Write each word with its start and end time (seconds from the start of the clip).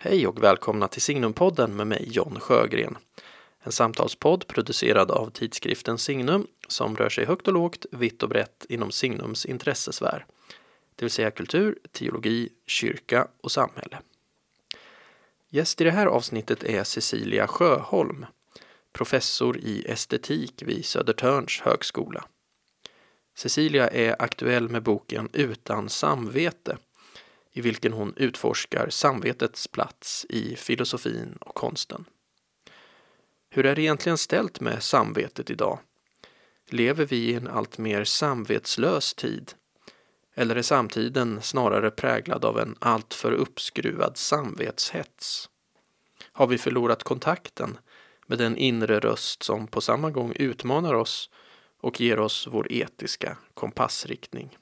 Hej 0.00 0.26
och 0.26 0.42
välkomna 0.42 0.88
till 0.88 1.02
Signumpodden 1.02 1.76
med 1.76 1.86
mig 1.86 2.08
John 2.10 2.40
Sjögren. 2.40 2.98
En 3.60 3.72
samtalspodd 3.72 4.46
producerad 4.46 5.10
av 5.10 5.30
tidskriften 5.30 5.98
Signum 5.98 6.46
som 6.68 6.96
rör 6.96 7.08
sig 7.08 7.24
högt 7.24 7.46
och 7.46 7.52
lågt, 7.52 7.86
vitt 7.92 8.22
och 8.22 8.28
brett 8.28 8.66
inom 8.68 8.90
Signums 8.90 9.46
intressesfär. 9.46 10.26
Det 10.96 11.04
vill 11.04 11.10
säga 11.10 11.30
kultur, 11.30 11.78
teologi, 11.92 12.48
kyrka 12.66 13.28
och 13.40 13.52
samhälle. 13.52 13.98
Gäst 15.48 15.80
i 15.80 15.84
det 15.84 15.90
här 15.90 16.06
avsnittet 16.06 16.64
är 16.64 16.84
Cecilia 16.84 17.46
Sjöholm, 17.46 18.26
professor 18.92 19.58
i 19.58 19.84
estetik 19.88 20.62
vid 20.62 20.84
Södertörns 20.84 21.60
högskola. 21.60 22.24
Cecilia 23.36 23.88
är 23.88 24.22
aktuell 24.22 24.68
med 24.68 24.82
boken 24.82 25.28
Utan 25.32 25.88
samvete 25.88 26.76
i 27.58 27.60
vilken 27.60 27.92
hon 27.92 28.14
utforskar 28.16 28.90
samvetets 28.90 29.68
plats 29.68 30.26
i 30.28 30.56
filosofin 30.56 31.38
och 31.40 31.54
konsten. 31.54 32.04
Hur 33.50 33.66
är 33.66 33.74
det 33.74 33.82
egentligen 33.82 34.18
ställt 34.18 34.60
med 34.60 34.82
samvetet 34.82 35.50
idag? 35.50 35.78
Lever 36.70 37.04
vi 37.04 37.16
i 37.16 37.34
en 37.34 37.48
allt 37.48 37.78
mer 37.78 38.04
samvetslös 38.04 39.14
tid? 39.14 39.52
Eller 40.34 40.56
är 40.56 40.62
samtiden 40.62 41.42
snarare 41.42 41.90
präglad 41.90 42.44
av 42.44 42.58
en 42.58 42.76
alltför 42.78 43.32
uppskruvad 43.32 44.16
samvetshets? 44.16 45.50
Har 46.32 46.46
vi 46.46 46.58
förlorat 46.58 47.02
kontakten 47.02 47.78
med 48.26 48.38
den 48.38 48.56
inre 48.56 49.00
röst 49.00 49.42
som 49.42 49.66
på 49.66 49.80
samma 49.80 50.10
gång 50.10 50.32
utmanar 50.36 50.94
oss 50.94 51.30
och 51.80 52.00
ger 52.00 52.18
oss 52.18 52.48
vår 52.50 52.72
etiska 52.72 53.36
kompassriktning? 53.54 54.58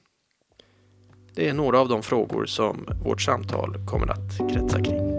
Det 1.37 1.49
är 1.49 1.53
några 1.53 1.79
av 1.79 1.89
de 1.89 2.03
frågor 2.03 2.45
som 2.45 2.85
vårt 3.03 3.21
samtal 3.21 3.75
kommer 3.85 4.07
att 4.11 4.51
kretsa 4.51 4.83
kring. 4.83 5.16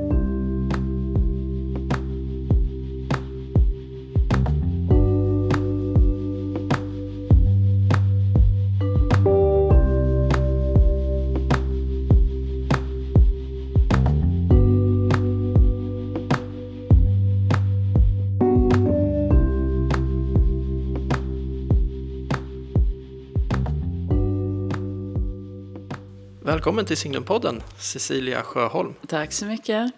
Välkommen 26.69 26.86
till 26.86 26.97
Signumpodden, 26.97 27.62
Cecilia 27.78 28.42
Sjöholm. 28.42 28.94
Tack 29.06 29.33
så 29.33 29.47
mycket. 29.47 29.92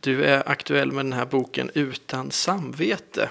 Du 0.00 0.24
är 0.24 0.48
aktuell 0.48 0.92
med 0.92 1.04
den 1.04 1.12
här 1.12 1.26
boken 1.26 1.70
Utan 1.74 2.30
samvete. 2.30 3.30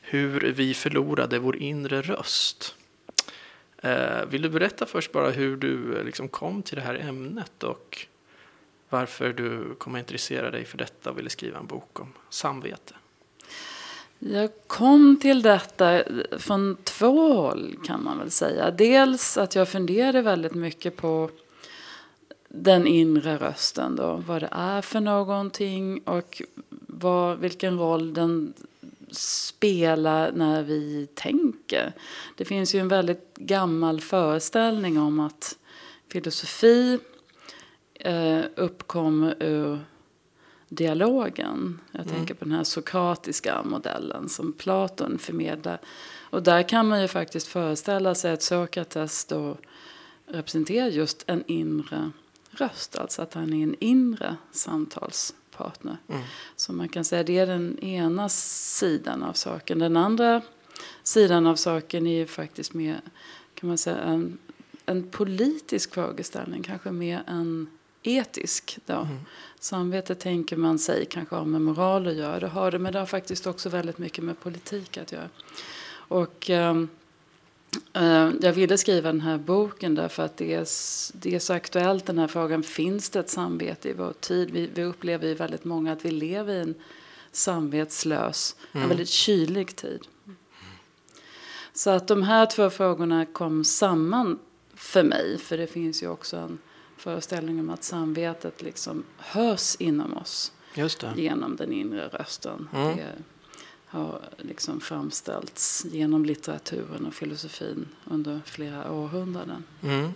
Hur 0.00 0.40
vi 0.40 0.74
förlorade 0.74 1.38
vår 1.38 1.56
inre 1.56 2.02
röst. 2.02 2.74
Eh, 3.82 4.24
vill 4.28 4.42
du 4.42 4.48
berätta 4.48 4.86
först 4.86 5.12
bara 5.12 5.30
hur 5.30 5.56
du 5.56 6.02
liksom 6.04 6.28
kom 6.28 6.62
till 6.62 6.76
det 6.76 6.82
här 6.82 6.94
ämnet 6.94 7.62
och 7.62 8.06
varför 8.88 9.32
du 9.32 9.74
kom 9.78 9.94
att 9.94 9.98
intressera 9.98 10.50
dig 10.50 10.64
för 10.64 10.78
detta 10.78 11.10
och 11.10 11.18
ville 11.18 11.30
skriva 11.30 11.58
en 11.58 11.66
bok 11.66 12.00
om 12.00 12.12
samvete? 12.30 12.94
Jag 14.18 14.50
kom 14.66 15.18
till 15.20 15.42
detta 15.42 16.02
från 16.38 16.76
två 16.84 17.34
håll 17.34 17.78
kan 17.86 18.04
man 18.04 18.18
väl 18.18 18.30
säga. 18.30 18.70
Dels 18.70 19.36
att 19.36 19.54
jag 19.54 19.68
funderade 19.68 20.22
väldigt 20.22 20.54
mycket 20.54 20.96
på 20.96 21.30
den 22.48 22.86
inre 22.86 23.36
rösten 23.36 23.96
då. 23.96 24.22
Vad 24.26 24.42
det 24.42 24.48
är 24.52 24.82
för 24.82 25.00
någonting 25.00 26.00
och 26.04 26.42
vad, 26.86 27.38
vilken 27.38 27.78
roll 27.78 28.14
den 28.14 28.54
spelar 29.10 30.32
när 30.32 30.62
vi 30.62 31.08
tänker. 31.14 31.92
Det 32.36 32.44
finns 32.44 32.74
ju 32.74 32.80
en 32.80 32.88
väldigt 32.88 33.34
gammal 33.34 34.00
föreställning 34.00 34.98
om 34.98 35.20
att 35.20 35.58
filosofi 36.08 36.98
eh, 37.94 38.40
uppkommer 38.56 39.42
ur 39.42 39.78
dialogen. 40.68 41.80
Jag 41.92 42.02
mm. 42.02 42.14
tänker 42.14 42.34
på 42.34 42.44
den 42.44 42.54
här 42.54 42.64
sokratiska 42.64 43.62
modellen 43.62 44.28
som 44.28 44.52
Platon 44.52 45.18
förmedlar. 45.18 45.78
Och 46.30 46.42
där 46.42 46.62
kan 46.62 46.88
man 46.88 47.02
ju 47.02 47.08
faktiskt 47.08 47.46
föreställa 47.46 48.14
sig 48.14 48.32
att 48.32 48.42
Sokrates 48.42 49.24
då 49.24 49.56
representerar 50.26 50.86
just 50.86 51.24
en 51.26 51.44
inre 51.46 52.10
röst, 52.60 52.96
alltså 52.96 53.22
att 53.22 53.34
han 53.34 53.52
är 53.52 53.62
en 53.62 53.76
inre 53.80 54.36
samtalspartner. 54.52 55.96
Mm. 56.08 56.22
Så 56.56 56.72
man 56.72 56.88
kan 56.88 57.04
säga 57.04 57.22
det 57.22 57.38
är 57.38 57.46
den 57.46 57.78
ena 57.78 58.28
sidan 58.28 59.22
av 59.22 59.32
saken. 59.32 59.78
Den 59.78 59.96
andra 59.96 60.42
sidan 61.02 61.46
av 61.46 61.56
saken 61.56 62.06
är 62.06 62.18
ju 62.18 62.26
faktiskt 62.26 62.74
mer, 62.74 63.00
kan 63.54 63.68
man 63.68 63.78
säga, 63.78 63.96
en, 63.96 64.38
en 64.86 65.10
politisk 65.10 65.94
frågeställning, 65.94 66.62
kanske 66.62 66.90
mer 66.90 67.22
en 67.26 67.66
etisk. 68.02 68.78
Då. 68.86 68.94
Mm. 68.94 69.16
Samvete 69.60 70.14
tänker 70.14 70.56
man 70.56 70.78
sig 70.78 71.06
kanske 71.06 71.36
har 71.36 71.44
med 71.44 71.60
moral 71.60 72.06
att 72.06 72.14
göra, 72.14 72.40
det 72.40 72.48
har 72.48 72.70
det, 72.70 72.78
men 72.78 72.92
det 72.92 72.98
har 72.98 73.06
faktiskt 73.06 73.46
också 73.46 73.68
väldigt 73.68 73.98
mycket 73.98 74.24
med 74.24 74.40
politik 74.40 74.98
att 74.98 75.12
göra. 75.12 75.28
Och... 75.90 76.50
Um, 76.50 76.88
jag 78.40 78.52
ville 78.52 78.78
skriva 78.78 79.12
den 79.12 79.20
här 79.20 79.38
boken 79.38 79.94
därför 79.94 80.22
att 80.22 80.36
det 80.36 80.54
är, 80.54 80.66
det 81.12 81.34
är 81.34 81.38
så 81.38 81.52
aktuellt 81.52 82.06
den 82.06 82.18
här 82.18 82.28
frågan. 82.28 82.62
Finns 82.62 83.10
det 83.10 83.20
ett 83.20 83.30
samvete 83.30 83.88
i 83.88 83.92
vår 83.92 84.12
tid? 84.12 84.50
Vi, 84.50 84.70
vi 84.74 84.84
upplever 84.84 85.28
ju 85.28 85.34
väldigt 85.34 85.64
många 85.64 85.92
att 85.92 86.04
vi 86.04 86.10
lever 86.10 86.54
i 86.54 86.60
en 86.60 86.74
samvetslös, 87.32 88.56
mm. 88.72 88.82
en 88.82 88.88
väldigt 88.88 89.08
kylig 89.08 89.76
tid. 89.76 90.00
Så 91.72 91.90
att 91.90 92.08
de 92.08 92.22
här 92.22 92.46
två 92.46 92.70
frågorna 92.70 93.26
kom 93.26 93.64
samman 93.64 94.38
för 94.74 95.02
mig. 95.02 95.38
För 95.38 95.58
det 95.58 95.66
finns 95.66 96.02
ju 96.02 96.08
också 96.08 96.36
en 96.36 96.58
föreställning 96.96 97.60
om 97.60 97.70
att 97.70 97.84
samvetet 97.84 98.62
liksom 98.62 99.04
hörs 99.18 99.76
inom 99.78 100.16
oss. 100.16 100.52
Genom 101.16 101.56
den 101.56 101.72
inre 101.72 102.08
rösten. 102.08 102.68
Mm. 102.74 102.96
Det, 102.96 103.06
har 103.88 104.20
liksom 104.36 104.80
framställts 104.80 105.84
genom 105.90 106.24
litteraturen 106.24 107.06
och 107.06 107.14
filosofin 107.14 107.88
under 108.04 108.40
flera 108.44 108.92
århundraden. 108.92 109.64
Mm. 109.82 110.12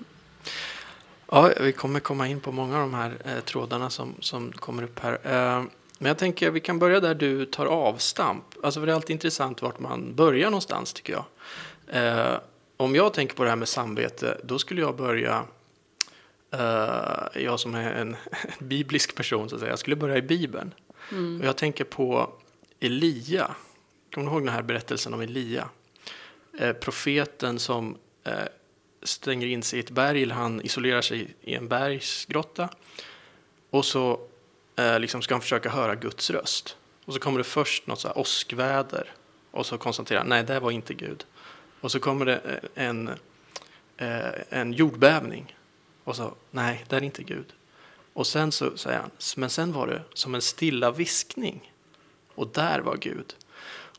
Ja, 1.26 1.52
vi 1.60 1.72
kommer 1.72 2.00
komma 2.00 2.28
in 2.28 2.40
på 2.40 2.52
många 2.52 2.76
av 2.76 2.80
de 2.80 2.94
här 2.94 3.16
eh, 3.24 3.40
trådarna 3.40 3.90
som, 3.90 4.14
som 4.20 4.52
kommer 4.52 4.82
upp 4.82 4.98
här. 4.98 5.12
Eh, 5.12 5.64
men 5.98 6.08
jag 6.08 6.18
tänker 6.18 6.50
vi 6.50 6.60
kan 6.60 6.78
börja 6.78 7.00
där 7.00 7.14
du 7.14 7.44
tar 7.44 7.66
avstamp. 7.66 8.44
Alltså 8.62 8.80
för 8.80 8.86
det 8.86 8.92
är 8.92 8.94
alltid 8.94 9.14
intressant 9.14 9.62
vart 9.62 9.80
man 9.80 10.14
börjar 10.14 10.50
någonstans 10.50 10.92
tycker 10.92 11.12
jag. 11.12 11.24
Eh, 11.86 12.38
om 12.76 12.94
jag 12.94 13.14
tänker 13.14 13.34
på 13.34 13.44
det 13.44 13.50
här 13.50 13.56
med 13.56 13.68
samvete, 13.68 14.40
då 14.44 14.58
skulle 14.58 14.80
jag 14.80 14.96
börja 14.96 15.44
Uh, 16.54 17.42
jag 17.42 17.60
som 17.60 17.74
är 17.74 17.92
en, 17.92 18.16
en, 18.58 18.66
biblisk 18.68 19.14
person, 19.14 19.48
så 19.48 19.54
att 19.54 19.60
säga, 19.60 19.72
jag 19.72 19.78
skulle 19.78 19.96
börja 19.96 20.16
i 20.16 20.22
Bibeln. 20.22 20.74
Mm. 21.12 21.40
Och 21.40 21.46
jag 21.46 21.56
tänker 21.56 21.84
på 21.84 22.32
Elia. 22.84 23.54
Kommer 24.15 24.26
du 24.26 24.32
ihåg 24.32 24.43
den 24.43 24.54
här 24.54 24.62
berättelsen 24.62 25.15
om 25.15 25.20
Elia? 25.20 25.69
Eh, 26.59 26.72
profeten 26.72 27.59
som 27.59 27.97
eh, 28.25 28.34
stänger 29.03 29.47
in 29.47 29.62
sig 29.62 29.78
i 29.78 29.81
ett 29.81 29.91
berg, 29.91 30.22
eller 30.22 30.34
han 30.34 30.60
isolerar 30.60 31.03
sig 31.03 31.34
i 31.41 31.54
en 31.54 31.69
bergsgrotta. 31.69 32.69
Och 33.70 33.84
så 33.84 34.20
eh, 34.76 35.00
liksom 35.00 35.22
ska 35.22 35.34
han 35.34 35.41
försöka 35.41 35.69
höra 35.69 35.94
Guds 35.94 36.31
röst. 36.31 36.76
Och 37.04 37.12
så 37.15 37.20
kommer 37.20 37.38
det 37.38 37.44
först 37.44 37.87
något 37.87 38.00
så 38.00 38.09
här 38.09 38.19
åskväder. 38.19 39.12
Och 39.50 39.66
så 39.66 39.78
konstaterar 39.78 40.19
han, 40.19 40.28
nej 40.28 40.44
det 40.44 40.60
var 40.60 40.70
inte 40.70 40.94
Gud. 40.94 41.26
Och 41.81 41.93
så 41.93 42.00
kommer 42.00 42.26
det 42.26 42.37
eh, 42.37 42.87
en, 42.88 43.09
eh, 43.97 44.32
en 44.50 44.72
jordbävning. 44.72 45.56
Och 46.04 46.16
så, 46.16 46.34
nej 46.50 46.84
det 46.88 46.97
är 46.97 47.03
inte 47.03 47.22
Gud. 47.22 47.53
Och 48.12 48.26
sen 48.26 48.53
så 48.53 48.76
säger 48.76 48.99
han, 48.99 49.10
men 49.37 49.50
sen 49.50 49.72
var 49.72 49.87
det 49.87 50.03
som 50.14 50.34
en 50.34 50.43
stilla 50.43 50.91
viskning. 50.91 51.71
Och 52.34 52.49
där 52.49 52.81
var 52.81 52.96
Gud. 52.96 53.34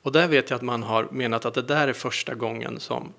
Och 0.02 0.12
där 0.12 0.28
vet 0.28 0.50
jag 0.50 0.58
att 0.58 0.64
man 0.64 0.84
har 0.84 1.08
menat 1.12 1.46
att 1.46 1.54
det 1.54 1.62
där 1.62 1.88
är 1.88 1.94
första 1.94 2.36
gången 2.36 2.80
som 2.80 3.14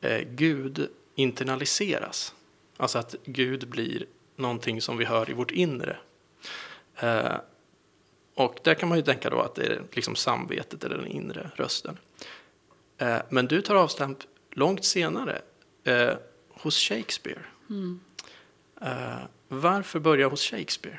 eh, 0.00 0.20
Gud 0.20 0.88
internaliseras. 1.14 2.34
Alltså 2.76 2.98
att 2.98 3.14
Gud 3.24 3.68
blir 3.68 4.06
någonting 4.36 4.80
som 4.80 4.96
vi 4.96 5.04
hör 5.04 5.30
i 5.30 5.32
vårt 5.32 5.50
inre. 5.50 5.96
Eh, 6.96 7.36
och 8.34 8.58
där 8.64 8.74
kan 8.74 8.88
man 8.88 8.98
ju 8.98 9.04
tänka 9.04 9.30
då 9.30 9.40
att 9.40 9.54
det 9.54 9.66
är 9.66 9.82
liksom 9.92 10.16
samvetet 10.16 10.84
eller 10.84 10.96
den 10.96 11.06
inre 11.06 11.50
rösten. 11.56 11.98
Eh, 12.98 13.18
men 13.28 13.46
du 13.46 13.62
tar 13.62 13.74
avstamp 13.74 14.18
långt 14.50 14.84
senare 14.84 15.42
eh, 15.84 16.14
hos 16.48 16.78
Shakespeare. 16.78 17.42
Mm. 17.70 18.00
Eh, 18.80 19.18
varför 19.48 20.00
börja 20.00 20.28
hos 20.28 20.42
Shakespeare? 20.42 20.98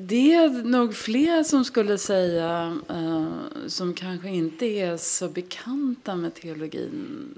Det 0.00 0.34
är 0.34 0.48
nog 0.48 0.94
fler 0.94 1.42
som 1.42 1.64
skulle 1.64 1.98
säga 1.98 2.78
eh, 2.88 3.32
som 3.66 3.94
kanske 3.94 4.28
inte 4.28 4.66
är 4.66 4.96
så 4.96 5.28
bekanta 5.28 6.16
med 6.16 6.34
teologin 6.34 7.34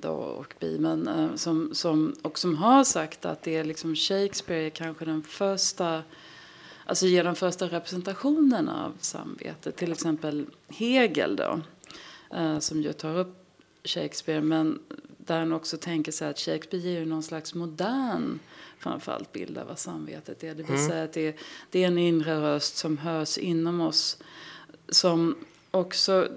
då, 0.00 0.10
och 0.12 0.54
Bibeln, 0.60 1.08
eh, 1.08 1.34
som, 1.34 1.74
som, 1.74 2.14
och 2.22 2.38
som 2.38 2.56
har 2.56 2.84
sagt 2.84 3.24
att 3.24 3.42
det 3.42 3.56
är 3.56 3.64
liksom 3.64 3.96
Shakespeare 3.96 4.66
är 4.66 4.70
kanske 4.70 5.04
den 5.04 5.22
första 5.22 6.02
alltså 6.86 7.06
ger 7.06 7.24
den 7.24 7.34
första 7.34 7.66
representationen 7.66 8.68
av 8.68 8.92
samvetet. 9.00 9.76
Till 9.76 9.92
exempel 9.92 10.46
Hegel 10.68 11.36
då, 11.36 11.60
eh, 12.36 12.58
som 12.58 12.82
ju 12.82 12.92
tar 12.92 13.18
upp 13.18 13.38
Shakespeare 13.84 14.40
men 14.40 14.78
där 15.18 15.38
han 15.38 15.52
också 15.52 15.76
tänker 15.76 16.12
sig 16.12 16.28
att 16.28 16.38
Shakespeare 16.38 16.82
ger 16.82 17.06
någon 17.06 17.22
slags 17.22 17.54
modern 17.54 18.38
framförallt 18.82 19.32
bild 19.32 19.58
av 19.58 19.66
vad 19.66 19.78
samvetet 19.78 20.44
är. 20.44 20.54
Det 20.54 20.62
vill 20.62 20.76
mm. 20.76 20.88
säga 20.88 21.04
att 21.04 21.12
det, 21.12 21.36
det 21.70 21.82
är 21.82 21.86
en 21.86 21.98
inre 21.98 22.40
röst 22.40 22.76
som 22.76 22.98
hörs 22.98 23.38
inom 23.38 23.80
oss 23.80 24.18
som 24.88 25.36
också 25.70 26.28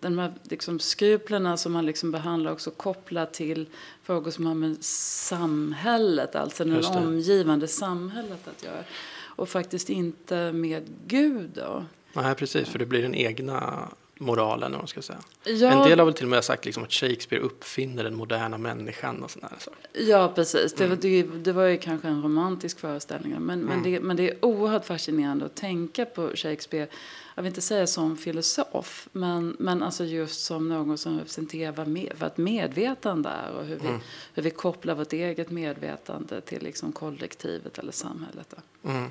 de 0.00 0.18
här 0.18 0.32
liksom 0.42 0.78
skruplerna 0.78 1.56
som 1.56 1.72
man 1.72 1.86
liksom 1.86 2.10
behandlar 2.10 2.52
också 2.52 2.70
kopplat 2.70 3.32
till 3.32 3.68
frågor 4.02 4.30
som 4.30 4.46
har 4.46 4.54
med 4.54 4.84
samhället, 4.84 6.36
alltså 6.36 6.64
det 6.64 6.86
omgivande 6.86 7.68
samhället 7.68 8.48
att 8.48 8.64
göra. 8.64 8.84
Och 9.22 9.48
faktiskt 9.48 9.90
inte 9.90 10.52
med 10.52 10.82
Gud 11.06 11.50
då. 11.54 11.84
Nej, 12.12 12.34
precis, 12.34 12.68
för 12.68 12.78
det 12.78 12.86
blir 12.86 13.02
den 13.02 13.14
egna 13.14 13.88
moralen, 14.20 14.74
om 14.74 14.78
man 14.78 14.88
ska 14.88 15.02
säga. 15.02 15.18
Ja, 15.44 15.70
en 15.70 15.88
del 15.88 15.98
har 15.98 16.06
väl 16.06 16.14
till 16.14 16.24
och 16.24 16.30
med 16.30 16.44
sagt 16.44 16.64
liksom 16.64 16.82
att 16.82 16.92
Shakespeare 16.92 17.42
uppfinner 17.42 18.04
den 18.04 18.14
moderna 18.14 18.58
människan 18.58 19.22
och 19.22 19.30
sådana 19.30 19.58
saker. 19.58 19.80
Ja, 19.92 20.32
precis. 20.34 20.74
Det, 20.74 20.84
mm. 20.84 20.98
det, 21.00 21.22
det, 21.22 21.52
var 21.52 21.64
ju 21.64 21.78
kanske 21.78 22.08
en 22.08 22.22
romantisk 22.22 22.80
föreställning. 22.80 23.32
Men, 23.32 23.40
mm. 23.40 23.66
men, 23.66 23.82
det, 23.82 24.00
men 24.00 24.16
det 24.16 24.30
är 24.30 24.44
oerhört 24.44 24.84
fascinerande 24.84 25.46
att 25.46 25.54
tänka 25.54 26.04
på 26.04 26.30
Shakespeare 26.34 26.86
jag 27.40 27.42
vill 27.42 27.50
inte 27.50 27.60
säga 27.60 27.86
som 27.86 28.16
filosof, 28.16 29.08
men, 29.12 29.56
men 29.58 29.82
alltså 29.82 30.04
just 30.04 30.44
som 30.44 30.68
någon 30.68 30.98
som 30.98 31.18
representerar 31.18 31.72
vad, 31.72 31.88
med, 31.88 32.12
vad 32.18 32.38
medvetande 32.38 33.28
är 33.28 33.50
och 33.50 33.64
hur 33.64 33.76
vi, 33.76 33.88
mm. 33.88 34.00
hur 34.34 34.42
vi 34.42 34.50
kopplar 34.50 34.94
vårt 34.94 35.12
eget 35.12 35.50
medvetande 35.50 36.40
till 36.40 36.62
liksom 36.62 36.92
kollektivet 36.92 37.78
eller 37.78 37.92
samhället. 37.92 38.54
Mm. 38.84 39.10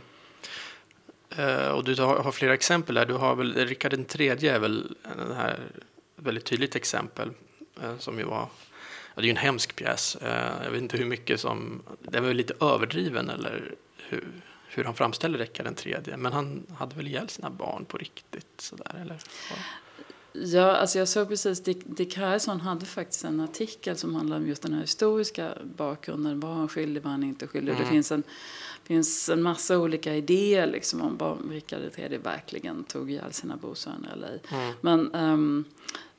Uh, 1.40 1.68
och 1.68 1.84
du 1.84 1.96
har, 2.02 2.32
flera 2.32 2.54
exempel 2.54 2.96
där. 2.96 3.06
Du 3.06 3.14
har 3.14 3.36
väl, 3.36 3.56
Rickard 3.56 3.92
den 3.92 4.06
tredje 4.06 4.56
är 4.56 4.60
väl 4.60 4.96
den 5.18 5.36
här 5.36 5.60
väldigt 6.16 6.46
tydligt 6.46 6.76
exempel 6.76 7.30
uh, 7.84 7.98
som 7.98 8.20
ju 8.20 8.24
var 8.24 8.50
det 9.16 9.24
är 9.24 9.26
ju 9.26 9.32
en 9.32 9.38
hemsk 9.38 9.76
pjäs. 9.76 10.18
Uh, 10.22 10.64
jag 10.64 10.72
vet 10.72 10.82
inte 10.82 10.98
hur 10.98 11.06
mycket 11.06 11.40
som... 11.40 11.84
Den 12.00 12.24
var 12.24 12.34
lite 12.34 12.54
överdriven 12.60 13.30
eller 13.30 13.76
hur, 13.98 14.28
hur 14.68 14.84
han 14.84 14.96
framställer 14.96 15.40
Rickard 15.40 15.66
den 15.66 15.76
tredje. 15.76 16.18
Men 16.18 16.34
han 16.34 16.66
hade 16.78 16.96
väl 16.96 17.08
ihjäl 17.08 17.30
sina 17.30 17.50
barn 17.50 17.86
på 17.86 17.98
riktigt? 17.98 18.48
Sådär, 18.58 18.96
eller? 19.02 19.18
Ja, 20.34 20.76
alltså 20.76 21.00
jag 21.00 21.08
såg 21.08 21.28
precis, 21.28 21.64
Dick, 21.64 21.78
Dick 21.86 22.18
Harrison 22.18 22.62
hade 22.62 22.86
faktiskt 22.86 23.24
en 23.24 23.40
artikel 23.40 23.98
som 23.98 24.16
handlar 24.16 24.38
om 24.38 24.48
just 24.48 24.62
den 24.62 24.74
här 24.74 24.82
historiska 24.82 25.54
bakgrunden. 25.78 26.40
Var 26.40 26.54
han 26.54 26.70
skyldig, 26.70 27.04
var 27.04 27.12
han 27.12 27.24
inte 27.24 27.48
skyldig? 27.48 27.72
Mm. 27.72 27.84
Det 27.84 27.90
finns 27.90 28.12
en, 28.12 28.24
finns 28.90 29.30
en 29.30 29.42
massa 29.42 29.78
olika 29.78 30.16
idéer 30.16 30.68
liksom 30.68 31.02
om 31.02 31.18
vad 31.18 31.52
Rickard 31.52 31.82
III 31.98 32.18
verkligen 32.18 32.84
tog 32.84 33.12
ihjäl 33.12 33.34
sina 33.34 33.58
bosöner 33.58 34.14
eller 34.14 34.28
ej. 34.28 34.42
Mm. 34.52 34.74
Men 34.82 35.16
um, 35.16 35.66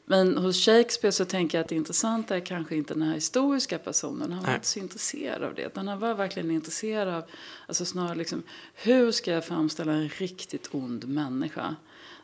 men 0.05 0.39
hos 0.39 0.65
Shakespeare 0.65 1.13
så 1.13 1.25
tänker 1.25 1.59
jag 1.59 1.63
att 1.63 1.69
det 1.69 1.75
intressanta 1.75 2.37
är 2.37 2.41
kanske 2.41 2.77
inte 2.77 2.95
den 2.95 3.03
här 3.03 3.15
historiska 3.15 3.79
personen. 3.79 4.33
Han 4.33 4.43
var 4.43 4.47
Nej. 4.47 4.55
inte 4.55 4.67
så 4.67 4.79
intresserad 4.79 5.43
av 5.43 5.55
det. 5.55 5.63
Utan 5.63 5.89
han 5.89 5.99
var 5.99 6.15
verkligen 6.15 6.51
intresserad 6.51 7.09
av, 7.09 7.25
alltså 7.67 7.85
snarare 7.85 8.15
liksom, 8.15 8.43
hur 8.75 9.13
ska 9.13 9.31
jag 9.31 9.45
framställa 9.45 9.93
en 9.93 10.09
riktigt 10.09 10.69
ond 10.73 11.09
människa? 11.09 11.77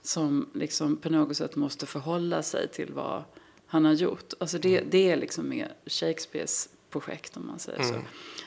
Som 0.02 0.50
liksom 0.54 0.96
på 0.96 1.10
något 1.10 1.36
sätt 1.36 1.56
måste 1.56 1.86
förhålla 1.86 2.42
sig 2.42 2.68
till 2.68 2.92
vad 2.92 3.24
han 3.66 3.84
har 3.84 3.92
gjort. 3.92 4.32
Alltså 4.40 4.58
det, 4.58 4.78
mm. 4.78 4.90
det 4.90 5.10
är 5.10 5.16
liksom 5.16 5.48
mer 5.48 5.72
Shakespeares 5.86 6.68
projekt 6.90 7.36
om 7.36 7.46
man 7.46 7.58
säger 7.58 7.80
mm. 7.80 7.94
så. 7.94 8.00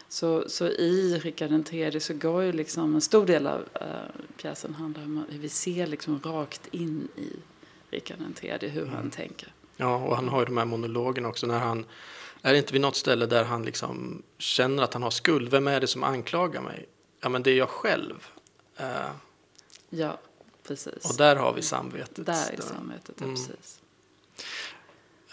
Så. 0.10 0.50
Så 0.50 0.68
i 0.68 1.20
Rikard 1.24 1.74
III 1.74 2.00
så 2.00 2.14
går 2.14 2.44
ju 2.44 2.52
liksom 2.52 2.96
en 2.96 3.02
stor 3.02 3.26
del 3.26 3.48
av 3.48 3.68
äh, 3.74 3.88
pjäsen 4.38 4.76
handlar 4.76 5.04
om 5.04 5.26
hur 5.30 5.40
vi 5.40 5.50
ser 5.50 5.88
liksom 5.88 6.20
rakt 6.20 6.68
in 6.72 7.08
i 7.16 7.34
Rikard 7.90 8.18
III, 8.42 8.70
hur 8.70 8.82
mm. 8.82 8.96
han 8.96 9.10
tänker. 9.10 9.54
Ja, 9.78 9.96
och 9.96 10.16
han 10.16 10.30
har 10.30 10.40
ju 10.40 10.46
de 10.46 10.58
här 10.58 10.66
monologerna 10.66 11.28
också 11.28 11.48
när 11.48 11.60
han 11.60 11.86
är 12.42 12.54
inte 12.54 12.74
vid 12.74 12.82
något 12.82 12.96
ställe 12.96 13.26
där 13.26 13.44
han 13.44 13.66
liksom 13.66 14.24
känner 14.38 14.84
att 14.84 14.94
han 14.94 15.04
har 15.04 15.12
skuld. 15.12 15.52
Vem 15.52 15.68
är 15.68 15.80
det 15.80 15.88
som 15.88 16.04
anklagar 16.04 16.62
mig? 16.62 16.86
Ja, 17.22 17.30
men 17.30 17.44
det 17.44 17.52
är 17.52 17.58
jag 17.58 17.70
själv. 17.70 18.28
Uh, 18.80 18.86
ja, 19.90 20.20
precis. 20.68 21.10
Och 21.10 21.18
där 21.18 21.36
har 21.36 21.54
vi 21.54 21.62
samvetet. 21.62 22.26
Där 22.26 22.54
är 22.54 22.62
samvetet, 22.62 23.22
mm. 23.22 23.36
precis. 23.36 23.82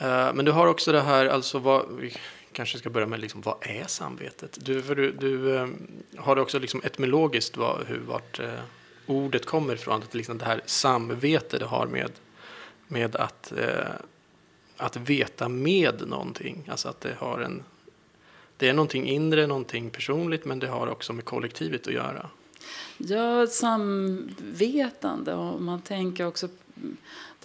Uh, 0.00 0.34
men 0.34 0.44
du 0.44 0.52
har 0.52 0.66
också 0.66 0.92
det 0.92 1.00
här, 1.00 1.26
alltså 1.26 1.58
vad, 1.58 2.10
kanske 2.56 2.78
ska 2.78 2.90
börja 2.90 3.06
med 3.06 3.20
liksom, 3.20 3.40
vad 3.40 3.56
är 3.60 3.86
samvetet? 3.86 4.58
Du, 4.60 4.82
för 4.82 4.94
du, 4.94 5.12
du 5.12 5.58
ehm, 5.58 5.86
har 6.16 6.36
det 6.36 6.42
också 6.42 6.58
liksom 6.58 6.80
etymologiskt 6.84 7.56
var, 7.56 7.84
hur, 7.88 7.98
vart 7.98 8.40
eh, 8.40 8.60
ordet 9.06 9.46
kommer 9.46 9.74
ifrån. 9.74 10.02
Att 10.02 10.14
liksom 10.14 10.38
det 10.38 10.44
här 10.44 10.62
samvete 10.66 11.58
det 11.58 11.66
har 11.66 11.86
med 11.86 12.10
med 12.88 13.16
att, 13.16 13.52
eh, 13.52 13.92
att 14.76 14.96
veta 14.96 15.48
med 15.48 16.08
någonting. 16.08 16.68
Alltså 16.70 16.88
att 16.88 17.00
det 17.00 17.14
har 17.18 17.40
en... 17.40 17.62
Det 18.56 18.68
är 18.68 18.74
någonting 18.74 19.08
inre, 19.08 19.46
någonting 19.46 19.90
personligt, 19.90 20.44
men 20.44 20.58
det 20.58 20.66
har 20.66 20.86
också 20.86 21.12
med 21.12 21.24
kollektivet 21.24 21.86
att 21.86 21.92
göra. 21.92 22.30
Ja, 22.98 23.46
samvetande. 23.46 25.34
Och 25.34 25.62
man 25.62 25.82
tänker 25.82 26.26
också... 26.26 26.48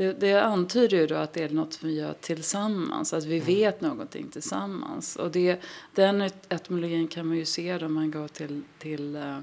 Det, 0.01 0.13
det 0.13 0.43
antyder 0.43 0.97
ju 0.97 1.07
då 1.07 1.15
att 1.15 1.33
det 1.33 1.43
är 1.43 1.49
något 1.49 1.83
vi 1.83 1.93
gör 1.93 2.13
tillsammans, 2.21 3.13
att 3.13 3.25
vi 3.25 3.35
mm. 3.35 3.45
vet 3.45 3.81
någonting 3.81 4.27
tillsammans. 4.27 5.15
Och 5.15 5.31
det, 5.31 5.59
den 5.95 6.21
etymologin 6.49 7.07
kan 7.07 7.27
man 7.27 7.37
ju 7.37 7.45
se 7.45 7.77
då 7.77 7.89
man 7.89 8.11
går 8.11 8.27
till, 8.27 8.61
till 8.79 9.15
uh, 9.15 9.37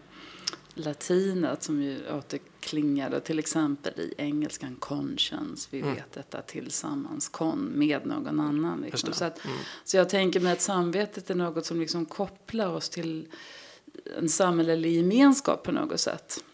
latinet 0.74 1.62
som 1.62 1.82
ju 1.82 1.98
återklingade 2.12 3.20
till 3.20 3.38
exempel 3.38 4.00
i 4.00 4.14
engelskan 4.18 4.76
conscience. 4.76 5.68
Vi 5.70 5.80
mm. 5.80 5.94
vet 5.94 6.12
detta 6.12 6.42
tillsammans, 6.42 7.28
kon, 7.28 7.72
med 7.74 8.06
någon 8.06 8.40
annan. 8.40 8.80
Liksom. 8.80 9.12
Så, 9.12 9.24
att, 9.24 9.44
mm. 9.44 9.56
så 9.84 9.96
jag 9.96 10.08
tänker 10.08 10.40
mig 10.40 10.52
att 10.52 10.60
samvetet 10.60 11.30
är 11.30 11.34
något 11.34 11.66
som 11.66 11.80
liksom 11.80 12.06
kopplar 12.06 12.68
oss 12.68 12.88
till 12.88 13.28
en 14.18 14.28
samhällelig 14.28 14.92
gemenskap 14.92 15.62
på 15.62 15.72
något 15.72 16.00
sätt. 16.00 16.44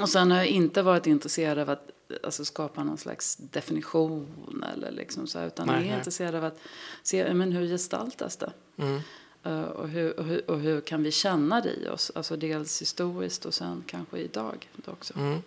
Och 0.00 0.08
sen 0.08 0.30
har 0.30 0.38
jag 0.38 0.46
inte 0.46 0.82
varit 0.82 1.06
intresserad 1.06 1.58
av 1.58 1.70
att 1.70 1.90
alltså, 2.22 2.44
skapa 2.44 2.84
någon 2.84 2.98
slags 2.98 3.36
definition 3.36 4.64
eller 4.74 4.90
liksom 4.90 5.26
så, 5.26 5.44
utan 5.44 5.66
nej, 5.66 5.76
är 5.76 5.80
nej. 5.80 5.98
intresserad 5.98 6.34
av 6.34 6.44
att 6.44 6.58
se 7.02 7.34
men 7.34 7.52
hur 7.52 7.66
gestaltas 7.66 8.36
det. 8.36 8.52
Mm. 8.76 9.00
Eh, 9.44 9.62
och 9.62 9.88
hur, 9.88 10.18
och, 10.20 10.24
hur, 10.24 10.50
och 10.50 10.60
hur, 10.60 10.80
kan 10.80 11.02
vi 11.02 11.12
känna 11.12 11.60
det 11.60 11.72
i 11.72 11.88
oss? 11.88 12.12
Alltså 12.14 12.36
dels 12.36 12.82
historiskt 12.82 13.44
och 13.44 13.54
sen 13.54 13.84
kanske 13.86 14.18
idag 14.18 14.68
också. 14.86 15.18
Mm. 15.18 15.42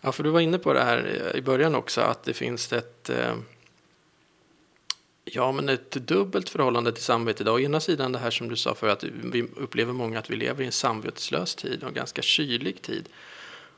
Ja, 0.00 0.12
för 0.12 0.22
du 0.22 0.30
var 0.30 0.40
inne 0.40 0.58
på 0.58 0.72
det 0.72 0.84
här 0.84 1.32
i 1.36 1.42
början 1.42 1.74
också, 1.74 2.00
att 2.00 2.22
det 2.24 2.34
finns 2.34 2.72
ett, 2.72 3.10
eh, 3.10 3.34
ja, 5.24 5.52
men 5.52 5.68
ett 5.68 5.90
dubbelt 5.90 6.48
förhållande 6.48 6.92
till 6.92 7.02
samvetet. 7.02 7.40
idag. 7.40 7.54
Å 7.54 7.60
ena 7.60 7.80
sidan 7.80 8.12
det 8.12 8.18
här 8.18 8.30
som 8.30 8.48
du 8.48 8.56
sa 8.56 8.74
för 8.74 8.88
att 8.88 9.04
vi 9.04 9.42
upplever 9.56 9.92
många 9.92 10.18
att 10.18 10.30
vi 10.30 10.36
lever 10.36 10.62
i 10.62 10.66
en 10.66 10.72
samvetslös 10.72 11.54
tid 11.54 11.82
och 11.82 11.88
en 11.88 11.94
ganska 11.94 12.22
kylig 12.22 12.82
tid. 12.82 13.08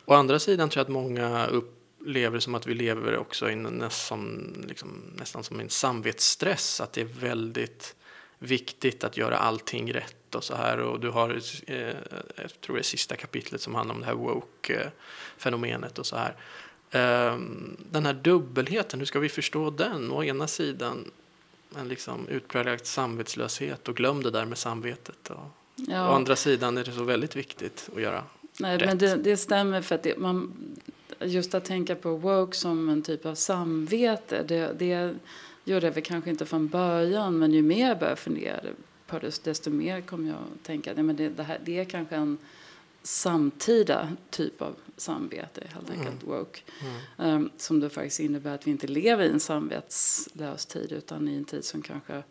Å 0.06 0.14
andra 0.14 0.38
sidan 0.38 0.68
tror 0.68 0.80
jag 0.80 0.84
att 0.84 0.92
många 0.92 1.46
upplever 1.46 2.38
som 2.38 2.54
att 2.54 2.66
vi 2.66 2.74
lever 2.74 3.16
också 3.16 3.50
i 3.50 3.56
nästan, 3.56 4.54
liksom, 4.68 5.02
nästan 5.18 5.44
som 5.44 5.60
en 5.60 5.70
samvetsstress, 5.70 6.80
att 6.80 6.92
det 6.92 7.00
är 7.00 7.04
väldigt 7.04 7.94
viktigt 8.38 9.04
att 9.04 9.16
göra 9.16 9.36
allting 9.36 9.92
rätt 9.92 10.34
och 10.34 10.44
så 10.44 10.54
här. 10.54 10.78
Och 10.78 11.00
du 11.00 11.10
har, 11.10 11.40
eh, 11.66 11.96
jag 12.36 12.60
tror 12.60 12.76
det 12.76 12.80
är 12.80 12.82
sista 12.82 13.16
kapitlet 13.16 13.60
som 13.60 13.74
handlar 13.74 13.94
om 13.94 14.00
det 14.00 14.06
här 14.06 14.14
woke-fenomenet 14.14 15.98
och 15.98 16.06
så 16.06 16.16
här. 16.16 16.36
Eh, 16.90 17.38
den 17.90 18.06
här 18.06 18.14
dubbelheten, 18.14 18.98
hur 18.98 19.06
ska 19.06 19.18
vi 19.18 19.28
förstå 19.28 19.70
den? 19.70 20.12
Å 20.12 20.24
ena 20.24 20.46
sidan 20.46 21.10
en 21.78 21.88
liksom 21.88 22.28
utpräglad 22.28 22.86
samvetslöshet 22.86 23.88
och 23.88 23.96
glöm 23.96 24.22
det 24.22 24.30
där 24.30 24.44
med 24.44 24.58
samvetet. 24.58 25.30
Och, 25.30 25.46
ja. 25.74 26.10
Å 26.10 26.12
andra 26.12 26.36
sidan 26.36 26.78
är 26.78 26.84
det 26.84 26.92
så 26.92 27.04
väldigt 27.04 27.36
viktigt 27.36 27.90
att 27.94 28.02
göra 28.02 28.24
Nej, 28.60 28.78
rätt. 28.78 28.86
men 28.86 28.98
det, 28.98 29.16
det 29.16 29.36
stämmer 29.36 29.82
för 29.82 29.94
att 29.94 30.02
det, 30.02 30.18
man, 30.18 30.52
just 31.20 31.54
att 31.54 31.64
tänka 31.64 31.94
på 31.94 32.16
woke 32.16 32.56
som 32.56 32.88
en 32.88 33.02
typ 33.02 33.26
av 33.26 33.34
samvete, 33.34 34.44
det, 34.48 34.72
det 34.78 35.14
gjorde 35.64 35.86
jag 35.86 35.92
väl 35.92 36.02
kanske 36.02 36.30
inte 36.30 36.46
från 36.46 36.68
början, 36.68 37.38
men 37.38 37.52
ju 37.52 37.62
mer 37.62 37.88
jag 37.88 37.98
började 37.98 38.16
fundera 38.16 38.60
på 39.06 39.18
det, 39.18 39.44
desto 39.44 39.70
mer 39.70 40.00
kom 40.00 40.26
jag 40.26 40.36
att 40.36 40.64
tänka 40.64 40.90
att 40.90 41.16
det, 41.16 41.28
det, 41.28 41.42
här, 41.42 41.60
det 41.64 41.78
är 41.78 41.84
kanske 41.84 42.16
en 42.16 42.38
samtida 43.02 44.08
typ 44.30 44.62
av 44.62 44.74
samvete, 44.96 45.62
helt 45.74 45.90
enkelt 45.90 46.22
mm. 46.22 46.38
woke. 46.38 46.60
Mm. 47.18 47.34
Um, 47.34 47.50
som 47.56 47.80
då 47.80 47.88
faktiskt 47.88 48.20
innebär 48.20 48.54
att 48.54 48.66
vi 48.66 48.70
inte 48.70 48.86
lever 48.86 49.24
i 49.24 49.28
en 49.28 49.40
samvetslös 49.40 50.66
tid 50.66 50.92
utan 50.92 51.28
i 51.28 51.36
en 51.36 51.44
tid 51.44 51.64
som 51.64 51.82
kanske 51.82 52.22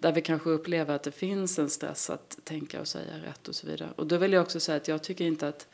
där 0.00 0.12
vi 0.12 0.20
kanske 0.20 0.50
upplever 0.50 0.94
att 0.94 1.02
det 1.02 1.12
finns 1.12 1.58
en 1.58 1.70
stress 1.70 2.10
att 2.10 2.38
tänka 2.44 2.80
och 2.80 2.88
säga 2.88 3.18
rätt 3.24 3.48
och 3.48 3.54
så 3.54 3.66
vidare. 3.66 3.88
Och 3.96 4.06
då 4.06 4.16
vill 4.16 4.32
jag 4.32 4.42
också 4.42 4.60
säga 4.60 4.76
att 4.76 4.88
jag 4.88 5.02
tycker 5.02 5.24
inte 5.24 5.48
att 5.48 5.66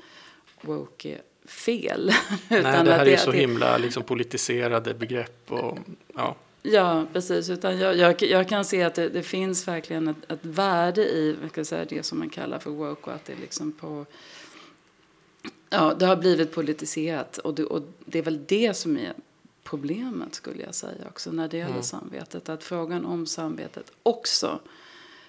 woke 0.61 1.09
är 1.09 1.23
fel. 1.49 2.13
Nej, 2.49 2.63
det 2.63 2.69
här 2.69 3.07
är 3.07 3.11
ju 3.11 3.17
så 3.17 3.33
himla 3.33 3.79
liksom, 3.79 4.03
politiserade 4.03 4.95
begrepp. 4.95 5.53
Och, 5.53 5.79
ja. 6.15 6.37
Ja, 6.63 7.07
precis. 7.13 7.51
Utan 7.51 7.79
jag, 7.79 7.97
jag, 7.97 8.23
jag 8.23 8.49
kan 8.49 8.65
se 8.65 8.83
att 8.83 8.95
det, 8.95 9.09
det 9.09 9.23
finns 9.23 9.69
verkligen 9.69 10.09
ett, 10.09 10.31
ett, 10.33 10.39
värde 10.43 11.03
i 11.03 11.37
ska 11.51 11.65
säga, 11.65 11.85
det 11.85 12.03
som 12.03 12.19
man 12.19 12.31
kallar 12.31 12.59
för 12.59 12.71
woke 12.71 13.11
och 13.11 13.17
att 13.17 13.25
det 13.25 13.35
liksom 13.41 13.73
på 13.73 14.07
Ja, 15.71 15.95
det 15.99 16.07
har 16.07 16.17
blivit 16.17 16.53
politiserat 16.53 17.39
och 17.39 17.55
det, 17.55 17.65
och 17.65 17.83
det 18.05 18.19
är 18.19 18.23
väl 18.23 18.45
det 18.47 18.75
som 18.75 18.97
är 18.97 19.13
problemet 19.65 20.35
skulle 20.35 20.63
jag 20.63 20.75
säga 20.75 21.07
också 21.07 21.33
när 21.33 21.49
det 21.49 21.57
gäller 21.57 21.71
mm. 21.71 21.83
samvetet. 21.83 22.49
Att 22.49 22.65
frågan 22.65 23.05
om 23.05 23.27
samvetet 23.27 23.93
också 24.03 24.61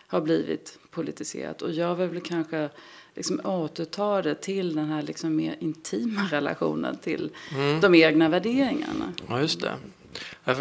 har 0.08 0.22
blivit 0.22 0.80
politiserat. 0.92 1.62
Och 1.62 1.72
jag 1.72 1.96
vill 1.96 2.22
kanske 2.22 2.70
liksom 3.16 3.42
återta 3.44 4.22
det 4.22 4.36
till 4.36 4.76
den 4.76 4.86
här 4.86 5.02
liksom 5.02 5.36
mer 5.36 5.56
intima 5.60 6.28
relationen 6.32 6.98
till 6.98 7.32
mm. 7.52 7.82
de 7.82 7.96
egna 7.96 8.30
värderingarna. 8.30 9.14
Ja, 9.28 9.40
just 9.42 9.62
det. 9.62 9.74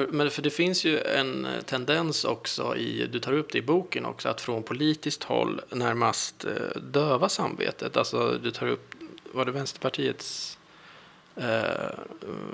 Men 0.08 0.30
för 0.30 0.42
det 0.42 0.50
finns 0.50 0.84
ju 0.84 0.98
en 0.98 1.46
tendens 1.66 2.24
också 2.24 2.76
i, 2.76 3.06
du 3.06 3.20
tar 3.20 3.32
upp 3.32 3.52
det 3.52 3.58
i 3.58 3.62
boken 3.62 4.06
också, 4.06 4.28
att 4.28 4.40
från 4.40 4.62
politiskt 4.62 5.22
håll 5.22 5.60
närmast 5.70 6.44
eh, 6.44 6.80
döva 6.82 7.28
samvetet. 7.28 7.96
Alltså 7.96 8.38
du 8.42 8.50
tar 8.50 8.66
upp, 8.66 8.94
var 9.32 9.44
det 9.44 9.52
Vänsterpartiets 9.52 10.58
eh, 11.36 11.98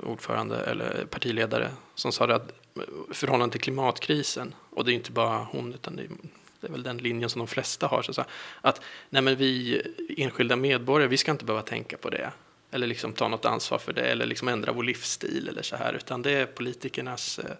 ordförande 0.03 0.59
eller 0.59 1.05
partiledare 1.05 1.71
som 1.95 2.11
sa 2.11 2.27
det 2.27 2.35
att 2.35 2.51
eh, 2.75 2.83
förhållande 3.11 3.51
till 3.51 3.61
klimatkrisen, 3.61 4.55
och 4.69 4.85
det 4.85 4.91
är 4.91 4.93
inte 4.93 5.11
bara 5.11 5.37
hon 5.51 5.73
utan 5.73 5.95
det 5.95 6.03
är, 6.03 6.09
det 6.59 6.67
är 6.67 6.71
väl 6.71 6.83
den 6.83 6.97
linjen 6.97 7.29
som 7.29 7.39
de 7.39 7.47
flesta 7.47 7.87
har, 7.87 8.01
så 8.01 8.23
att 8.61 8.81
nej 9.09 9.21
men 9.21 9.35
vi 9.35 9.81
enskilda 10.17 10.55
medborgare, 10.55 11.09
vi 11.09 11.17
ska 11.17 11.31
inte 11.31 11.45
behöva 11.45 11.63
tänka 11.63 11.97
på 11.97 12.09
det 12.09 12.31
eller 12.71 12.87
liksom 12.87 13.13
ta 13.13 13.27
något 13.27 13.45
ansvar 13.45 13.77
för 13.77 13.93
det 13.93 14.01
eller 14.01 14.25
liksom 14.25 14.47
ändra 14.47 14.71
vår 14.71 14.83
livsstil 14.83 15.47
eller 15.49 15.61
så 15.61 15.75
här, 15.75 15.93
utan 15.93 16.21
det 16.21 16.31
är 16.31 16.45
politikernas 16.45 17.39
eh, 17.39 17.55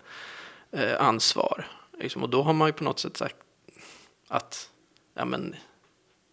eh 0.72 1.02
ansvar. 1.02 1.68
Liksom. 2.00 2.24
Och 2.24 2.30
då 2.30 2.44
har 2.44 2.54
man 2.54 2.68
ju 2.68 2.74
på 2.74 2.84
något 2.84 3.00
sätt 3.00 3.18
sagt 3.18 3.36
att 4.28 4.70
ja, 5.14 5.26
men, 5.26 5.56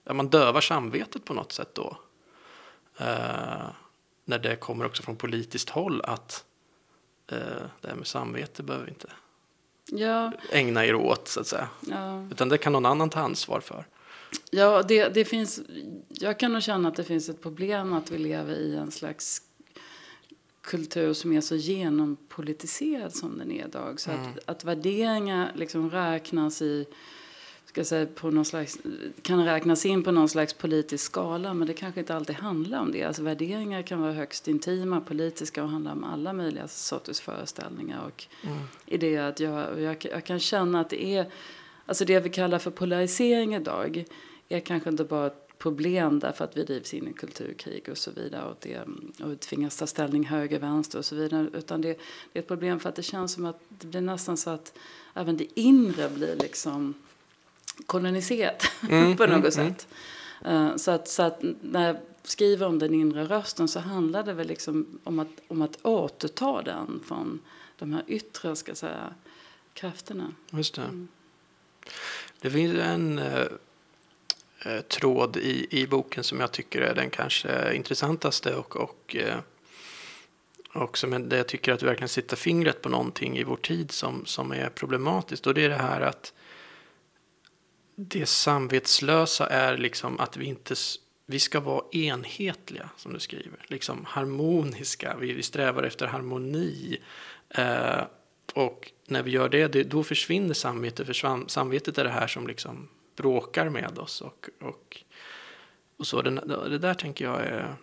ja, 0.05 0.13
man 0.13 0.29
dövar 0.29 0.61
samvetet 0.61 1.25
på 1.25 1.35
något 1.35 1.53
sätt 1.53 1.75
då. 1.75 1.97
Eh, 2.99 3.67
när 4.27 4.39
det 4.39 4.57
kommer 4.57 4.85
också 4.85 5.03
från 5.03 5.17
politiskt 5.17 5.71
håll 5.71 6.01
att 6.05 6.45
eh, 7.27 7.39
det 7.81 7.89
här 7.89 7.95
med 7.95 8.07
samvete 8.07 8.63
behöver 8.63 8.87
vi 8.87 8.91
inte 8.91 9.09
ja. 9.93 10.33
ägna 10.53 10.87
er 10.87 10.95
åt 10.95 11.29
så 11.29 11.41
att 11.41 11.47
säga. 11.47 11.69
Ja. 11.81 12.29
Utan 12.31 12.49
det 12.49 12.59
kan 12.59 12.73
någon 12.73 12.87
annan 12.87 13.11
ta 13.11 13.21
ansvar 13.21 13.61
för. 13.61 13.87
Ja, 14.51 14.83
det, 14.83 15.09
det 15.09 15.25
finns, 15.25 15.61
jag 16.09 16.39
kan 16.39 16.53
nog 16.53 16.63
känna 16.63 16.89
att 16.89 16.97
det 16.97 17.05
finns 17.05 17.29
ett 17.29 17.43
problem 17.43 17.93
att 17.93 18.11
vi 18.11 18.19
lever 18.19 18.55
i 18.55 18.77
en 18.77 18.91
slags 18.91 19.43
kultur 20.63 21.13
som 21.13 21.33
är 21.33 21.41
så 21.41 21.57
genompolitiserad 21.57 23.15
som 23.15 23.39
den 23.39 23.53
är 23.53 23.67
idag. 23.67 24.01
Så 24.01 24.11
mm. 24.11 24.23
att, 24.23 24.39
att 24.49 24.65
värderingar 24.65 25.53
liksom 25.55 25.91
räknas 25.91 26.63
i 26.63 26.87
ska 27.77 27.85
säga, 27.85 28.07
på 28.07 28.31
någon 28.31 28.45
slags, 28.45 28.79
kan 29.23 29.45
räknas 29.45 29.87
in 29.87 30.03
på 30.03 30.11
någon 30.11 30.29
slags 30.29 30.55
politisk 30.55 31.05
skala 31.05 31.55
men 31.55 31.67
det 31.67 31.75
kanske 31.75 32.01
inte 32.01 32.15
alltid 32.15 32.37
handlar 32.37 32.81
om 32.81 32.93
det. 32.93 33.05
Alltså 33.05 33.23
värderingar 33.23 33.83
kan 33.83 34.01
vara 34.01 34.13
högst 34.13 34.49
intima, 34.49 35.01
politiska 35.01 35.63
och 35.63 35.69
handla 35.69 35.93
om 35.93 36.05
alla 36.05 36.33
möjliga 36.33 36.69
sorters 36.69 37.21
föreställningar 37.21 38.01
och 38.07 38.27
mm. 38.43 38.59
idéer. 38.87 39.23
Att 39.23 39.41
jag, 39.41 39.81
jag, 39.81 39.97
jag 40.13 40.25
kan 40.25 40.41
känna 40.41 40.81
att 40.81 40.91
det 40.91 41.05
är 41.05 41.31
Alltså 41.87 42.05
det 42.05 42.21
vi 42.21 42.31
kallar 42.31 42.59
för 42.59 42.71
polarisering 42.71 43.55
idag 43.55 44.05
är 44.49 44.61
kanske 44.61 44.91
inte 44.91 45.05
bara 45.05 45.27
ett 45.27 45.59
problem 45.59 46.19
därför 46.19 46.45
att 46.45 46.57
vi 46.57 46.65
drivs 46.65 46.95
in 46.95 47.09
i 47.09 47.13
kulturkrig 47.13 47.89
och 47.91 47.99
så 47.99 48.11
vidare 48.11 48.45
och, 48.45 48.57
det, 48.61 48.81
och 49.25 49.33
vi 49.33 49.37
tvingas 49.37 49.77
ta 49.77 49.87
ställning 49.87 50.25
höger, 50.25 50.59
vänster 50.59 50.99
och 50.99 51.05
så 51.05 51.15
vidare. 51.17 51.49
Utan 51.55 51.81
det, 51.81 51.99
det 52.33 52.39
är 52.39 52.43
ett 52.43 52.49
problem 52.49 52.81
för 52.81 52.89
att 52.89 52.95
det 52.95 53.03
känns 53.03 53.33
som 53.33 53.45
att 53.45 53.61
det 53.69 53.87
blir 53.87 54.01
nästan 54.01 54.37
så 54.37 54.51
att 54.51 54.79
även 55.15 55.37
det 55.37 55.61
inre 55.61 56.09
blir 56.09 56.37
liksom 56.37 56.95
koloniserat 57.87 58.71
mm, 58.91 59.17
på 59.17 59.27
något 59.27 59.33
mm, 59.33 59.53
sätt. 59.53 59.89
Mm. 60.45 60.79
Så, 60.79 60.91
att, 60.91 61.09
så 61.09 61.23
att 61.23 61.39
när 61.61 61.87
jag 61.87 61.97
skriver 62.23 62.67
om 62.67 62.79
den 62.79 62.95
inre 62.95 63.25
rösten 63.25 63.69
så 63.69 63.81
handlar 63.81 64.23
det 64.23 64.33
väl 64.33 64.47
liksom 64.47 65.01
om 65.05 65.19
att, 65.19 65.29
om 65.49 65.63
att 65.63 65.79
återta 65.83 66.63
den 66.63 67.01
från 67.07 67.41
de 67.79 67.93
här 67.93 68.05
yttre 68.07 68.57
ska 68.57 68.75
säga, 68.75 69.15
krafterna. 69.75 70.33
Just 70.51 70.75
det. 70.75 70.83
Mm. 70.83 71.09
Det 72.41 72.51
finns 72.51 72.79
en 72.79 73.19
eh, 73.19 73.47
eh, 74.65 74.81
tråd 74.81 75.37
i, 75.37 75.67
i 75.71 75.87
boken 75.87 76.25
som 76.25 76.41
jag 76.41 76.53
tycker 76.53 76.81
är 76.81 76.95
den 76.95 77.11
kanske 77.11 77.75
intressantaste 77.75 78.55
och, 78.55 78.77
och, 78.77 79.17
eh, 79.17 79.39
och 80.73 80.99
som 80.99 81.29
jag 81.31 81.49
tycker 81.49 81.73
att 81.73 81.81
du 81.81 81.87
verkligen 81.87 82.09
sätter 82.09 82.37
fingret 82.37 82.83
på 82.83 82.89
någonting 82.89 83.39
i 83.39 83.45
vår 83.45 83.57
tid 83.57 83.91
som, 83.91 84.27
som 84.27 84.53
är 84.53 84.69
problematiskt. 84.69 85.47
Och 85.47 85.55
det 85.55 85.65
är 85.65 85.69
det 85.69 85.75
här 85.75 86.01
att 86.01 86.33
det 87.97 88.27
samvetslösa 88.27 89.47
är 89.47 89.79
liksom 89.79 90.21
att 90.21 90.37
vi 90.37 90.45
inte 90.45 90.75
vi 91.27 91.39
ska 91.39 91.61
vara 91.61 91.85
enhetliga, 91.93 92.91
som 92.97 93.13
du 93.13 93.21
skriver. 93.21 93.65
Liksom 93.67 94.05
harmoniska. 94.05 95.17
Vi, 95.21 95.33
vi 95.33 95.43
strävar 95.43 95.83
efter 95.83 96.07
harmoni. 96.07 96.99
Eh, 97.49 98.05
och 98.55 98.93
när 99.07 99.23
vi 99.23 99.31
gör 99.31 99.49
det, 99.49 99.69
det 99.69 99.83
då 99.83 100.03
försvinner 100.03 100.55
samvetet. 100.55 101.07
För 101.07 101.49
samvetet 101.49 101.99
är 101.99 102.05
det 102.05 102.11
här 102.11 102.27
som 102.27 102.47
liksom 102.47 102.89
bråkar 103.17 103.69
med 103.69 103.99
oss. 103.99 104.21
Och, 104.21 104.49
och, 104.61 105.05
och 105.97 106.07
så. 106.07 106.23
Det, 106.23 106.31
det 106.69 106.79
där 106.79 106.95
tänker 106.95 107.25
jag 107.25 107.41
är... 107.41 107.77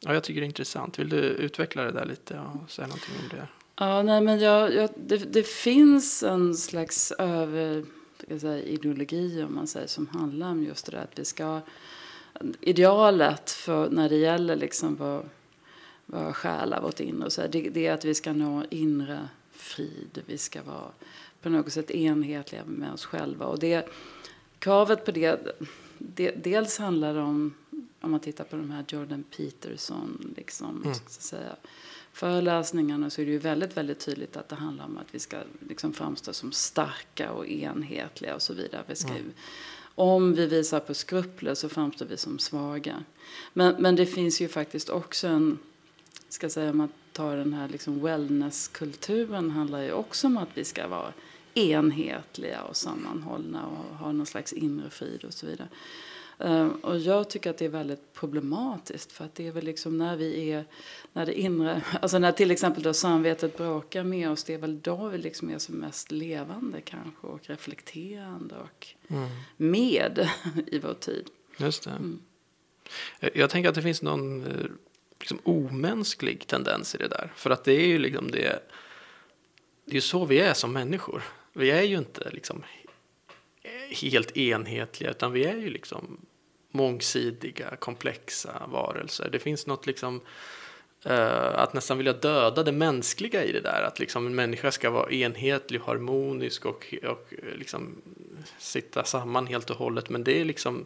Ja, 0.00 0.14
jag 0.14 0.24
tycker 0.24 0.40
det 0.40 0.44
är 0.44 0.48
intressant. 0.48 0.98
Vill 0.98 1.08
du 1.08 1.18
utveckla 1.18 1.82
det 1.82 1.92
där 1.92 2.04
lite 2.04 2.38
och 2.38 2.70
säga 2.70 2.86
någonting 2.86 3.14
om 3.22 3.28
det? 3.28 3.48
Ja, 3.76 4.02
nej, 4.02 4.20
men 4.20 4.40
jag, 4.40 4.74
jag, 4.74 4.90
det, 4.96 5.16
det 5.16 5.46
finns 5.46 6.22
en 6.22 6.54
slags 6.54 7.12
över, 7.12 7.84
säga, 8.40 8.62
ideologi 8.62 9.42
om 9.42 9.54
man 9.54 9.66
säger, 9.66 9.86
som 9.86 10.08
handlar 10.08 10.50
om 10.50 10.64
just 10.64 10.86
det 10.86 10.92
där 10.92 11.02
att 11.02 11.18
vi 11.18 11.24
ska... 11.24 11.60
Idealet 12.60 13.50
för 13.50 13.90
när 13.90 14.08
det 14.08 14.16
gäller 14.16 14.56
liksom 14.56 14.96
vad, 14.96 15.28
vad 16.06 16.36
själar 16.36 16.82
vårt 16.82 17.00
inre, 17.00 17.30
så 17.30 17.40
här, 17.40 17.48
det, 17.48 17.70
det 17.70 17.86
är 17.86 17.94
att 17.94 18.04
vi 18.04 18.14
ska 18.14 18.32
nå 18.32 18.64
inre 18.70 19.28
frid. 19.50 20.22
Vi 20.26 20.38
ska 20.38 20.62
vara 20.62 20.90
på 21.42 21.48
något 21.48 21.72
sätt 21.72 21.90
enhetliga 21.90 22.64
med 22.64 22.92
oss 22.92 23.04
själva. 23.04 23.46
Och 23.46 23.58
det, 23.58 23.88
kravet 24.58 25.04
på 25.04 25.10
det, 25.10 25.58
det 25.98 26.30
dels 26.30 26.78
handlar 26.78 27.14
om, 27.14 27.54
om 28.00 28.10
man 28.10 28.20
tittar 28.20 28.44
på 28.44 28.56
de 28.56 28.70
här 28.70 28.84
Jordan 28.88 29.24
Peterson, 29.36 30.34
liksom, 30.36 30.82
mm. 30.82 30.94
ska 30.94 31.08
säga, 31.08 31.56
föreläsningarna 32.16 33.10
så 33.10 33.20
är 33.20 33.26
det 33.26 33.32
ju 33.32 33.38
väldigt, 33.38 33.76
väldigt 33.76 33.98
tydligt 33.98 34.36
att 34.36 34.48
det 34.48 34.56
handlar 34.56 34.84
om 34.84 34.98
att 34.98 35.14
vi 35.14 35.18
ska 35.18 35.36
liksom 35.68 35.92
framstå 35.92 36.32
som 36.32 36.52
starka 36.52 37.30
och 37.32 37.46
enhetliga 37.46 38.34
och 38.34 38.42
så 38.42 38.54
vidare. 38.54 38.82
Vi 38.86 38.96
ska, 38.96 39.10
mm. 39.10 39.32
Om 39.94 40.34
vi 40.34 40.46
visar 40.46 40.80
på 40.80 40.94
skrupler 40.94 41.54
så 41.54 41.68
framstår 41.68 42.06
vi 42.06 42.16
som 42.16 42.38
svaga. 42.38 43.04
Men, 43.52 43.74
men 43.78 43.96
det 43.96 44.06
finns 44.06 44.40
ju 44.40 44.48
faktiskt 44.48 44.88
också 44.88 45.28
en, 45.28 45.58
ska 46.28 46.50
säga, 46.50 46.70
om 46.70 46.78
man 46.78 46.88
tar 47.12 47.36
den 47.36 47.52
här 47.52 47.68
liksom 47.68 48.02
wellnesskulturen 48.02 49.50
handlar 49.50 49.80
ju 49.82 49.92
också 49.92 50.26
om 50.26 50.36
att 50.36 50.48
vi 50.54 50.64
ska 50.64 50.88
vara 50.88 51.12
enhetliga 51.54 52.62
och 52.62 52.76
sammanhållna 52.76 53.66
och 53.66 53.96
ha 53.96 54.12
någon 54.12 54.26
slags 54.26 54.52
inre 54.52 54.90
frid 54.90 55.24
och 55.24 55.34
så 55.34 55.46
vidare. 55.46 55.68
Uh, 56.44 56.66
och 56.66 56.98
jag 56.98 57.30
tycker 57.30 57.50
att 57.50 57.58
det 57.58 57.64
är 57.64 57.68
väldigt 57.68 58.12
problematiskt 58.12 59.12
för 59.12 59.24
att 59.24 59.34
det 59.34 59.46
är 59.46 59.52
väl 59.52 59.64
liksom 59.64 59.98
när 59.98 60.16
vi 60.16 60.50
är, 60.50 60.64
när 61.12 61.26
det 61.26 61.40
inre, 61.40 61.82
alltså 62.02 62.18
när 62.18 62.32
till 62.32 62.50
exempel 62.50 62.82
då 62.82 62.94
samvetet 62.94 63.56
bråkar 63.56 64.04
med 64.04 64.30
oss, 64.30 64.44
det 64.44 64.54
är 64.54 64.58
väl 64.58 64.80
då 64.80 65.08
vi 65.08 65.18
liksom 65.18 65.50
är 65.50 65.58
som 65.58 65.74
mest 65.74 66.10
levande 66.10 66.80
kanske 66.80 67.26
och 67.26 67.40
reflekterande 67.42 68.54
och 68.54 68.86
mm. 69.08 69.28
med 69.56 70.28
i 70.66 70.78
vår 70.78 70.94
tid. 70.94 71.26
Just 71.58 71.84
det. 71.84 71.90
Mm. 71.90 72.20
Jag 73.34 73.50
tänker 73.50 73.68
att 73.68 73.74
det 73.74 73.82
finns 73.82 74.02
någon 74.02 74.46
eh, 74.46 74.66
liksom 75.20 75.38
omänsklig 75.44 76.46
tendens 76.46 76.94
i 76.94 76.98
det 76.98 77.08
där. 77.08 77.32
För 77.36 77.50
att 77.50 77.64
det 77.64 77.72
är 77.72 77.86
ju 77.86 77.98
liksom 77.98 78.30
det, 78.30 78.62
det 79.84 79.90
är 79.90 79.94
ju 79.94 80.00
så 80.00 80.24
vi 80.24 80.38
är 80.38 80.54
som 80.54 80.72
människor. 80.72 81.22
Vi 81.52 81.70
är 81.70 81.82
ju 81.82 81.98
inte 81.98 82.30
liksom 82.30 82.62
helt 83.90 84.36
enhetliga 84.36 85.10
utan 85.10 85.32
vi 85.32 85.44
är 85.44 85.56
ju 85.56 85.70
liksom 85.70 86.20
mångsidiga, 86.70 87.76
komplexa 87.76 88.62
varelser. 88.68 89.28
Det 89.32 89.38
finns 89.38 89.66
något 89.66 89.86
liksom 89.86 90.20
uh, 91.06 91.58
att 91.58 91.74
nästan 91.74 91.98
vilja 91.98 92.12
döda 92.12 92.62
det 92.62 92.72
mänskliga 92.72 93.44
i 93.44 93.52
det 93.52 93.60
där. 93.60 93.82
Att 93.82 93.98
liksom 93.98 94.26
en 94.26 94.34
människa 94.34 94.72
ska 94.72 94.90
vara 94.90 95.10
enhetlig, 95.10 95.80
harmonisk 95.80 96.66
och, 96.66 96.94
och 97.02 97.34
eh, 97.42 97.56
liksom 97.58 98.02
sitta 98.58 99.04
samman 99.04 99.46
helt 99.46 99.70
och 99.70 99.76
hållet. 99.76 100.08
Men 100.08 100.24
det 100.24 100.40
är 100.40 100.44
liksom 100.44 100.84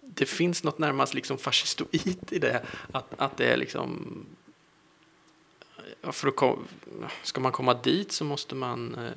det 0.00 0.26
finns 0.26 0.64
något 0.64 0.78
närmast 0.78 1.14
liksom 1.14 1.38
fascistoid 1.38 2.18
i 2.30 2.38
det. 2.38 2.62
Att, 2.92 3.14
att 3.16 3.36
det 3.36 3.46
är 3.46 3.56
liksom... 3.56 4.26
För 6.02 6.28
att 6.28 6.58
ska 7.22 7.40
man 7.40 7.52
komma 7.52 7.74
dit 7.74 8.12
så 8.12 8.24
måste 8.24 8.54
man 8.54 8.94
eh, 8.94 9.10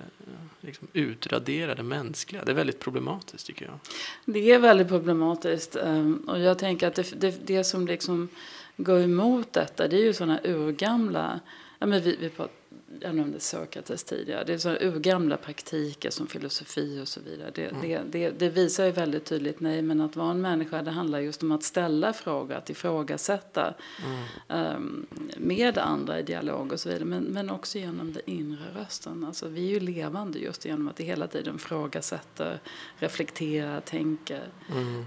liksom 0.61 0.87
utradera 0.93 1.75
det 1.75 1.83
mänskliga. 1.83 2.45
Det 2.45 2.51
är 2.51 2.55
väldigt 2.55 2.79
problematiskt 2.79 3.47
tycker 3.47 3.65
jag. 3.65 3.79
Det 4.25 4.51
är 4.51 4.59
väldigt 4.59 4.87
problematiskt. 4.87 5.75
Ehm, 5.75 6.17
och 6.27 6.39
jag 6.39 6.59
tänker 6.59 6.87
att 6.87 6.95
det, 6.95 7.21
det, 7.21 7.47
det 7.47 7.63
som 7.63 7.87
liksom 7.87 8.29
går 8.77 8.99
emot 8.99 9.53
detta 9.53 9.87
det 9.87 9.95
är 9.95 10.03
ju 10.03 10.13
sådana 10.13 10.39
urgamla... 10.43 11.39
Ja, 11.79 11.85
men 11.85 12.01
vi, 12.01 12.17
vi, 12.19 12.29
pratar 12.29 12.53
jag 13.01 13.15
nämnde 13.15 13.39
Sokrates 13.39 14.03
tidigare, 14.03 14.43
det 14.43 14.53
är 14.53 14.57
så 14.57 14.69
urgamla 14.69 15.37
praktiker 15.37 16.09
som 16.09 16.27
filosofi 16.27 16.99
och 17.03 17.07
så 17.07 17.19
vidare. 17.21 17.51
Det, 17.55 17.65
mm. 17.65 17.81
det, 17.81 18.01
det, 18.11 18.29
det, 18.29 18.49
visar 18.49 18.85
ju 18.85 18.91
väldigt 18.91 19.25
tydligt, 19.25 19.59
nej 19.59 19.81
men 19.81 20.01
att 20.01 20.15
vara 20.15 20.31
en 20.31 20.41
människa 20.41 20.81
det 20.81 20.91
handlar 20.91 21.19
just 21.19 21.43
om 21.43 21.51
att 21.51 21.63
ställa 21.63 22.13
frågor, 22.13 22.55
att 22.55 22.69
ifrågasätta 22.69 23.73
mm. 24.49 24.75
um, 24.75 25.05
med 25.37 25.77
andra 25.77 26.19
i 26.19 26.23
dialog 26.23 26.71
och 26.71 26.79
så 26.79 26.89
vidare. 26.89 27.05
Men, 27.05 27.23
men 27.23 27.49
också 27.49 27.77
genom 27.77 28.13
den 28.13 28.23
inre 28.25 28.65
rösten. 28.75 29.25
Alltså, 29.25 29.47
vi 29.47 29.67
är 29.67 29.73
ju 29.73 29.79
levande 29.79 30.39
just 30.39 30.65
genom 30.65 30.87
att 30.87 30.95
det 30.95 31.03
hela 31.03 31.27
tiden 31.27 31.55
ifrågasätter, 31.55 32.59
reflekterar, 32.97 33.81
tänker. 33.81 34.43
Mm. 34.71 34.99
Uh, 34.99 35.05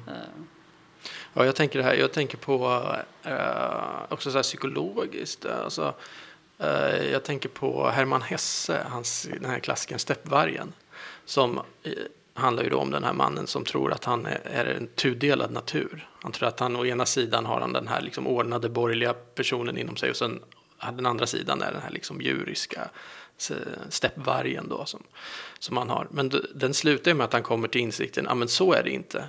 Ja, 1.35 1.45
jag 1.45 1.57
tänker 1.57 1.79
det 1.79 1.85
här, 1.85 1.95
jag 1.95 2.13
tänker 2.13 2.39
på 2.39 2.83
äh, 3.23 4.13
också 4.13 4.31
så 4.31 4.43
psykologiskt. 4.43 5.47
Alltså, 5.47 5.95
Eh, 6.59 7.11
jag 7.13 7.25
tänker 7.25 7.49
på 7.49 7.89
Hermann 7.89 8.23
Hesse, 8.23 8.87
hans, 8.91 9.29
den 9.41 9.51
här 9.51 9.59
klassikern 9.59 9.99
Steppvargen. 9.99 10.73
Som 11.25 11.59
eh, 11.83 11.93
handlar 12.35 12.63
ju 12.63 12.71
då 12.71 12.79
om 12.79 12.91
den 12.91 13.05
här 13.05 13.13
mannen 13.13 13.47
som 13.47 13.65
tror 13.65 13.93
att 13.93 14.05
han 14.05 14.27
är, 14.27 14.65
en 14.65 14.87
tudelad 14.87 15.51
natur. 15.51 16.09
Han 16.23 16.33
tror 16.33 16.49
att 16.49 16.61
han 16.61 16.77
å 16.77 16.87
ena 16.87 17.07
sidan 17.07 17.47
har 17.47 17.61
han 17.61 17.73
den 17.73 17.89
här 17.89 18.01
liksom 18.01 18.27
ordnade 18.27 18.69
borgerliga 18.69 19.15
personen 19.15 19.79
inom 19.79 19.97
sig 19.97 20.11
och 20.11 20.17
sen 20.17 20.41
den 20.97 21.07
andra 21.07 21.27
sidan 21.27 21.63
är 21.63 21.73
den 21.73 21.83
här 21.83 21.91
liksom 21.91 22.21
djuriska 22.21 22.91
steppvargen 23.89 24.69
då 24.69 24.85
som, 24.85 25.03
som 25.59 25.77
han 25.77 25.91
har. 25.91 26.09
Men 26.11 26.33
den 26.55 26.75
slutar 26.75 27.15
med 27.15 27.25
att 27.25 27.33
han 27.33 27.43
kommer 27.43 27.69
till 27.69 27.81
insikten, 27.81 28.25
ja 28.29 28.35
men 28.35 28.49
så 28.49 28.73
är 28.73 28.83
det 28.83 28.91
inte. 28.91 29.25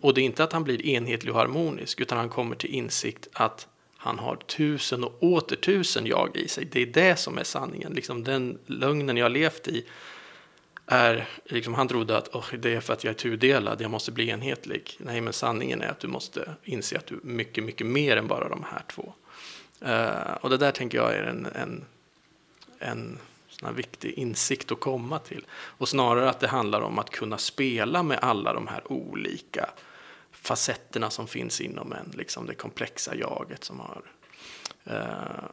Och 0.00 0.14
det 0.14 0.20
är 0.20 0.24
inte 0.24 0.44
att 0.44 0.52
han 0.52 0.64
blir 0.64 0.86
enhetlig 0.86 1.34
och 1.34 1.40
harmonisk, 1.40 2.00
utan 2.00 2.18
han 2.18 2.28
kommer 2.28 2.56
till 2.56 2.70
insikt 2.70 3.28
att 3.32 3.68
han 4.06 4.18
har 4.18 4.36
tusen 4.36 5.04
och 5.04 5.22
åter 5.22 5.56
tusen 5.56 6.06
jag 6.06 6.36
i 6.36 6.48
sig. 6.48 6.64
Det 6.64 6.82
är 6.82 6.86
det 6.86 7.16
som 7.16 7.38
är 7.38 7.44
sanningen. 7.44 7.92
Liksom 7.92 8.24
den 8.24 8.58
lögnen 8.66 9.16
jag 9.16 9.32
levt 9.32 9.68
i 9.68 9.84
är, 10.86 11.28
liksom, 11.44 11.74
han 11.74 11.88
trodde 11.88 12.16
att 12.16 12.34
oh, 12.34 12.54
det 12.58 12.74
är 12.74 12.80
för 12.80 12.92
att 12.92 13.04
jag 13.04 13.10
är 13.10 13.18
tudelad, 13.18 13.80
jag 13.80 13.90
måste 13.90 14.12
bli 14.12 14.28
enhetlig. 14.28 14.96
Nej, 14.98 15.20
men 15.20 15.32
sanningen 15.32 15.82
är 15.82 15.88
att 15.88 16.00
du 16.00 16.08
måste 16.08 16.54
inse 16.64 16.98
att 16.98 17.06
du 17.06 17.14
är 17.14 17.20
mycket, 17.22 17.64
mycket 17.64 17.86
mer 17.86 18.16
än 18.16 18.26
bara 18.26 18.48
de 18.48 18.64
här 18.70 18.82
två. 18.88 19.12
Uh, 19.86 20.34
och 20.40 20.50
det 20.50 20.56
där 20.56 20.72
tänker 20.72 20.98
jag 20.98 21.14
är 21.14 21.22
en, 21.22 21.46
en, 21.46 21.84
en 22.78 23.18
sån 23.48 23.74
viktig 23.74 24.12
insikt 24.12 24.72
att 24.72 24.80
komma 24.80 25.18
till. 25.18 25.44
Och 25.52 25.88
snarare 25.88 26.30
att 26.30 26.40
det 26.40 26.48
handlar 26.48 26.80
om 26.80 26.98
att 26.98 27.10
kunna 27.10 27.38
spela 27.38 28.02
med 28.02 28.18
alla 28.22 28.52
de 28.52 28.66
här 28.66 28.92
olika 28.92 29.70
facetterna 30.46 31.10
som 31.10 31.26
finns 31.28 31.60
inom 31.60 31.92
en, 31.92 32.12
liksom 32.16 32.46
det 32.46 32.54
komplexa 32.54 33.14
jaget 33.14 33.64
som 33.64 33.80
har 33.80 34.02
eh, 34.84 35.44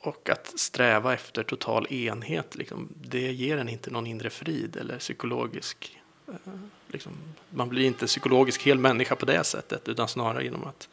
och 0.00 0.28
att 0.28 0.58
sträva 0.58 1.14
efter 1.14 1.42
total 1.42 1.92
enhet, 1.92 2.54
liksom, 2.54 2.88
det 3.00 3.32
ger 3.32 3.58
en 3.58 3.68
inte 3.68 3.90
någon 3.90 4.06
inre 4.06 4.30
frid 4.30 4.76
eller 4.76 4.98
psykologisk... 4.98 6.00
Eh, 6.28 6.52
liksom, 6.86 7.12
man 7.50 7.68
blir 7.68 7.84
inte 7.84 8.06
psykologisk 8.06 8.62
hel 8.62 8.78
människa 8.78 9.16
på 9.16 9.26
det 9.26 9.44
sättet, 9.44 9.88
utan 9.88 10.08
snarare 10.08 10.44
genom 10.44 10.64
att, 10.64 10.88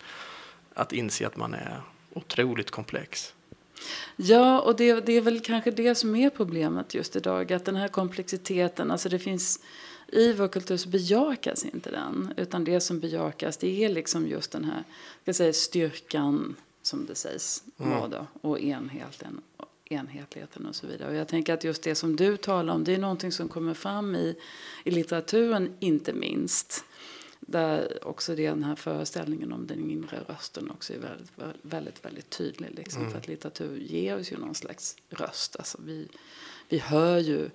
att 0.73 0.93
inse 0.93 1.27
att 1.27 1.37
man 1.37 1.53
är 1.53 1.81
otroligt 2.13 2.71
komplex. 2.71 3.33
Ja, 4.15 4.59
och 4.59 4.75
det, 4.75 5.05
det, 5.05 5.13
är 5.13 5.21
väl 5.21 5.39
kanske 5.39 5.71
det 5.71 5.95
som 5.95 6.15
är 6.15 6.29
problemet 6.29 6.93
just 6.93 7.15
idag. 7.15 7.53
Att 7.53 7.65
den 7.65 7.75
här 7.75 7.87
komplexiteten, 7.87 8.91
alltså 8.91 9.09
det 9.09 9.19
finns 9.19 9.59
i 10.07 10.33
vår 10.33 10.47
kultur 10.47 10.77
så 10.77 10.89
bejakas 10.89 11.65
inte 11.65 11.91
den. 11.91 12.33
Utan 12.37 12.63
det 12.63 12.79
som 12.79 12.99
bejakas 12.99 13.57
det 13.57 13.85
är 13.85 13.89
liksom 13.89 14.27
just 14.27 14.51
den 14.51 14.65
här 14.65 14.83
ska 15.21 15.33
säga, 15.33 15.53
styrkan 15.53 16.55
som 16.81 17.05
det 17.05 17.15
sägs 17.15 17.63
mm. 17.79 18.09
då, 18.09 18.27
och 18.41 18.59
enheten, 18.59 19.41
enhetligheten 19.85 20.65
och 20.65 20.75
så 20.75 20.87
vidare. 20.87 21.09
Och 21.09 21.15
jag 21.15 21.27
tänker 21.27 21.53
att 21.53 21.63
just 21.63 21.83
det 21.83 21.95
som 21.95 22.15
du 22.15 22.37
talar 22.37 22.73
om 22.73 22.83
det 22.83 22.93
är 22.93 22.97
någonting 22.97 23.31
som 23.31 23.47
kommer 23.47 23.73
fram 23.73 24.15
i, 24.15 24.35
i 24.83 24.91
litteraturen 24.91 25.75
inte 25.79 26.13
minst. 26.13 26.85
Där 27.39 28.07
också 28.07 28.35
den 28.35 28.63
här 28.63 28.75
föreställningen 28.75 29.53
om 29.53 29.67
den 29.67 29.91
inre 29.91 30.19
rösten 30.27 30.71
också 30.71 30.93
är 30.93 30.97
väldigt, 30.97 31.31
väldigt, 31.61 32.05
väldigt 32.05 32.29
tydlig. 32.29 32.69
Liksom, 32.75 33.01
mm. 33.01 33.11
För 33.11 33.19
att 33.19 33.27
litteratur 33.27 33.77
ger 33.77 34.19
oss 34.19 34.31
ju 34.31 34.37
någon 34.37 34.55
slags 34.55 34.95
röst. 35.09 35.55
Alltså 35.55 35.77
vi, 35.81 36.07
vi 36.69 36.77
hör 36.77 37.17
ju 37.17 37.49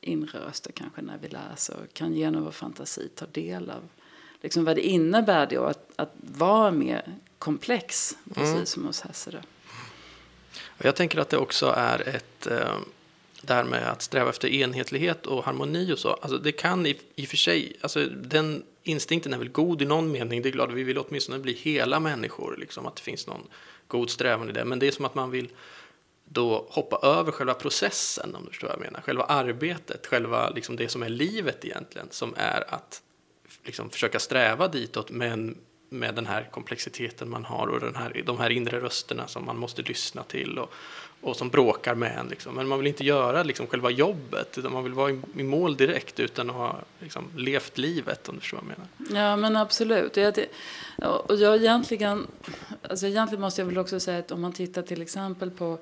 inre 0.00 0.38
röster 0.38 0.72
kanske 0.72 1.02
när 1.02 1.18
vi 1.18 1.28
läser 1.28 1.76
och 1.76 1.94
kan 1.94 2.14
genom 2.14 2.44
vår 2.44 2.50
fantasi 2.50 3.08
ta 3.08 3.26
del 3.26 3.70
av 3.70 3.88
liksom 4.40 4.64
vad 4.64 4.76
det 4.76 4.86
innebär 4.86 5.46
då 5.46 5.64
att, 5.64 5.90
att 5.96 6.12
vara 6.20 6.70
mer 6.70 7.02
komplex, 7.38 8.16
precis 8.34 8.54
mm. 8.54 8.66
som 8.66 8.86
hos 8.86 9.00
Hesse. 9.00 9.42
Jag 10.78 10.96
tänker 10.96 11.18
att 11.18 11.28
det 11.28 11.36
också 11.36 11.66
är 11.76 12.08
ett 12.08 12.46
eh, 12.46 12.78
det 13.42 13.54
här 13.54 13.64
med 13.64 13.90
att 13.90 14.02
sträva 14.02 14.30
efter 14.30 14.48
enhetlighet 14.48 15.26
och 15.26 15.44
harmoni 15.44 15.92
och 15.92 15.98
så. 15.98 16.08
Alltså 16.08 16.38
det 16.38 16.52
kan 16.52 16.86
i, 16.86 16.96
i 17.14 17.24
och 17.24 17.28
för 17.28 17.36
sig, 17.36 17.76
alltså 17.80 18.06
den 18.06 18.62
instinkten 18.82 19.34
är 19.34 19.38
väl 19.38 19.48
god 19.48 19.82
i 19.82 19.84
någon 19.84 20.12
mening. 20.12 20.42
Det 20.42 20.48
är 20.48 20.52
klart, 20.52 20.72
vi 20.72 20.82
vill 20.82 20.98
åtminstone 20.98 21.38
bli 21.38 21.52
hela 21.52 22.00
människor, 22.00 22.56
liksom, 22.58 22.86
att 22.86 22.96
det 22.96 23.02
finns 23.02 23.26
någon 23.26 23.42
god 23.86 24.10
strävan 24.10 24.50
i 24.50 24.52
det. 24.52 24.64
Men 24.64 24.78
det 24.78 24.86
är 24.86 24.90
som 24.90 25.04
att 25.04 25.14
man 25.14 25.30
vill 25.30 25.48
då 26.28 26.66
hoppa 26.68 26.98
över 27.02 27.32
själva 27.32 27.54
processen, 27.54 28.34
om 28.34 28.44
du 28.44 28.50
förstår 28.50 28.68
vad 28.68 28.76
jag 28.76 28.80
menar. 28.80 29.00
Själva 29.00 29.24
arbetet, 29.24 30.06
själva 30.06 30.50
liksom 30.50 30.76
det 30.76 30.88
som 30.88 31.02
är 31.02 31.08
livet 31.08 31.64
egentligen, 31.64 32.06
som 32.10 32.34
är 32.36 32.74
att 32.74 33.02
liksom 33.64 33.90
försöka 33.90 34.18
sträva 34.18 34.68
ditåt, 34.68 35.10
men 35.10 35.58
med 35.90 36.14
den 36.14 36.26
här 36.26 36.48
komplexiteten 36.50 37.30
man 37.30 37.44
har 37.44 37.66
och 37.66 37.80
den 37.80 37.96
här, 37.96 38.22
de 38.26 38.38
här 38.38 38.50
inre 38.50 38.80
rösterna 38.80 39.26
som 39.26 39.44
man 39.44 39.58
måste 39.58 39.82
lyssna 39.82 40.22
till 40.22 40.58
och, 40.58 40.72
och 41.20 41.36
som 41.36 41.48
bråkar 41.48 41.94
med 41.94 42.18
en. 42.18 42.28
Liksom. 42.28 42.54
Men 42.54 42.68
man 42.68 42.78
vill 42.78 42.86
inte 42.86 43.04
göra 43.04 43.42
liksom, 43.42 43.66
själva 43.66 43.90
jobbet, 43.90 44.58
utan 44.58 44.72
man 44.72 44.84
vill 44.84 44.92
vara 44.92 45.10
i, 45.10 45.20
i 45.36 45.42
mål 45.42 45.76
direkt 45.76 46.20
utan 46.20 46.50
att 46.50 46.56
ha 46.56 46.78
liksom, 47.00 47.24
levt 47.36 47.78
livet, 47.78 48.28
om 48.28 48.34
du 48.34 48.40
förstår 48.40 48.58
vad 48.58 48.66
jag 48.66 48.78
menar. 49.08 49.22
Ja, 49.22 49.36
men 49.36 49.56
absolut. 49.56 50.16
Jag, 50.16 50.34
och 51.30 51.36
jag 51.36 51.56
egentligen, 51.56 52.26
alltså 52.88 53.06
egentligen 53.06 53.40
måste 53.40 53.60
jag 53.60 53.66
väl 53.66 53.78
också 53.78 54.00
säga 54.00 54.18
att 54.18 54.30
om 54.30 54.40
man 54.40 54.52
tittar 54.52 54.82
till 54.82 55.02
exempel 55.02 55.50
på 55.50 55.78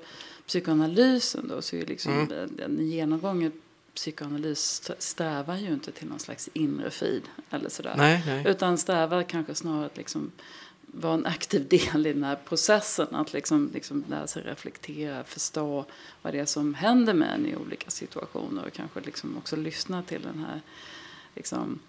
psykoanalysen 0.47 1.47
då, 1.47 1.61
så 1.61 1.75
är 1.75 1.85
liksom 1.85 2.13
mm. 2.13 2.49
den 2.55 2.87
genomgången 2.87 3.51
psykoanalys 3.97 4.91
strävar 4.99 5.57
ju 5.57 5.73
inte 5.73 5.91
till 5.91 6.07
någon 6.07 6.19
slags 6.19 6.49
inre 6.53 6.91
frid 6.91 7.23
eller 7.49 7.69
sådär. 7.69 7.93
Nej, 7.97 8.23
nej. 8.25 8.43
Utan 8.47 8.77
strävar 8.77 9.23
kanske 9.23 9.55
snarare 9.55 9.85
att 9.85 9.97
liksom 9.97 10.31
vara 10.81 11.13
en 11.13 11.25
aktiv 11.25 11.67
del 11.67 12.07
i 12.07 12.13
den 12.13 12.23
här 12.23 12.35
processen. 12.45 13.15
Att 13.15 13.33
liksom, 13.33 13.71
liksom 13.73 14.03
lära 14.09 14.27
sig 14.27 14.43
reflektera, 14.43 15.23
förstå 15.23 15.85
vad 16.21 16.33
det 16.33 16.39
är 16.39 16.45
som 16.45 16.73
händer 16.73 17.13
med 17.13 17.33
en 17.33 17.45
i 17.45 17.55
olika 17.55 17.91
situationer. 17.91 18.65
Och 18.65 18.73
kanske 18.73 19.01
liksom 19.01 19.37
också 19.37 19.55
lyssna 19.55 20.03
till 20.03 20.21
den 20.21 20.39
här, 20.39 20.61
liksom, 21.35 21.79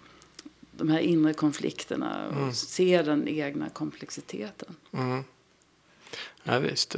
de 0.71 0.89
här 0.89 0.99
inre 0.99 1.33
konflikterna 1.33 2.27
och 2.27 2.33
mm. 2.33 2.53
se 2.53 3.01
den 3.01 3.27
egna 3.27 3.69
komplexiteten. 3.69 4.75
Mm. 4.91 5.23
Ja, 6.43 6.59
visst. 6.59 6.95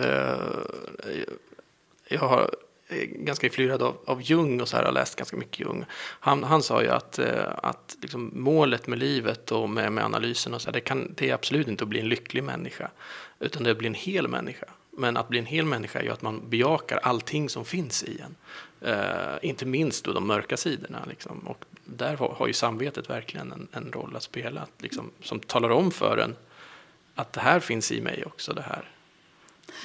Jag 2.11 2.19
har 2.19 2.55
eh, 2.87 2.97
ganska 3.05 3.47
influerad 3.47 3.81
av, 3.81 3.97
av 4.05 4.21
Jung 4.21 4.61
och 4.61 4.67
så 4.67 4.77
här, 4.77 4.83
har 4.83 4.91
läst 4.91 5.15
ganska 5.15 5.37
mycket 5.37 5.59
Jung. 5.59 5.85
Han, 6.19 6.43
han 6.43 6.63
sa 6.63 6.81
ju 6.81 6.89
att, 6.89 7.19
eh, 7.19 7.49
att 7.63 7.97
liksom 8.01 8.31
målet 8.33 8.87
med 8.87 8.99
livet 8.99 9.51
och 9.51 9.69
med, 9.69 9.91
med 9.91 10.05
analysen 10.05 10.53
och 10.53 10.61
så 10.61 10.67
här, 10.67 10.73
det, 10.73 10.79
kan, 10.79 11.13
det 11.17 11.29
är 11.29 11.33
absolut 11.33 11.67
inte 11.67 11.83
att 11.83 11.89
bli 11.89 11.99
en 11.99 12.09
lycklig 12.09 12.43
människa, 12.43 12.91
utan 13.39 13.63
det 13.63 13.69
är 13.69 13.71
att 13.71 13.77
bli 13.77 13.87
en 13.87 13.93
hel 13.93 14.27
människa. 14.27 14.65
Men 14.97 15.17
att 15.17 15.29
bli 15.29 15.39
en 15.39 15.45
hel 15.45 15.65
människa 15.65 15.99
är 15.99 16.03
ju 16.03 16.09
att 16.09 16.21
man 16.21 16.49
bejakar 16.49 16.97
allting 16.97 17.49
som 17.49 17.65
finns 17.65 18.03
i 18.03 18.21
en. 18.21 18.35
Uh, 18.87 19.37
inte 19.41 19.65
minst 19.65 20.05
då 20.05 20.13
de 20.13 20.27
mörka 20.27 20.57
sidorna. 20.57 21.05
Liksom. 21.09 21.39
Och 21.39 21.65
där 21.85 22.17
har, 22.17 22.29
har 22.29 22.47
ju 22.47 22.53
samvetet 22.53 23.09
verkligen 23.09 23.51
en, 23.51 23.67
en 23.71 23.91
roll 23.91 24.15
att 24.15 24.23
spela, 24.23 24.61
att 24.61 24.81
liksom, 24.81 25.11
som 25.21 25.39
talar 25.39 25.69
om 25.69 25.91
för 25.91 26.17
en 26.17 26.35
att 27.15 27.33
det 27.33 27.41
här 27.41 27.59
finns 27.59 27.91
i 27.91 28.01
mig 28.01 28.23
också, 28.25 28.53
det 28.53 28.61
här 28.61 28.89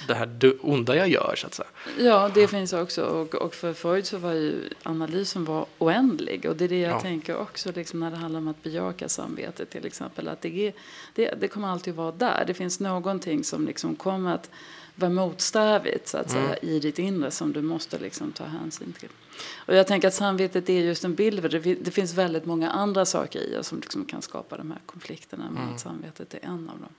det 0.08 0.14
här 0.14 0.52
onda 0.60 0.96
jag 0.96 1.08
gör 1.08 1.34
så 1.36 1.46
att 1.46 1.54
säga. 1.54 1.68
Ja, 1.98 2.30
det 2.34 2.48
finns 2.48 2.72
också. 2.72 3.04
Och, 3.04 3.34
och 3.34 3.54
för 3.54 3.72
Freud 3.72 4.06
så 4.06 4.18
var 4.18 4.32
ju 4.32 4.68
analysen 4.82 5.44
var 5.44 5.66
oändlig. 5.78 6.46
Och 6.46 6.56
det 6.56 6.64
är 6.64 6.68
det 6.68 6.80
jag 6.80 6.92
ja. 6.92 7.00
tänker 7.00 7.36
också 7.36 7.72
liksom 7.74 8.00
när 8.00 8.10
det 8.10 8.16
handlar 8.16 8.40
om 8.40 8.48
att 8.48 8.62
bejaka 8.62 9.08
samvetet 9.08 9.70
till 9.70 9.86
exempel. 9.86 10.28
Att 10.28 10.40
det, 10.40 10.66
är, 10.66 10.72
det, 11.14 11.34
det 11.40 11.48
kommer 11.48 11.68
alltid 11.68 11.94
vara 11.94 12.12
där. 12.12 12.44
Det 12.46 12.54
finns 12.54 12.80
någonting 12.80 13.44
som 13.44 13.66
liksom 13.66 13.96
kommer 13.96 14.34
att 14.34 14.50
vara 14.96 15.10
motsträvigt 15.10 16.08
så 16.08 16.18
att 16.18 16.30
säga, 16.30 16.56
mm. 16.56 16.58
i 16.74 16.78
ditt 16.78 16.98
inre 16.98 17.30
som 17.30 17.52
du 17.52 17.62
måste 17.62 17.98
liksom 17.98 18.32
ta 18.32 18.44
hänsyn 18.44 18.92
till. 18.92 19.08
Och 19.56 19.74
jag 19.74 19.86
tänker 19.86 20.08
att 20.08 20.14
samvetet 20.14 20.68
är 20.68 20.80
just 20.80 21.04
en 21.04 21.14
bild 21.14 21.42
för 21.42 21.48
det. 21.48 21.74
Det 21.74 21.90
finns 21.90 22.14
väldigt 22.14 22.44
många 22.44 22.70
andra 22.70 23.04
saker 23.04 23.40
i 23.40 23.56
oss 23.56 23.66
som 23.66 23.80
liksom 23.80 24.04
kan 24.04 24.22
skapa 24.22 24.56
de 24.56 24.70
här 24.70 24.80
konflikterna. 24.86 25.44
Men 25.50 25.62
mm. 25.62 25.78
samvetet 25.78 26.34
är 26.34 26.38
en 26.42 26.70
av 26.70 26.80
dem. 26.80 26.90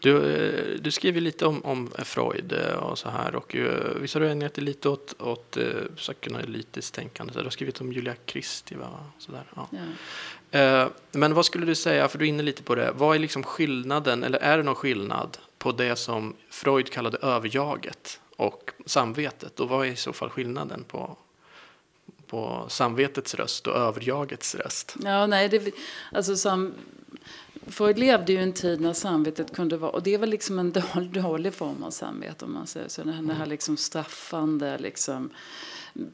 Du, 0.00 0.34
eh, 0.34 0.80
du 0.80 0.90
skriver 0.90 1.20
lite 1.20 1.46
om, 1.46 1.64
om 1.64 1.90
Freud 1.98 2.52
eh, 2.52 2.74
och 2.74 2.98
så 2.98 3.08
här 3.08 3.34
och 3.34 3.56
eh, 3.56 3.94
visst 4.00 4.14
har 4.14 4.20
du 4.20 4.30
ägnat 4.30 4.54
dig 4.54 4.64
lite 4.64 4.88
åt, 4.88 5.22
åt 5.22 5.56
psykoanalytiskt 5.96 6.94
tänkande? 6.94 7.32
Så 7.32 7.38
du 7.38 7.44
har 7.44 7.50
skrivit 7.50 7.80
om 7.80 7.92
Julia 7.92 8.14
Christi 8.26 8.74
va? 8.74 9.04
Så 9.18 9.32
där, 9.32 9.44
ja. 9.54 9.68
ja. 10.50 10.90
Men 11.12 11.34
vad 11.34 11.44
skulle 11.44 11.66
du 11.66 11.74
säga, 11.74 12.08
för 12.08 12.18
du 12.18 12.24
är 12.24 12.28
inne 12.28 12.42
lite 12.42 12.62
på 12.62 12.74
det, 12.74 12.92
vad 12.94 13.16
är 13.16 13.18
liksom 13.18 13.42
skillnaden, 13.42 14.24
eller 14.24 14.38
är 14.38 14.56
det 14.56 14.62
någon 14.62 14.74
skillnad 14.74 15.38
på 15.66 15.72
det 15.72 15.96
som 15.96 16.34
Freud 16.50 16.90
kallade 16.90 17.18
överjaget 17.18 18.20
och 18.36 18.70
samvetet. 18.86 19.60
Och 19.60 19.68
vad 19.68 19.86
är 19.86 19.90
i 19.90 19.96
så 19.96 20.12
fall 20.12 20.30
skillnaden 20.30 20.84
på, 20.84 21.16
på 22.26 22.66
samvetets 22.68 23.34
röst 23.34 23.66
och 23.66 23.76
överjagets 23.76 24.54
röst? 24.54 24.96
Ja, 25.04 25.26
nej, 25.26 25.48
det, 25.48 25.74
alltså 26.12 26.36
sam, 26.36 26.74
Freud 27.66 27.98
levde 27.98 28.32
ju 28.32 28.38
en 28.38 28.52
tid 28.52 28.80
när 28.80 28.92
samvetet 28.92 29.54
kunde 29.54 29.76
vara, 29.76 29.90
och 29.90 30.02
det 30.02 30.16
var 30.16 30.26
liksom 30.26 30.58
en 30.58 30.72
dålig, 30.72 31.22
dålig 31.22 31.54
form 31.54 31.82
av 31.82 31.90
samvete 31.90 32.44
om 32.44 32.52
man 32.52 32.66
säger 32.66 32.88
så. 32.88 33.02
Den 33.02 33.12
här, 33.12 33.20
mm. 33.20 33.36
här 33.36 33.46
liksom 33.46 33.76
straffande, 33.76 34.78
liksom, 34.78 35.30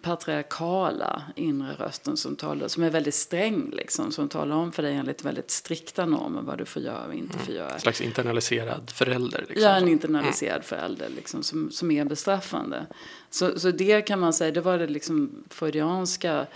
patriarkala 0.03 1.23
inre 1.37 1.75
rösten 1.75 2.17
som, 2.17 2.37
talar, 2.37 2.69
som 2.69 2.83
är 2.83 2.91
väldigt 2.91 3.15
sträng, 3.15 3.71
liksom, 3.73 4.13
som 4.13 4.29
talar 4.29 4.57
om 4.57 4.73
för 4.73 4.83
dig 4.83 4.95
enligt 4.95 5.25
väldigt 5.25 5.51
strikta 5.51 6.07
normer 6.07 6.43
vad 6.43 6.59
du 6.59 6.65
får 6.65 6.83
göra 6.83 7.07
och 7.07 7.15
inte 7.15 7.35
mm. 7.35 7.47
får 7.47 7.55
göra. 7.55 7.71
En 7.71 7.81
slags 7.81 8.01
internaliserad 8.01 8.91
förälder? 8.91 9.45
Liksom. 9.49 9.63
Ja, 9.63 9.77
en 9.77 9.89
internaliserad 9.89 10.55
mm. 10.55 10.63
förälder 10.63 11.09
liksom, 11.09 11.43
som, 11.43 11.71
som 11.71 11.91
är 11.91 12.05
bestraffande. 12.05 12.87
Så, 13.31 13.61
så 13.61 13.71
det 13.71 14.03
kan 14.03 14.21
man 14.21 14.33
säga, 14.33 14.51
det 14.51 14.61
var 14.61 14.79
det 14.79 14.87
liksom 14.87 15.45
freudianska 15.51 16.47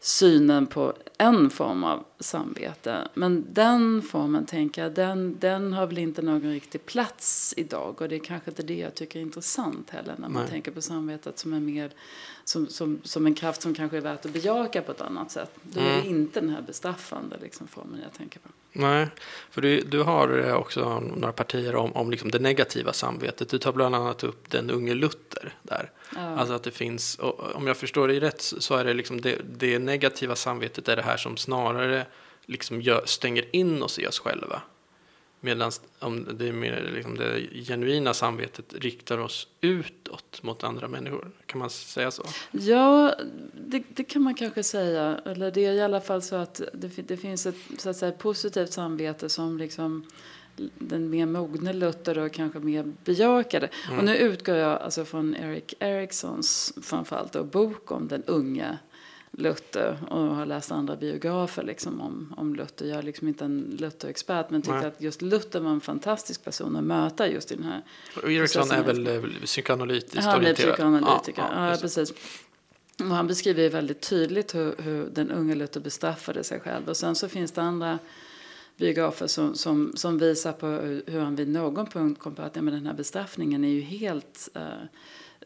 synen 0.00 0.66
på 0.66 0.94
en 1.24 1.50
form 1.50 1.84
av 1.84 2.04
samvete. 2.18 3.08
Men 3.14 3.46
den 3.48 4.02
formen, 4.02 4.46
tänker 4.46 4.82
jag, 4.82 4.94
den, 4.94 5.38
den 5.38 5.72
har 5.72 5.86
väl 5.86 5.98
inte 5.98 6.22
någon 6.22 6.40
riktig 6.40 6.86
plats 6.86 7.54
idag. 7.56 8.02
Och 8.02 8.08
det 8.08 8.16
är 8.16 8.24
kanske 8.24 8.50
inte 8.50 8.62
det 8.62 8.78
jag 8.78 8.94
tycker 8.94 9.18
är 9.18 9.22
intressant 9.22 9.90
heller 9.90 10.14
när 10.18 10.28
man 10.28 10.42
Nej. 10.42 10.50
tänker 10.50 10.70
på 10.70 10.82
samvetet 10.82 11.38
som 11.38 11.52
en, 11.52 11.66
mer, 11.66 11.90
som, 12.44 12.66
som, 12.66 13.00
som 13.02 13.26
en 13.26 13.34
kraft 13.34 13.62
som 13.62 13.74
kanske 13.74 13.96
är 13.96 14.00
värt 14.00 14.26
att 14.26 14.32
bejaka 14.32 14.82
på 14.82 14.92
ett 14.92 15.00
annat 15.00 15.30
sätt. 15.30 15.50
Då 15.62 15.80
är 15.80 15.84
det 15.84 15.90
mm. 15.90 16.06
inte 16.06 16.40
den 16.40 16.50
här 16.50 16.62
bestraffande 16.62 17.36
liksom, 17.42 17.66
formen 17.66 18.00
jag 18.02 18.12
tänker 18.12 18.40
på. 18.40 18.48
Nej, 18.76 19.08
för 19.50 19.60
du, 19.60 19.80
du 19.80 20.02
har 20.02 20.54
också 20.54 21.00
några 21.00 21.32
partier 21.32 21.76
om, 21.76 21.92
om 21.92 22.10
liksom 22.10 22.30
det 22.30 22.38
negativa 22.38 22.92
samvetet. 22.92 23.48
Du 23.48 23.58
tar 23.58 23.72
bland 23.72 23.94
annat 23.94 24.24
upp 24.24 24.50
den 24.50 24.70
unge 24.70 24.94
Luther 24.94 25.54
där. 25.62 25.90
Ja. 26.14 26.20
Alltså 26.20 26.54
att 26.54 26.62
det 26.62 26.70
finns, 26.70 27.18
om 27.54 27.66
jag 27.66 27.76
förstår 27.76 28.08
dig 28.08 28.20
rätt 28.20 28.40
så 28.40 28.76
är 28.76 28.84
det 28.84 28.94
liksom 28.94 29.20
det, 29.20 29.38
det 29.58 29.78
negativa 29.78 30.36
samvetet 30.36 30.88
är 30.88 30.96
det 30.96 31.02
här 31.02 31.13
som 31.16 31.36
snarare 31.36 32.06
liksom 32.46 32.80
gör, 32.80 33.02
stänger 33.06 33.56
in 33.56 33.82
oss 33.82 33.98
i 33.98 34.06
oss 34.06 34.18
själva. 34.18 34.62
Medan 35.40 35.72
om 35.98 36.38
det, 36.38 36.52
mer, 36.52 36.90
liksom 36.94 37.16
det 37.16 37.40
genuina 37.64 38.14
samvetet 38.14 38.74
riktar 38.74 39.18
oss 39.18 39.48
utåt 39.60 40.42
mot 40.42 40.64
andra 40.64 40.88
människor. 40.88 41.30
Kan 41.46 41.58
man 41.58 41.70
säga 41.70 42.10
så? 42.10 42.22
Ja, 42.50 43.14
det, 43.52 43.82
det, 43.88 44.04
kan 44.04 44.22
man 44.22 44.34
kanske 44.34 44.62
säga. 44.62 45.20
Eller 45.24 45.50
det 45.50 45.66
är 45.66 45.72
i 45.72 45.80
alla 45.80 46.00
fall 46.00 46.22
så 46.22 46.36
att 46.36 46.60
det, 46.72 47.08
det 47.08 47.16
finns 47.16 47.46
ett 47.46 47.56
så 47.78 47.90
att 47.90 47.96
säga, 47.96 48.12
positivt 48.12 48.72
samvete 48.72 49.28
som 49.28 49.58
liksom 49.58 50.06
den 50.78 51.10
mer 51.10 51.26
mogne 51.26 51.72
Luther 51.72 52.18
och 52.18 52.32
kanske 52.32 52.58
mer 52.58 52.92
bejakade. 53.04 53.68
Mm. 53.86 53.98
Och 53.98 54.04
nu 54.04 54.16
utgår 54.16 54.56
jag 54.56 54.82
alltså 54.82 55.04
från 55.04 55.36
Erik 55.36 55.74
Erikssons 55.78 56.72
framförallt 56.82 57.44
bok 57.44 57.92
om 57.92 58.08
den 58.08 58.22
unge 58.24 58.78
Luther 59.38 59.98
och 60.10 60.20
har 60.20 60.46
läst 60.46 60.72
andra 60.72 60.96
biografer 60.96 61.62
liksom 61.62 62.00
om, 62.00 62.34
om 62.36 62.54
Luther. 62.54 62.86
Jag 62.86 62.98
är 62.98 63.02
liksom 63.02 63.28
inte 63.28 63.44
en 63.44 63.76
Luther-expert 63.78 64.50
men 64.50 64.62
tyckte 64.62 64.78
Nej. 64.78 64.86
att 64.86 65.00
just 65.00 65.22
Luther 65.22 65.60
var 65.60 65.70
en 65.70 65.80
fantastisk 65.80 66.44
person 66.44 66.76
att 66.76 66.84
möta 66.84 67.28
just 67.28 67.52
i 67.52 67.54
den 67.54 67.64
här 67.64 67.82
Och 68.22 68.32
Eriksson 68.32 68.70
är 68.70 68.82
väl 68.82 69.06
eh, 69.06 69.22
psykoanalytiskt 69.44 70.24
Han 70.24 70.44
är 70.44 70.54
psykoanalytiker, 70.54 71.42
ja, 71.42 71.48
ja, 71.54 71.70
ja, 71.70 71.76
precis. 71.80 72.12
Och 72.98 73.06
han 73.06 73.26
beskriver 73.26 73.70
väldigt 73.70 74.00
tydligt 74.00 74.54
hur, 74.54 74.74
hur 74.78 75.06
den 75.06 75.30
unge 75.30 75.54
Luther 75.54 75.80
bestraffade 75.80 76.44
sig 76.44 76.60
själv. 76.60 76.88
Och 76.88 76.96
sen 76.96 77.14
så 77.14 77.28
finns 77.28 77.52
det 77.52 77.62
andra 77.62 77.98
biografer 78.76 79.26
som, 79.26 79.54
som, 79.54 79.92
som 79.96 80.18
visar 80.18 80.52
på 80.52 80.66
hur 81.06 81.20
han 81.20 81.36
vid 81.36 81.48
någon 81.48 81.86
punkt 81.86 82.20
kom 82.20 82.34
på 82.34 82.42
att 82.42 82.56
ja, 82.56 82.62
men 82.62 82.74
den 82.74 82.86
här 82.86 82.94
bestraffningen 82.94 83.64
är 83.64 83.68
ju 83.68 83.80
helt 83.80 84.48
uh, 84.56 84.62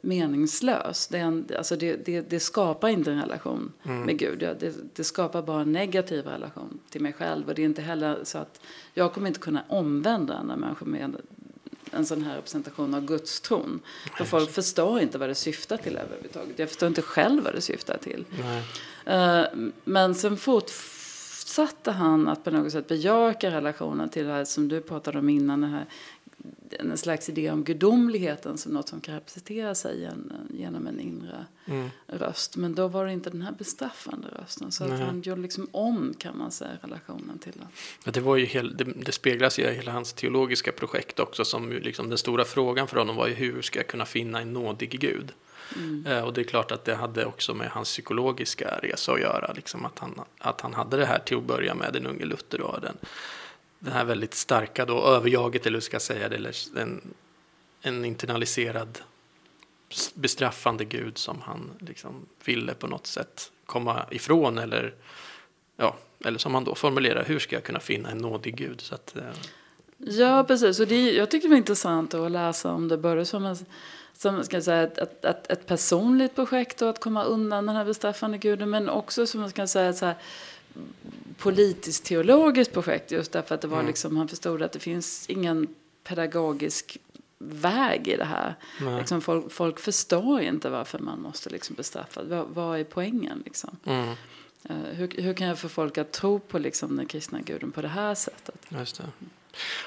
meningslös. 0.00 1.06
Det, 1.06 1.18
en, 1.18 1.48
alltså 1.58 1.76
det, 1.76 1.96
det, 1.96 2.20
det, 2.20 2.40
skapar 2.40 2.88
inte 2.88 3.12
en 3.12 3.20
relation 3.20 3.72
mm. 3.82 4.02
med 4.02 4.18
Gud. 4.18 4.38
Det, 4.38 4.74
det, 4.94 5.04
skapar 5.04 5.42
bara 5.42 5.60
en 5.60 5.72
negativ 5.72 6.24
relation 6.24 6.78
till 6.90 7.00
mig 7.00 7.12
själv. 7.12 7.48
Och 7.48 7.54
det 7.54 7.62
är 7.62 7.66
inte 7.66 7.82
heller 7.82 8.18
så 8.22 8.38
att 8.38 8.60
jag 8.94 9.12
kommer 9.12 9.28
inte 9.28 9.40
kunna 9.40 9.64
omvända 9.68 10.34
andra 10.34 10.56
människor 10.56 10.86
med 10.86 11.16
en 11.90 12.06
sån 12.06 12.22
här 12.22 12.36
representation 12.36 12.94
av 12.94 13.04
gudstron. 13.04 13.80
För 14.16 14.24
folk 14.24 14.50
förstår 14.50 15.00
inte 15.00 15.18
vad 15.18 15.28
det 15.28 15.34
syftar 15.34 15.76
till 15.76 15.96
överhuvudtaget. 15.96 16.58
Jag 16.58 16.68
förstår 16.68 16.86
inte 16.86 17.02
själv 17.02 17.44
vad 17.44 17.54
det 17.54 17.60
syftar 17.60 17.98
till. 17.98 18.24
Uh, 19.08 19.68
men 19.84 20.14
sen 20.14 20.36
fortsatte 20.36 21.90
han 21.90 22.28
att 22.28 22.44
på 22.44 22.50
något 22.50 22.72
sätt 22.72 22.88
bejaka 22.88 23.50
relationen 23.50 24.08
till 24.08 24.26
det 24.26 24.32
här 24.32 24.44
som 24.44 24.68
du 24.68 24.80
pratade 24.80 25.18
om 25.18 25.28
innan, 25.28 25.60
den 25.60 25.70
här 25.70 25.86
en 26.70 26.98
slags 26.98 27.28
idé 27.28 27.50
om 27.50 27.64
gudomligheten 27.64 28.58
som 28.58 28.72
något 28.72 28.88
som 28.88 29.00
kan 29.00 29.14
representera 29.14 29.74
sig 29.74 30.10
genom 30.50 30.86
en 30.86 31.00
inre 31.00 31.46
mm. 31.66 31.88
röst. 32.06 32.56
Men 32.56 32.74
då 32.74 32.88
var 32.88 33.06
det 33.06 33.12
inte 33.12 33.30
den 33.30 33.42
här 33.42 33.52
bestraffande 33.52 34.28
rösten. 34.28 34.72
Så 34.72 34.84
att 34.84 35.00
han 35.00 35.20
gjorde 35.22 35.40
liksom 35.40 35.68
om, 35.72 36.14
kan 36.18 36.38
man 36.38 36.50
säga, 36.50 36.70
relationen 36.82 37.38
till 37.38 37.52
den. 37.52 37.66
Ja, 38.04 38.12
det, 38.12 38.20
var 38.20 38.36
ju 38.36 38.44
hel, 38.44 38.76
det, 38.76 38.84
det 38.84 39.12
speglas 39.12 39.58
i 39.58 39.74
hela 39.74 39.92
hans 39.92 40.12
teologiska 40.12 40.72
projekt 40.72 41.20
också. 41.20 41.44
Som 41.44 41.72
liksom 41.72 42.08
den 42.08 42.18
stora 42.18 42.44
frågan 42.44 42.88
för 42.88 42.96
honom 42.96 43.16
var 43.16 43.28
ju 43.28 43.34
hur 43.34 43.62
ska 43.62 43.78
jag 43.78 43.86
kunna 43.86 44.06
finna 44.06 44.40
en 44.40 44.52
nådig 44.52 45.00
Gud? 45.00 45.32
Mm. 45.76 46.06
Eh, 46.06 46.24
och 46.24 46.32
det 46.32 46.40
är 46.40 46.44
klart 46.44 46.70
att 46.70 46.84
det 46.84 46.94
hade 46.94 47.24
också 47.24 47.54
med 47.54 47.68
hans 47.68 47.88
psykologiska 47.88 48.78
resa 48.82 49.12
att 49.12 49.20
göra. 49.20 49.52
Liksom 49.52 49.84
att, 49.84 49.98
han, 49.98 50.20
att 50.38 50.60
han 50.60 50.74
hade 50.74 50.96
det 50.96 51.06
här 51.06 51.18
till 51.18 51.36
att 51.36 51.44
börja 51.44 51.74
med, 51.74 51.92
den 51.92 52.06
unge 52.06 52.24
Luther. 52.24 52.60
Och 52.60 52.80
den, 52.80 52.96
den 53.78 53.92
här 53.92 54.04
väldigt 54.04 54.34
starka 54.34 54.84
då, 54.84 55.02
överjaget, 55.02 55.66
eller 55.66 55.76
hur 55.76 55.80
ska 55.80 55.94
jag 55.94 56.02
säga 56.02 56.28
det, 56.28 56.36
eller 56.36 56.54
en, 56.76 57.14
en 57.82 58.04
internaliserad 58.04 58.98
bestraffande 60.14 60.84
gud 60.84 61.18
som 61.18 61.40
han 61.40 61.70
liksom 61.78 62.26
ville 62.44 62.74
på 62.74 62.86
något 62.86 63.06
sätt 63.06 63.52
komma 63.66 64.04
ifrån 64.10 64.58
eller, 64.58 64.94
ja, 65.76 65.96
eller 66.24 66.38
som 66.38 66.54
han 66.54 66.64
då 66.64 66.74
formulerar, 66.74 67.24
hur 67.24 67.38
ska 67.38 67.56
jag 67.56 67.64
kunna 67.64 67.80
finna 67.80 68.10
en 68.10 68.18
nådig 68.18 68.56
gud? 68.56 68.80
Så 68.80 68.94
att, 68.94 69.16
eh. 69.16 69.22
Ja, 69.98 70.44
precis. 70.44 70.80
Och 70.80 70.86
det, 70.86 71.10
jag 71.10 71.30
tycker 71.30 71.48
det 71.48 71.52
var 71.52 71.58
intressant 71.58 72.14
att 72.14 72.30
läsa 72.30 72.72
om 72.72 72.88
det 72.88 72.98
både 72.98 73.24
som, 73.24 73.44
en, 73.44 73.56
som 74.12 74.44
ska 74.44 74.62
säga, 74.62 74.82
ett, 74.82 74.98
ett, 74.98 75.24
ett, 75.24 75.50
ett 75.50 75.66
personligt 75.66 76.34
projekt 76.34 76.82
och 76.82 76.90
att 76.90 77.00
komma 77.00 77.24
undan 77.24 77.66
den 77.66 77.76
här 77.76 77.84
bestraffande 77.84 78.38
guden, 78.38 78.70
men 78.70 78.88
också 78.88 79.26
som 79.26 79.40
man 79.40 79.50
ska 79.50 79.66
säga 79.66 79.92
så 79.92 80.06
här, 80.06 80.16
politiskt 81.38 82.04
teologiskt 82.04 82.72
projekt 82.72 83.10
just 83.10 83.32
därför 83.32 83.54
att 83.54 83.60
det 83.60 83.68
var 83.68 83.78
mm. 83.78 83.86
liksom, 83.86 84.16
han 84.16 84.28
förstod 84.28 84.62
att 84.62 84.72
det 84.72 84.78
finns 84.78 85.26
ingen 85.28 85.68
pedagogisk 86.04 86.98
väg 87.38 88.08
i 88.08 88.16
det 88.16 88.24
här. 88.24 88.54
Liksom 88.98 89.20
folk, 89.20 89.52
folk 89.52 89.78
förstår 89.78 90.40
inte 90.40 90.70
varför 90.70 90.98
man 90.98 91.20
måste 91.20 91.50
liksom 91.50 91.76
bestraffa. 91.76 92.22
Vad, 92.22 92.46
vad 92.48 92.80
är 92.80 92.84
poängen 92.84 93.42
liksom? 93.44 93.76
Mm. 93.84 94.08
Uh, 94.70 94.76
hur, 94.92 95.22
hur 95.22 95.34
kan 95.34 95.46
jag 95.46 95.58
få 95.58 95.68
folk 95.68 95.98
att 95.98 96.12
tro 96.12 96.38
på 96.38 96.58
liksom 96.58 96.96
den 96.96 97.06
kristna 97.06 97.40
guden 97.40 97.72
på 97.72 97.82
det 97.82 97.88
här 97.88 98.14
sättet? 98.14 98.66
Just 98.68 98.96
det. 98.96 99.04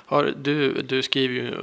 Har, 0.06 0.34
du, 0.38 0.82
du 0.82 1.04
skriver 1.04 1.36
ju 1.36 1.56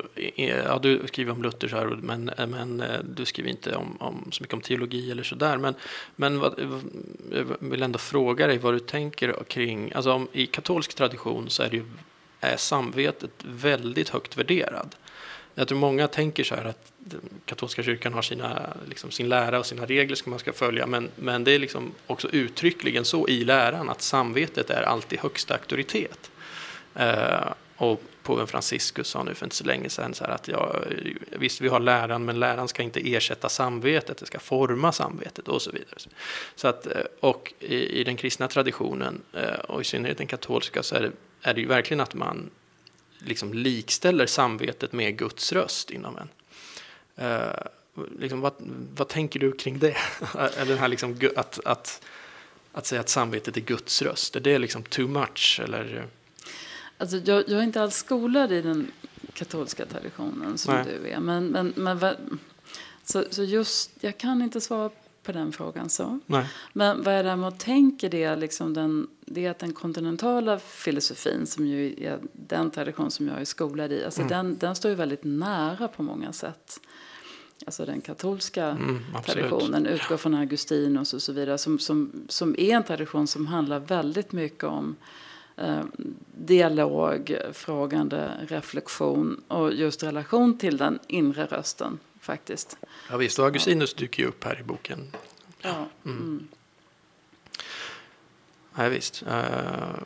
ja, 0.48 0.78
du 0.82 1.06
skriver 1.06 1.32
om 1.32 1.42
Luthers 1.42 1.72
här, 1.72 1.86
men, 1.86 2.30
men 2.48 2.80
eh, 2.80 3.00
du 3.02 3.24
skriver 3.24 3.50
inte 3.50 3.76
om, 3.76 3.96
om, 4.00 4.28
så 4.32 4.42
mycket 4.42 4.54
om 4.54 4.60
teologi 4.60 5.10
eller 5.10 5.22
sådär. 5.22 5.56
Men, 5.56 5.74
men 6.16 6.38
vad, 6.38 6.54
jag 7.32 7.56
vill 7.60 7.82
ändå 7.82 7.98
fråga 7.98 8.46
dig 8.46 8.58
vad 8.58 8.74
du 8.74 8.78
tänker 8.78 9.44
kring, 9.48 9.92
alltså 9.92 10.12
om, 10.12 10.28
i 10.32 10.46
katolsk 10.46 10.94
tradition 10.94 11.50
så 11.50 11.62
är, 11.62 11.70
det 11.70 11.76
ju, 11.76 11.84
är 12.40 12.56
samvetet 12.56 13.30
väldigt 13.44 14.08
högt 14.08 14.36
värderad. 14.36 14.94
Jag 15.54 15.68
tror 15.68 15.78
många 15.78 16.08
tänker 16.08 16.44
så 16.44 16.54
här 16.54 16.64
att 16.64 16.92
katolska 17.44 17.82
kyrkan 17.82 18.14
har 18.14 18.22
sina, 18.22 18.76
liksom 18.88 19.10
sin 19.10 19.28
lära 19.28 19.58
och 19.58 19.66
sina 19.66 19.86
regler 19.86 20.16
som 20.16 20.30
man 20.30 20.38
ska 20.38 20.52
följa, 20.52 20.86
men, 20.86 21.10
men 21.16 21.44
det 21.44 21.52
är 21.52 21.58
liksom 21.58 21.92
också 22.06 22.28
uttryckligen 22.28 23.04
så 23.04 23.28
i 23.28 23.44
läran 23.44 23.90
att 23.90 24.02
samvetet 24.02 24.70
är 24.70 24.82
alltid 24.82 25.18
högsta 25.18 25.54
auktoritet. 25.54 26.30
Eh, 26.94 27.48
och 27.78 28.02
påven 28.22 28.46
Franciscus 28.46 29.08
sa 29.08 29.22
nu 29.22 29.34
för 29.34 29.46
inte 29.46 29.56
så 29.56 29.64
länge 29.64 29.90
sedan 29.90 30.14
så 30.14 30.24
att 30.24 30.48
ja, 30.48 30.82
visst 31.30 31.60
vi 31.60 31.68
har 31.68 31.80
läran 31.80 32.24
men 32.24 32.40
läran 32.40 32.68
ska 32.68 32.82
inte 32.82 33.00
ersätta 33.14 33.48
samvetet, 33.48 34.18
det 34.18 34.26
ska 34.26 34.38
forma 34.38 34.92
samvetet 34.92 35.48
och 35.48 35.62
så 35.62 35.70
vidare. 35.70 35.98
Så 36.54 36.68
att, 36.68 36.86
eh, 36.86 37.02
och 37.20 37.54
i, 37.60 38.00
i 38.00 38.04
den 38.04 38.16
kristna 38.16 38.48
traditionen 38.48 39.22
eh, 39.32 39.58
och 39.58 39.80
i 39.80 39.84
synnerhet 39.84 40.18
den 40.18 40.26
katolska 40.26 40.82
så 40.82 40.94
är 40.94 41.00
det, 41.00 41.12
är 41.42 41.54
det 41.54 41.60
ju 41.60 41.66
verkligen 41.66 42.00
att 42.00 42.14
man 42.14 42.50
liksom 43.18 43.54
likställer 43.54 44.26
samvetet 44.26 44.92
med 44.92 45.18
Guds 45.18 45.52
röst 45.52 45.90
inom 45.90 46.16
en. 46.16 46.28
Eh, 47.16 47.62
liksom, 48.18 48.40
vad, 48.40 48.54
vad 48.96 49.08
tänker 49.08 49.40
du 49.40 49.52
kring 49.52 49.78
det? 49.78 49.96
Eller 50.56 50.76
här 50.76 50.88
liksom, 50.88 51.30
att, 51.36 51.60
att, 51.64 52.02
att 52.72 52.86
säga 52.86 53.00
att 53.00 53.08
samvetet 53.08 53.56
är 53.56 53.60
Guds 53.60 54.02
röst, 54.02 54.36
är 54.36 54.40
det 54.40 54.58
liksom 54.58 54.82
too 54.82 55.08
much? 55.08 55.60
Eller? 55.64 56.08
Alltså, 56.98 57.16
jag, 57.16 57.48
jag 57.48 57.58
är 57.58 57.62
inte 57.62 57.82
alls 57.82 57.94
skolad 57.94 58.52
i 58.52 58.62
den 58.62 58.90
katolska 59.32 59.86
traditionen 59.86 60.58
som 60.58 60.74
Nej. 60.74 60.84
du 60.84 61.08
är. 61.08 61.20
Men, 61.20 61.46
men, 61.46 61.72
men 61.76 62.14
så, 63.04 63.24
så 63.30 63.42
just, 63.42 63.90
jag 64.00 64.18
kan 64.18 64.42
inte 64.42 64.60
svara 64.60 64.90
på 65.22 65.32
den 65.32 65.52
frågan 65.52 65.90
så. 65.90 66.20
Nej. 66.26 66.46
Men 66.72 67.02
vad 67.02 67.18
jag 67.18 67.24
däremot 67.24 67.58
tänker 67.58 68.10
det 68.10 68.22
är, 68.22 68.36
liksom 68.36 68.74
den, 68.74 69.08
det 69.20 69.46
är 69.46 69.50
att 69.50 69.58
den 69.58 69.72
kontinentala 69.72 70.58
filosofin 70.58 71.46
som 71.46 71.66
ju 71.66 72.04
är 72.04 72.18
den 72.32 72.70
tradition 72.70 73.10
som 73.10 73.28
jag 73.28 73.40
är 73.40 73.44
skolad 73.44 73.92
i, 73.92 74.04
alltså 74.04 74.20
mm. 74.20 74.30
den, 74.30 74.58
den 74.58 74.74
står 74.74 74.88
ju 74.88 74.94
väldigt 74.94 75.24
nära 75.24 75.88
på 75.88 76.02
många 76.02 76.32
sätt 76.32 76.80
alltså 77.66 77.84
den 77.84 78.00
katolska 78.00 78.66
Mm, 78.66 79.04
traditionen, 79.26 79.86
utgår 79.86 80.16
från 80.16 80.34
Augustinus 80.34 81.14
och 81.14 81.22
så 81.22 81.32
vidare, 81.32 81.58
som, 81.58 81.78
som, 81.78 82.12
som 82.28 82.54
är 82.58 82.76
en 82.76 82.84
tradition 82.84 83.26
som 83.26 83.46
handlar 83.46 83.80
väldigt 83.80 84.32
mycket 84.32 84.64
om 84.64 84.96
eh, 85.58 85.84
dialog, 86.34 87.38
frågande, 87.52 88.30
reflektion 88.48 89.42
och 89.48 89.72
just 89.72 90.02
relation 90.02 90.58
till 90.58 90.76
den 90.76 90.98
inre 91.06 91.46
rösten 91.46 91.98
faktiskt. 92.20 92.76
Ja, 93.10 93.16
visst, 93.16 93.38
och 93.38 93.44
Augustinus 93.44 93.94
dyker 93.94 94.22
ju 94.22 94.28
upp 94.28 94.44
här 94.44 94.60
i 94.60 94.62
boken. 94.62 95.12
Ja. 95.62 95.86
Mm. 96.04 96.48
Nej, 98.74 98.90
visst. 98.90 99.22
Uh, 99.22 100.02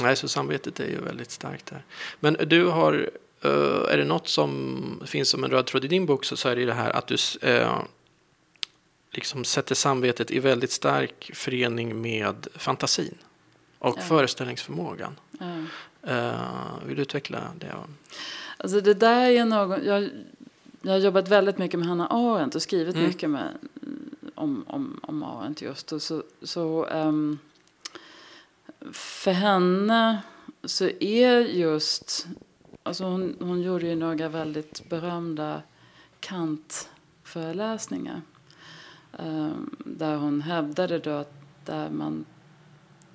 nej, 0.00 0.16
så 0.16 0.28
samvetet 0.28 0.80
är 0.80 0.86
ju 0.86 1.00
väldigt 1.00 1.30
starkt 1.30 1.66
där. 1.66 1.84
Men 2.20 2.36
du 2.46 2.66
har, 2.66 3.10
uh, 3.44 3.92
är 3.92 3.96
det 3.96 4.04
något 4.04 4.28
som 4.28 5.02
finns 5.06 5.28
som 5.28 5.44
en 5.44 5.50
röd 5.50 5.66
tråd 5.66 5.84
i 5.84 5.88
din 5.88 6.06
bok 6.06 6.24
så, 6.24 6.36
så 6.36 6.48
är 6.48 6.56
det 6.56 6.64
det 6.64 6.74
här 6.74 6.90
att 6.90 7.06
du 7.06 7.16
uh, 7.48 7.82
liksom 9.10 9.44
sätter 9.44 9.74
samvetet 9.74 10.30
i 10.30 10.38
väldigt 10.38 10.70
stark 10.70 11.30
förening 11.34 12.00
med 12.00 12.46
fantasin 12.54 13.18
och 13.82 13.98
Ja. 13.98 14.02
föreställningsförmågan. 14.02 15.16
Ja. 15.38 15.56
Uh, 16.08 16.86
vill 16.86 16.96
du 16.96 17.02
utveckla 17.02 17.40
det? 17.58 17.74
Alltså 18.56 18.80
det 18.80 18.94
där 18.94 19.30
är 19.30 19.44
någon, 19.44 19.84
jag, 19.84 20.08
jag 20.82 20.92
har 20.92 20.98
jobbat 20.98 21.28
väldigt 21.28 21.58
mycket 21.58 21.78
med 21.80 21.88
Hanna 21.88 22.06
Arendt 22.06 22.54
och 22.54 22.62
skrivit 22.62 22.94
Mm. 22.96 23.06
mycket 23.08 23.30
med, 23.30 23.48
om, 24.34 24.64
om, 24.68 25.00
om 25.02 25.22
Arendt 25.22 25.62
just. 25.62 25.92
Och 25.92 26.02
så, 26.02 26.22
så, 26.42 26.86
ehm, 26.86 27.38
för 28.92 29.32
henne 29.32 30.22
så 30.64 30.84
är 31.00 31.40
just, 31.40 32.26
alltså 32.82 33.04
hon, 33.04 33.36
hon 33.40 33.62
gjorde 33.62 33.86
ju 33.86 33.94
några 33.96 34.28
väldigt 34.28 34.88
berömda 34.88 35.62
Kant-föreläsningar. 36.20 38.22
ehm, 39.18 39.76
där 39.78 40.16
hon 40.16 40.40
hävdade 40.40 40.98
då 40.98 41.10
att 41.10 41.32
där 41.64 41.90
man 41.90 42.24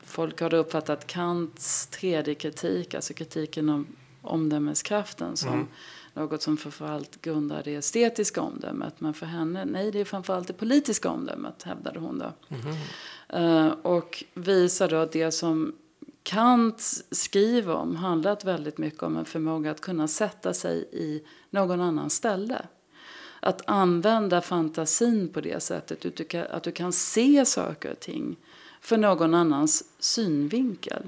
folk 0.07 0.41
hade 0.41 0.57
uppfattat 0.57 1.07
Kants 1.07 1.87
tredje 1.87 2.35
kritik, 2.35 2.93
alltså 2.93 3.13
kritiken 3.13 3.69
om 3.69 3.87
omdömeskraften 4.21 5.37
som 5.37 5.53
Mm. 5.53 5.67
något 6.13 6.41
som 6.41 6.57
framförallt 6.57 7.21
grundar 7.21 7.61
det 7.63 7.75
estetiska 7.75 8.41
omdömet. 8.41 9.01
Men 9.01 9.13
för 9.13 9.25
henne, 9.25 9.65
nej 9.65 9.91
det 9.91 9.99
är 9.99 10.05
framförallt 10.05 10.47
det 10.47 10.53
politiska 10.53 11.09
omdömet, 11.09 11.63
hävdade 11.63 11.99
hon 11.99 12.19
då. 12.19 12.33
Mhm. 12.47 12.75
Eh, 13.29 13.67
och 13.67 14.23
visar 14.33 14.89
då 14.89 14.95
att 14.95 15.11
det 15.11 15.31
som 15.31 15.75
Kant 16.23 16.81
skriver 17.11 17.73
om 17.73 17.95
handlat 17.95 18.45
väldigt 18.45 18.77
mycket 18.77 19.03
om 19.03 19.17
en 19.17 19.25
förmåga 19.25 19.71
att 19.71 19.81
kunna 19.81 20.07
sätta 20.07 20.53
sig 20.53 20.89
i 20.91 21.23
någon 21.49 21.81
annans 21.81 22.13
ställe. 22.13 22.65
Att 23.39 23.61
använda 23.65 24.41
fantasin 24.41 25.29
på 25.29 25.41
det 25.41 25.63
sättet 25.63 26.05
att 26.05 26.15
du 26.15 26.23
kan, 26.23 26.45
att 26.47 26.63
du 26.63 26.71
kan 26.71 26.93
se 26.93 27.45
saker 27.45 27.91
och 27.91 27.99
ting 27.99 28.35
för 28.87 28.97
någon 28.97 29.33
annans 29.33 29.83
synvinkel. 29.99 31.03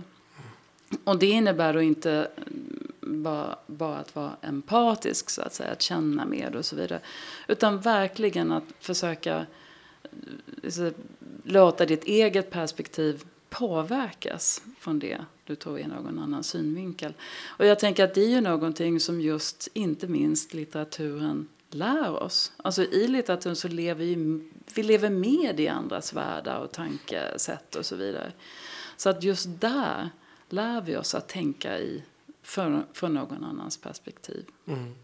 Och 1.04 1.20
det 1.20 1.26
innebär 1.26 1.74
då 1.74 1.82
inte 1.82 2.32
mm, 2.38 3.24
bara, 3.24 3.58
bara 3.68 3.98
att 3.98 4.16
vara 4.16 4.32
empatisk, 4.42 5.30
så 5.30 5.42
att 5.42 5.54
säga, 5.54 5.72
att 5.72 5.82
känna 5.82 6.26
med 6.26 6.56
och 6.56 6.66
så 6.66 6.76
vidare. 6.76 7.00
Utan 7.48 7.80
verkligen 7.80 8.52
att 8.52 8.64
försöka 8.80 9.36
mm, 9.36 10.72
så, 10.72 10.92
låta 11.44 11.86
ditt 11.86 12.04
eget 12.04 12.52
perspektiv 12.52 13.24
påverkas 13.50 14.62
från 14.80 15.00
det 15.00 15.26
du 15.46 15.56
tror 15.56 15.80
är 15.80 15.88
någon 15.88 16.20
annan 16.20 16.44
synvinkel. 16.44 17.14
Och 17.48 17.66
jag 17.66 17.80
tänker 17.80 18.04
att 18.04 18.14
det 18.14 18.22
är 18.22 18.30
ju 18.30 18.42
någonting 18.42 19.00
som 19.00 19.22
just 19.22 19.68
inte 19.74 20.08
minst 20.08 20.54
litteraturen 20.54 21.48
lär 21.70 22.24
oss. 22.24 22.52
Alltså 22.58 22.84
i 22.84 23.08
litteraturen 23.08 23.56
så 23.56 23.68
lever 23.68 24.06
ju 24.06 24.50
vi 24.76 24.84
lever 24.84 25.10
med 25.10 25.60
i 25.60 25.68
andras 25.68 26.14
världar 26.14 26.60
och 26.60 26.72
tankesätt 26.72 27.76
och 27.76 27.86
så 27.86 27.96
vidare. 27.96 28.32
Så 28.98 29.10
att 29.10 29.24
just 29.24 29.48
där 29.50 30.10
lär 30.50 30.82
vi 30.82 30.98
oss 30.98 31.16
att 31.16 31.30
tänka 31.30 31.80
i 31.80 32.04
för, 32.44 32.84
för 32.94 33.10
någon 33.10 33.44
annans 33.44 33.78
perspektiv. 33.78 34.46
Mm. 34.68 34.96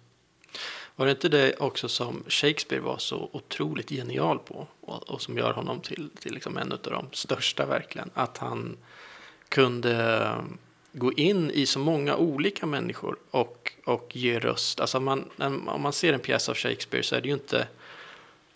Var 0.96 1.06
det 1.06 1.12
inte 1.12 1.30
det 1.30 1.56
också 1.56 1.90
som 1.90 2.24
Shakespeare 2.28 2.82
var 2.82 2.98
så 2.98 3.30
otroligt 3.32 3.90
genial 3.90 4.40
på 4.40 4.68
och, 4.82 5.10
och 5.10 5.22
som 5.22 5.38
gör 5.38 5.54
honom 5.54 5.80
till, 5.80 6.10
till 6.20 6.34
liksom 6.34 6.58
en 6.58 6.72
av 6.72 6.80
de 6.82 7.08
största 7.12 7.66
verkligen? 7.66 8.10
Att 8.14 8.38
han 8.38 8.78
kunde 9.50 10.28
gå 10.92 11.14
in 11.14 11.52
i 11.52 11.66
så 11.66 11.80
många 11.80 12.16
olika 12.16 12.66
människor 12.66 13.18
och, 13.32 13.72
och 13.86 14.16
ge 14.16 14.40
röst. 14.40 14.80
Alltså 14.80 15.00
man, 15.00 15.30
om 15.68 15.82
man 15.82 15.94
ser 15.94 16.14
en 16.14 16.20
pjäs 16.20 16.50
av 16.50 16.56
Shakespeare 16.56 17.04
så 17.04 17.16
är 17.16 17.22
det 17.22 17.28
ju 17.28 17.34
inte 17.34 17.68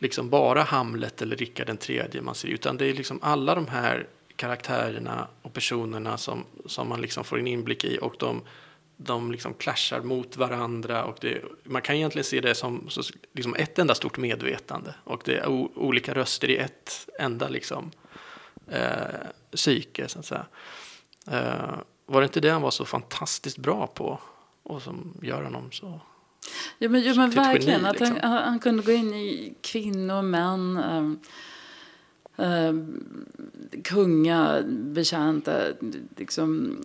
liksom 0.01 0.29
bara 0.29 0.63
Hamlet 0.63 1.21
eller 1.21 1.35
Rickard 1.35 1.67
den 1.67 1.77
tredje 1.77 2.21
man 2.21 2.35
ser, 2.35 2.47
utan 2.47 2.77
det 2.77 2.85
är 2.85 2.93
liksom 2.93 3.19
alla 3.21 3.55
de 3.55 3.67
här 3.67 4.07
karaktärerna 4.35 5.27
och 5.41 5.53
personerna 5.53 6.17
som, 6.17 6.45
som 6.65 6.89
man 6.89 7.01
liksom 7.01 7.23
får 7.23 7.39
en 7.39 7.47
inblick 7.47 7.83
i 7.83 7.99
och 8.01 8.15
de, 8.19 8.41
de 8.97 9.31
liksom 9.31 9.53
clashar 9.53 10.01
mot 10.01 10.37
varandra 10.37 11.03
och 11.03 11.17
det, 11.21 11.41
man 11.63 11.81
kan 11.81 11.95
egentligen 11.95 12.23
se 12.23 12.41
det 12.41 12.55
som 12.55 12.89
så, 12.89 13.01
liksom 13.33 13.55
ett 13.55 13.79
enda 13.79 13.95
stort 13.95 14.17
medvetande 14.17 14.93
och 15.03 15.21
det 15.25 15.37
är 15.37 15.47
o, 15.47 15.71
olika 15.75 16.13
röster 16.13 16.49
i 16.49 16.57
ett 16.57 17.09
enda 17.19 17.49
liksom 17.49 17.91
eh, 18.67 19.27
psyke 19.55 20.07
så 20.07 20.19
att 20.19 20.25
säga. 20.25 20.45
Eh, 21.31 21.75
var 22.05 22.21
det 22.21 22.25
inte 22.25 22.39
det 22.39 22.49
han 22.49 22.61
var 22.61 22.71
så 22.71 22.85
fantastiskt 22.85 23.57
bra 23.57 23.87
på 23.87 24.19
och 24.63 24.81
som 24.81 25.17
gör 25.21 25.43
honom 25.43 25.71
så 25.71 26.01
Ja, 26.77 26.89
men, 26.89 27.01
jo, 27.01 27.13
men 27.15 27.29
ett 27.29 27.35
geni, 27.35 27.47
verkligen. 27.47 27.85
Att 27.85 27.99
han, 27.99 28.09
liksom. 28.13 28.29
han, 28.31 28.59
kunde 28.59 28.83
gå 28.83 28.91
in 28.91 29.13
i 29.13 29.53
kvinnor, 29.61 30.21
män, 30.21 30.77
um, 30.77 31.19
um, 32.45 33.03
kunga, 33.83 34.61
betjänta, 34.67 35.61
liksom, 36.17 36.77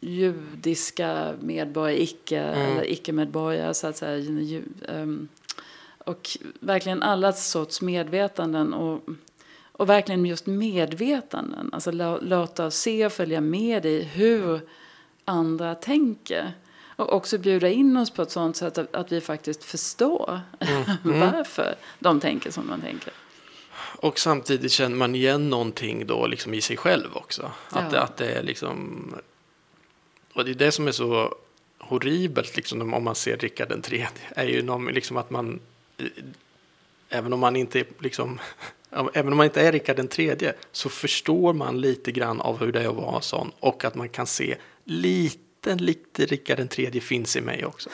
judiska 0.00 1.34
medborgare, 1.40 2.02
icke, 2.02 2.40
Mm. 2.40 2.72
eller 2.72 2.90
icke-medborgare, 2.92 3.74
så 3.74 3.86
att 3.86 3.96
säga. 3.96 4.16
Ju- 4.18 4.62
ehm, 4.88 5.28
och 5.98 6.28
verkligen 6.60 7.02
alla 7.02 7.32
sorts 7.32 7.82
medvetanden. 7.82 8.74
Och, 8.74 9.08
och 9.72 9.88
verkligen 9.88 10.26
just 10.26 10.46
medvetanden. 10.46 11.70
Alltså 11.72 11.90
lå- 11.90 12.24
låta 12.24 12.70
se 12.70 13.06
och 13.06 13.12
följa 13.12 13.40
med 13.40 13.86
i 13.86 14.02
hur 14.02 14.60
andra 15.24 15.74
tänker. 15.74 16.52
Och 16.98 17.12
också 17.12 17.38
bjuda 17.38 17.68
in 17.68 17.96
oss 17.96 18.10
på 18.10 18.22
ett 18.22 18.30
sånt 18.30 18.56
sätt 18.56 18.78
att, 18.78 18.94
att 18.94 19.12
vi 19.12 19.20
faktiskt 19.20 19.64
förstår 19.64 20.40
varför 21.02 21.74
de 21.98 22.20
tänker 22.20 22.50
som 22.50 22.66
de 22.66 22.80
tänker. 22.80 23.12
Och 23.78 24.18
samtidigt 24.18 24.72
känner 24.72 24.96
man 24.96 25.14
igen 25.14 25.50
någonting 25.50 26.06
då 26.06 26.26
liksom 26.26 26.54
i 26.54 26.60
sig 26.60 26.76
själv 26.76 27.08
också. 27.16 27.50
Att, 27.70 27.92
Ja. 27.92 28.00
att 28.00 28.16
det 28.16 28.32
är 28.32 28.42
liksom... 28.42 29.04
Och 30.32 30.44
det 30.44 30.50
är 30.50 30.54
det 30.54 30.72
som 30.72 30.88
är 30.88 30.92
så 30.92 31.34
horribelt 31.78 32.56
liksom, 32.56 32.94
om 32.94 33.04
man 33.04 33.14
ser 33.14 33.36
Rickard 33.36 33.68
den 33.68 33.82
tredje. 33.82 34.08
Är 34.30 34.46
ju 34.46 34.62
någon, 34.62 34.86
liksom 34.86 35.16
att 35.16 35.30
man... 35.30 35.60
Även 37.08 37.32
om 37.32 37.40
man 37.40 37.56
inte 37.56 37.84
liksom... 37.98 38.38
Även 39.12 39.32
om 39.32 39.36
man 39.36 39.44
inte 39.44 39.60
är 39.60 39.72
Rickard 39.72 39.96
den 39.96 40.08
tredje 40.08 40.54
så 40.72 40.88
förstår 40.88 41.52
man 41.52 41.80
lite 41.80 42.12
grann 42.12 42.40
av 42.40 42.60
hur 42.60 42.72
det 42.72 42.82
är 42.82 42.88
att 42.88 42.96
vara 42.96 43.20
sån 43.20 43.52
och 43.60 43.84
att 43.84 43.94
man 43.94 44.08
kan 44.08 44.26
se 44.26 44.56
lite, 44.84 45.38
lite 45.66 46.26
Rickard 46.26 46.70
tredje 46.70 47.00
finns 47.00 47.36
i 47.36 47.40
mig 47.40 47.64
också. 47.64 47.90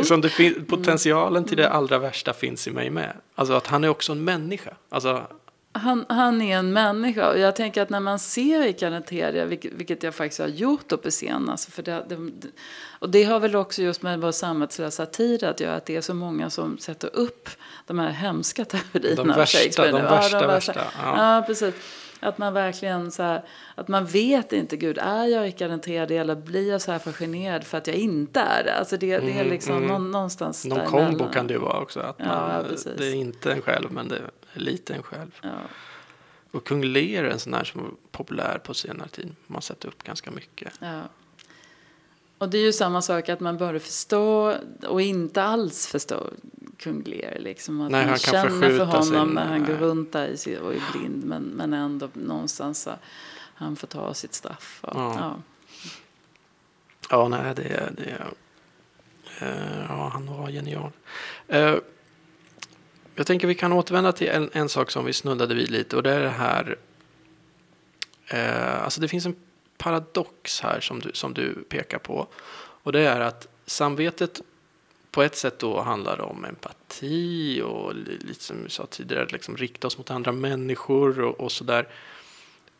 Som 0.04 0.20
det 0.20 0.28
fin- 0.28 0.64
potentialen 0.68 1.44
till 1.44 1.56
det 1.56 1.70
allra 1.70 1.98
värsta 1.98 2.32
finns 2.32 2.68
i 2.68 2.70
mig 2.70 2.90
med. 2.90 3.16
Alltså 3.34 3.54
att 3.54 3.66
han 3.66 3.84
är 3.84 3.88
också 3.88 4.12
en 4.12 4.24
människa. 4.24 4.74
Alltså, 4.88 5.26
Han, 5.72 6.06
han 6.08 6.42
är 6.42 6.56
en 6.58 6.72
människa 6.72 7.30
och 7.30 7.38
jag 7.38 7.56
tänker 7.56 7.82
att 7.82 7.90
när 7.90 8.00
man 8.00 8.18
ser 8.18 8.60
Rickard 8.60 9.06
tredje, 9.06 9.44
vilket, 9.44 9.72
vilket 9.72 10.02
jag 10.02 10.14
faktiskt 10.14 10.40
har 10.40 10.48
gjort 10.48 10.88
då 10.88 10.96
på 10.96 11.10
scen, 11.10 11.48
alltså 11.48 11.70
för 11.70 11.82
det, 11.82 12.04
det, 12.08 12.30
och 12.98 13.10
det 13.10 13.24
har 13.24 13.40
väl 13.40 13.56
också 13.56 13.82
just 13.82 14.02
med 14.02 14.20
vår 14.20 14.32
samhällslösa 14.32 15.06
tid 15.06 15.44
att 15.44 15.60
göra, 15.60 15.74
att 15.76 15.86
det 15.86 15.96
är 15.96 16.00
så 16.00 16.14
många 16.14 16.50
som 16.50 16.78
sätter 16.78 17.10
upp 17.16 17.48
de 17.86 17.98
här 17.98 18.10
hemska 18.10 18.64
tragedierna 18.64 19.22
De 19.24 19.30
av 19.30 19.36
värsta, 19.36 19.58
Shakespeare 19.58 19.90
de 19.90 20.02
värsta, 20.02 20.46
värsta, 20.46 20.74
ja. 21.02 21.36
Ja. 21.36 21.44
precis. 21.46 21.74
Att 22.24 22.38
man 22.38 22.54
verkligen 22.54 23.10
så 23.10 23.22
här, 23.22 23.44
att 23.74 23.88
man 23.88 24.06
vet 24.06 24.52
inte, 24.52 24.76
gud, 24.76 24.98
är 24.98 25.24
jag 25.24 25.44
Rickard 25.44 25.70
den 25.70 25.80
tredje 25.80 26.20
eller 26.20 26.34
blir 26.34 26.70
jag 26.70 26.82
så 26.82 26.92
här 26.92 26.98
fascinerad 26.98 27.64
för 27.64 27.78
att 27.78 27.86
jag 27.86 27.96
inte 27.96 28.40
är 28.40 28.64
det? 28.64 28.74
Alltså 28.74 28.96
det, 28.96 29.18
det 29.18 29.30
är 29.32 29.40
Mm, 29.40 29.48
liksom 29.48 29.76
mm. 29.76 29.88
någon, 29.88 30.10
någonstans 30.10 30.64
någon 30.64 30.86
kombo 30.86 31.28
kan 31.32 31.46
det 31.46 31.58
vara 31.58 31.80
också. 31.80 32.00
Att 32.00 32.16
Ja, 32.18 32.24
man, 32.26 32.50
ja, 32.50 32.62
precis. 32.68 32.92
det 32.98 33.06
är 33.06 33.14
inte 33.14 33.52
en 33.52 33.62
själv, 33.62 33.92
men 33.92 34.08
det 34.08 34.16
är 34.16 34.60
lite 34.60 34.94
en 34.94 35.02
själv. 35.02 35.40
Ja. 35.42 35.50
Och 36.50 36.64
Kung 36.66 36.84
Lear 36.84 37.24
är 37.24 37.30
en 37.30 37.38
sån 37.38 37.54
här 37.54 37.64
som 37.64 37.80
är 37.80 37.86
populär 38.10 38.58
på 38.64 38.74
senare 38.74 39.08
tid. 39.08 39.34
Man 39.46 39.62
sätter 39.62 39.88
upp 39.88 40.02
ganska 40.02 40.30
mycket. 40.30 40.72
Ja. 40.80 41.00
Och 42.38 42.48
det 42.48 42.58
är 42.58 42.62
ju 42.62 42.72
samma 42.72 43.02
sak 43.02 43.28
att 43.28 43.40
man 43.40 43.58
börjar 43.58 43.78
förstå 43.78 44.54
och 44.88 45.00
inte 45.00 45.42
alls 45.42 45.86
förstå 45.86 46.26
kung 46.78 47.02
Lear. 47.02 47.38
Liksom. 47.38 47.80
Att 47.80 47.90
Nej, 47.90 48.06
man 48.06 48.18
känner 48.18 48.78
för 48.78 48.84
honom 48.84 49.02
sin- 49.02 49.34
när 49.34 49.46
han 49.46 49.64
går 49.64 49.74
runt 49.74 50.12
där 50.12 50.60
och 50.62 50.74
är 50.74 50.92
blind 50.92 51.24
men, 51.24 51.42
men 51.42 51.72
ändå 51.72 52.08
någonstans 52.12 52.82
så 52.82 52.90
han 53.54 53.76
får 53.76 53.86
ta 53.86 54.14
sitt 54.14 54.34
straff. 54.34 54.78
Och, 54.82 54.96
Ja. 55.00 55.14
ja. 55.18 55.36
Ja, 57.10 57.28
nej, 57.28 57.54
det 57.54 57.62
är... 57.62 57.92
Det 57.96 58.22
Eh, 59.40 59.80
ja, 59.88 60.08
han 60.12 60.26
var 60.26 60.50
genial. 60.50 60.90
Eh, 61.48 61.74
jag 63.14 63.26
tänker 63.26 63.46
vi 63.46 63.54
kan 63.54 63.72
återvända 63.72 64.12
till 64.12 64.28
en, 64.28 64.50
en 64.52 64.68
sak 64.68 64.90
som 64.90 65.04
vi 65.04 65.12
snuddade 65.12 65.54
vid 65.54 65.70
lite 65.70 65.96
och 65.96 66.02
det 66.02 66.12
är 66.12 66.20
det 66.20 66.28
här. 66.30 66.76
Eh, 68.26 68.82
alltså 68.84 69.00
det 69.00 69.08
finns 69.08 69.26
en 69.26 69.36
paradox 69.78 70.60
här 70.60 70.80
som 70.80 71.00
du, 71.00 71.10
som 71.14 71.34
du 71.34 71.64
pekar 71.68 71.98
på 71.98 72.26
och 72.56 72.92
det 72.92 73.00
är 73.00 73.20
att 73.20 73.48
samvetet 73.66 74.40
på 75.14 75.22
ett 75.22 75.36
sätt 75.36 75.58
då 75.58 75.80
handlar 75.80 76.20
om 76.20 76.44
empati 76.44 77.62
och 77.62 77.94
lite 77.94 78.44
som 78.44 78.64
vi 78.64 78.70
sa 78.70 78.86
tidigare, 78.86 79.26
liksom 79.26 79.56
rikta 79.56 79.86
oss 79.86 79.98
mot 79.98 80.10
andra 80.10 80.32
människor 80.32 81.20
och, 81.20 81.40
och 81.40 81.52
sådär. 81.52 81.88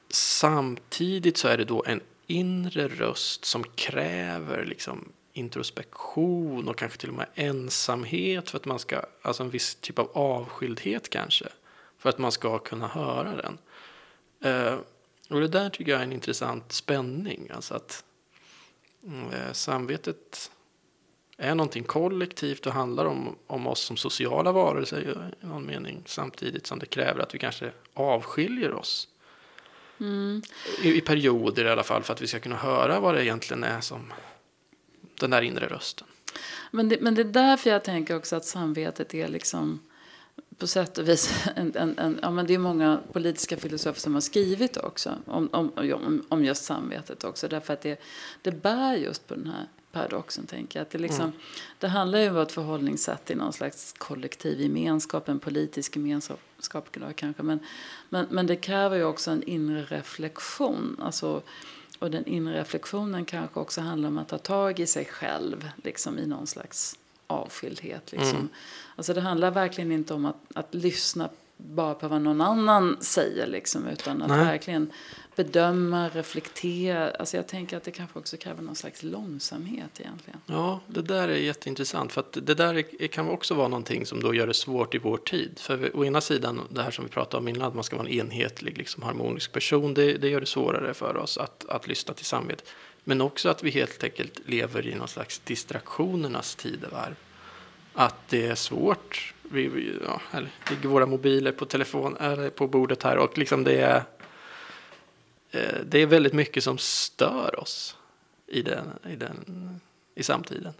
Samtidigt 0.09 1.37
så 1.37 1.49
är 1.49 1.59
det 1.59 1.65
då 1.65 1.85
en 1.87 2.01
inre 2.27 2.89
röst 2.89 3.45
som 3.45 3.65
kräver 3.65 4.65
liksom 4.65 5.09
introspektion 5.33 6.69
och 6.69 6.79
kanske 6.79 6.99
till 6.99 7.09
och 7.09 7.15
med 7.15 7.27
ensamhet 7.35 8.51
för 8.51 8.59
att 8.59 8.65
man 8.65 8.79
ska, 8.79 9.03
alltså 9.23 9.43
en 9.43 9.51
viss 9.51 9.75
typ 9.75 9.99
av 9.99 10.11
avskildhet 10.15 11.11
kanske, 11.11 11.47
för 11.99 12.09
att 12.09 12.19
man 12.19 12.33
ska 12.33 12.59
kunna 12.59 12.87
höra 12.87 13.37
den. 13.37 13.59
Eh, 14.41 14.79
och 15.31 15.41
det 15.41 15.49
där 15.49 15.71
tycker 15.71 15.93
jag 15.93 16.01
är 16.01 16.05
en 16.05 16.13
intressant 16.13 16.73
spänning, 16.73 17.51
alltså 17.55 17.75
att 17.75 18.05
mm, 19.07 19.31
eh, 19.31 19.53
samvetet 19.53 20.51
är 21.37 21.55
någonting 21.55 21.85
kollektivt 21.85 22.67
och 22.67 22.73
handlar 22.73 23.05
om, 23.05 23.37
om 23.47 23.67
oss 23.67 23.81
som 23.81 23.97
sociala 23.97 24.53
varelser 24.53 25.33
i 25.43 25.47
någon 25.47 25.67
mening 25.67 26.03
samtidigt 26.07 26.67
som 26.67 26.79
det 26.79 26.87
kräver 26.87 27.21
att 27.21 27.35
vi 27.35 27.39
kanske 27.39 27.73
avskiljer 27.95 28.75
oss. 28.75 29.09
Mm. 30.01 30.43
I, 30.83 30.89
I, 30.89 31.01
perioder 31.01 31.65
i 31.65 31.71
alla 31.71 31.83
fall 31.83 32.03
för 32.03 32.13
att 32.13 32.21
vi 32.21 32.27
ska 32.27 32.41
kunna 32.41 32.57
höra 32.57 33.01
vad 33.01 33.15
det 33.15 33.25
egentligen 33.25 33.65
är 33.65 33.81
som 33.81 34.13
den 35.21 35.31
där 35.31 35.43
inre 35.43 35.67
rösten. 35.67 36.07
Men 36.71 36.89
det, 36.89 37.01
men 37.01 37.15
det 37.15 37.23
är 37.23 37.25
därför 37.25 37.71
jag 37.71 37.85
tänker 37.85 38.17
också 38.17 38.37
att 38.37 38.45
samvetet 38.45 39.15
är 39.15 39.29
liksom 39.29 39.81
på 40.59 40.67
sätt 40.67 40.99
och 40.99 41.09
vis, 41.09 41.45
en, 41.57 41.77
en, 41.77 41.99
en, 41.99 42.19
ja, 42.23 42.31
men 42.31 42.47
det 42.47 42.55
är 42.55 42.59
många 42.59 43.01
politiska 43.13 43.57
filosofer 43.57 44.01
som 44.01 44.15
har 44.15 44.21
skrivit 44.21 44.77
också 44.77 45.13
om, 45.27 45.49
om, 45.53 45.73
om, 45.77 46.27
om 46.29 46.45
just 46.45 46.65
samvetet 46.65 47.25
också. 47.25 47.49
Därför 47.49 47.73
att 47.73 47.83
det, 47.83 48.01
det 48.43 48.51
bär 48.51 48.95
just 48.97 49.29
på 49.29 49.35
den 49.35 49.47
här 49.47 49.69
paradoxen. 49.95 50.47
Tänker 50.47 50.79
jag. 50.79 50.83
Att 50.83 50.91
det, 50.91 50.99
liksom, 50.99 51.25
mm. 51.25 51.37
det 51.79 51.89
handlar 51.89 52.19
ju 52.19 52.31
om 52.31 52.37
ett 52.37 52.53
förhållningssätt 52.53 53.31
i 53.31 53.35
någon 53.35 53.53
slags 53.53 53.95
kollektiv 53.99 54.61
gemenskap, 54.61 55.29
en 55.29 55.39
politisk 55.39 55.97
gemenskap 55.97 56.41
kanske. 57.15 57.43
Men, 57.43 57.61
men, 58.09 58.27
men 58.31 58.47
det 58.47 58.57
kräver 58.57 58.97
ju 58.97 59.05
också 59.05 59.31
en 59.31 59.43
inre 59.43 59.85
reflektion. 59.85 60.97
Alltså, 61.03 61.43
och 61.99 62.11
den 62.11 62.27
inre 62.27 62.61
reflektionen 62.61 63.25
kanske 63.25 63.61
också 63.61 63.81
handlar 63.81 64.09
om 64.09 64.19
att 64.19 64.29
ta 64.29 64.39
tag 64.39 64.81
i 64.81 64.87
sig 64.87 65.05
själv 65.05 65.71
liksom 65.85 66.19
i 66.19 66.27
någon 66.27 66.47
slags 66.47 66.99
avskildhet. 67.27 68.13
Liksom. 68.13 68.37
Mm. 68.37 68.49
Alltså 68.97 69.15
det 69.15 69.21
handlar 69.21 69.51
verkligen 69.51 69.93
inte 69.93 70.15
om 70.15 70.27
att, 70.27 70.37
att 70.55 70.75
lyssna 70.75 71.29
bara 71.57 71.95
på 71.95 72.09
vad 72.09 72.23
någon 72.23 72.41
annan 72.41 72.97
säger 73.01 73.47
liksom, 73.47 73.87
utan 73.87 74.23
att 74.23 74.29
Nej. 74.29 74.45
verkligen 74.45 74.91
bedöma, 75.37 76.09
reflektera. 76.09 77.11
Alltså 77.11 77.37
jag 77.37 77.49
tänker 77.49 77.77
att 77.77 77.85
det 77.85 77.91
kanske 77.91 78.19
också 78.19 78.37
kräver 78.37 78.63
någon 78.63 78.77
slags 78.77 79.03
långsamhet 79.03 80.01
egentligen. 80.01 80.41
Ja, 80.47 80.81
det 80.87 81.03
där 81.03 81.29
är 81.29 81.37
jätteintressant. 81.37 82.13
För 82.13 82.21
att 82.21 82.39
det 82.43 82.55
där 82.55 83.09
kan 83.09 83.29
också 83.29 83.55
vara 83.55 83.69
någonting 83.69 84.07
som 84.07 84.21
då 84.21 84.35
gör 84.35 84.47
det 84.47 84.55
svårt 84.55 84.95
i 84.95 84.99
vår 84.99 85.17
tid. 85.17 85.59
För 85.59 85.97
å 85.97 86.05
ena 86.05 86.21
sidan, 86.21 86.61
det 86.71 86.83
här 86.83 86.91
som 86.91 87.05
vi 87.05 87.11
pratade 87.11 87.37
om 87.37 87.49
innan, 87.49 87.63
att 87.63 87.75
man 87.75 87.85
ska 87.85 87.97
vara 87.97 88.09
en 88.09 88.13
enhetlig, 88.13 88.79
liksom, 88.79 89.03
harmonisk 89.03 89.53
person. 89.53 89.95
Det, 89.95 90.13
det 90.13 90.29
gör 90.29 90.41
det 90.41 90.47
svårare 90.47 90.95
för 90.95 91.17
oss 91.17 91.39
att, 91.39 91.65
att 91.69 91.89
lyssna 91.89 92.15
till 92.15 92.27
samvetet. 92.27 92.69
Men 93.05 93.21
också 93.21 93.49
att 93.49 93.63
vi 93.63 93.71
helt 93.71 94.05
enkelt 94.05 94.41
lever 94.47 94.87
i 94.87 94.95
någon 94.95 95.09
slags 95.09 95.39
distraktionernas 95.39 96.55
tidevarv. 96.55 97.15
Att 97.95 98.29
det 98.29 98.47
är 98.47 98.55
svårt. 98.55 99.35
Vi, 99.43 99.93
ja, 100.07 100.21
eller, 100.33 100.51
ligger 100.71 100.89
våra 100.89 101.07
mobiler 101.07 101.53
på 101.53 101.65
telefon 101.65 102.17
eller 102.17 102.51
på 102.51 102.69
bordet 102.69 103.03
här 103.03 103.19
och 103.19 103.39
liksom 103.39 103.65
det 103.65 103.81
är 103.81 104.03
det 105.87 105.99
är 105.99 106.07
väldigt 106.07 106.33
mycket 106.33 106.65
som 106.65 106.79
stör 106.79 107.61
oss 107.61 107.97
i, 108.47 108.63
den, 108.63 108.87
i, 109.11 109.17
den, 109.17 109.81
i 110.15 110.23
samtiden. 110.23 110.73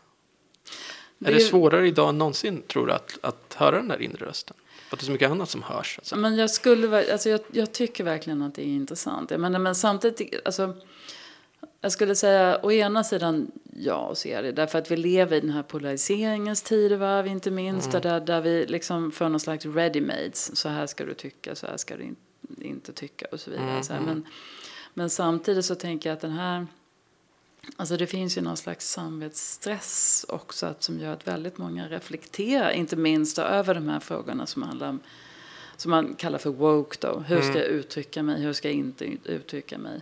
Det 1.19 1.31
är 1.31 1.35
det 1.35 1.41
svårare 1.41 1.89
idag 1.89 2.09
än 2.09 2.19
någonsin, 2.19 2.63
tror 2.63 2.87
du, 2.87 2.93
att, 2.93 3.19
att 3.21 3.55
höra 3.55 3.77
den 3.77 3.89
där 3.89 4.03
inre 4.03 4.27
rösten? 4.27 4.57
För 4.89 4.97
att 4.97 5.01
det 5.01 5.05
är 5.05 5.07
så 5.07 5.13
mycket 5.13 5.31
annat 5.31 5.51
som 5.51 5.63
hörs. 5.63 5.99
Alltså. 5.99 6.17
Men 6.17 6.37
jag, 6.37 6.51
skulle, 6.51 7.13
alltså 7.13 7.29
jag, 7.31 7.41
jag 7.53 7.73
tycker 7.73 8.05
verkligen 8.05 8.43
att 8.43 8.55
det 8.55 8.63
är 8.63 8.67
intressant. 8.67 9.31
Jag 9.31 9.41
menar, 9.41 9.59
men 9.59 9.75
samtidigt, 9.75 10.41
alltså, 10.45 10.77
jag 11.81 11.93
skulle 11.93 12.15
säga 12.15 12.61
å 12.63 12.73
ena 12.73 13.05
sidan 13.05 13.51
ja, 13.77 14.15
så 14.15 14.29
är 14.29 14.43
det. 14.43 14.53
Därför 14.53 14.79
att 14.79 14.91
vi 14.91 14.97
lever 14.97 15.37
i 15.37 15.41
den 15.41 15.51
här 15.51 15.63
polariseringens 15.63 16.63
tidevarv, 16.63 17.27
inte 17.27 17.51
minst. 17.51 17.89
Mm. 17.89 18.03
Där, 18.03 18.21
där 18.21 18.41
vi 18.41 18.67
liksom 18.67 19.13
får 19.13 19.29
någon 19.29 19.41
slags 19.41 19.67
ready-mades. 19.67 20.57
Så 20.57 20.69
här 20.69 20.87
ska 20.87 21.05
du 21.05 21.15
tycka, 21.15 21.55
så 21.55 21.67
här 21.67 21.77
ska 21.77 21.97
du 21.97 22.03
in, 22.03 22.17
inte 22.61 22.93
tycka 22.93 23.27
och 23.33 23.41
så 23.41 23.51
vidare. 23.51 23.71
Mm. 23.71 23.83
Så 23.83 23.93
här, 23.93 24.01
men, 24.01 24.27
men 24.95 25.11
samtidigt 25.11 25.65
så 25.65 25.75
tänker 25.75 26.09
jag 26.09 26.15
att 26.15 26.21
den 26.21 26.33
här 26.33 26.67
Alltså 27.77 27.97
det 27.97 28.07
finns 28.07 28.39
ju 28.39 28.43
någon 28.43 28.57
slags 28.57 28.91
samvetsstress 28.91 30.27
också 30.29 30.67
att, 30.67 30.83
som 30.83 30.99
gör 30.99 31.13
att 31.13 31.27
väldigt 31.27 31.59
många 31.59 31.89
reflekterar, 31.89 32.71
inte 32.71 32.97
minst 32.97 33.39
över 33.39 33.75
de 33.75 33.89
här 33.89 34.01
frågorna 34.01 34.47
som 34.47 34.63
handlar 34.63 34.89
om, 34.89 35.01
som 35.77 35.91
man 35.91 36.15
kallar 36.15 36.39
för 36.39 36.51
woke 36.51 36.97
då. 37.01 37.19
Hur 37.19 37.43
ska 37.43 37.59
jag 37.59 37.67
mm. 37.67 37.79
uttrycka 37.79 38.23
mig, 38.23 38.43
hur 38.43 38.53
ska 38.53 38.69
jag 38.69 38.77
inte 38.77 39.05
uttrycka 39.25 39.79
mig? 39.79 40.01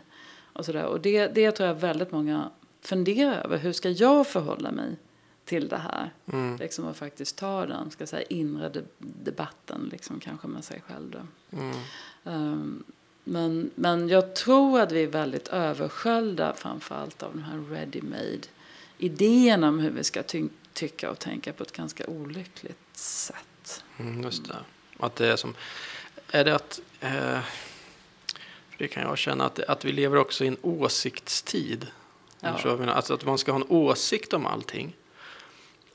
Och, 0.53 0.65
så 0.65 0.73
där. 0.73 0.85
och 0.85 1.01
det, 1.01 1.27
det 1.27 1.53
tror 1.53 1.69
jag 1.69 1.75
väldigt 1.75 2.13
många 2.13 2.51
funderar 2.81 3.45
över. 3.45 3.59
Hur 3.59 3.73
ska 3.73 3.91
jag 3.91 4.27
förhålla 4.27 4.71
mig 4.71 4.97
till 5.45 5.69
det 5.69 5.77
här? 5.77 6.13
Mm. 6.33 6.57
Liksom 6.57 6.87
att 6.87 6.97
faktiskt 6.97 7.39
ta 7.39 7.67
den 7.67 7.91
ska 7.91 8.07
säga, 8.07 8.23
inre 8.23 8.73
debatten 8.99 9.89
liksom, 9.93 10.21
kanske 10.21 10.49
med 10.49 10.65
sig 10.65 10.83
själv. 10.89 11.11
Då. 11.11 11.19
Mm. 11.59 11.77
Um, 12.25 12.85
men, 13.25 13.71
men 13.75 14.09
jag 14.09 14.35
tror 14.35 14.81
att 14.81 14.93
vi 14.93 15.03
är 15.03 15.07
väldigt 15.07 15.49
översköljda 15.49 16.55
framförallt 16.55 17.23
av 17.23 17.33
de 17.33 17.43
här 17.43 17.59
ready-made 17.59 18.47
idéerna 18.99 19.69
om 19.69 19.79
hur 19.79 19.91
vi 19.91 20.05
ska 20.05 20.23
ty 20.23 20.49
tycka 20.73 21.11
och 21.11 21.19
tänka 21.19 21.53
på 21.53 21.63
ett 21.63 21.73
ganska 21.73 22.07
olyckligt 22.07 22.97
sätt. 22.97 23.85
Mm, 23.99 24.23
just 24.23 24.49
det. 24.49 24.57
Att 24.99 25.17
det 25.17 25.27
är 25.27 25.37
som, 25.37 25.55
är 26.31 26.45
det 26.45 26.55
att, 26.55 26.81
eh, 27.01 27.39
det 28.79 28.89
kan 28.89 29.03
jag 29.03 29.19
känna 29.19 29.45
att, 29.45 29.59
att 29.59 29.85
vi 29.85 29.93
lever 29.93 30.17
också 30.17 30.45
i 30.45 30.47
en 30.49 30.57
åsiktstid. 30.63 31.87
Ja. 32.41 32.49
Alltså 32.89 33.15
att 33.15 33.25
man 33.25 33.39
ska 33.39 33.53
ha 33.53 33.61
en 33.61 33.67
åsikt 33.69 34.33
om 34.33 34.47
allting. 34.47 34.97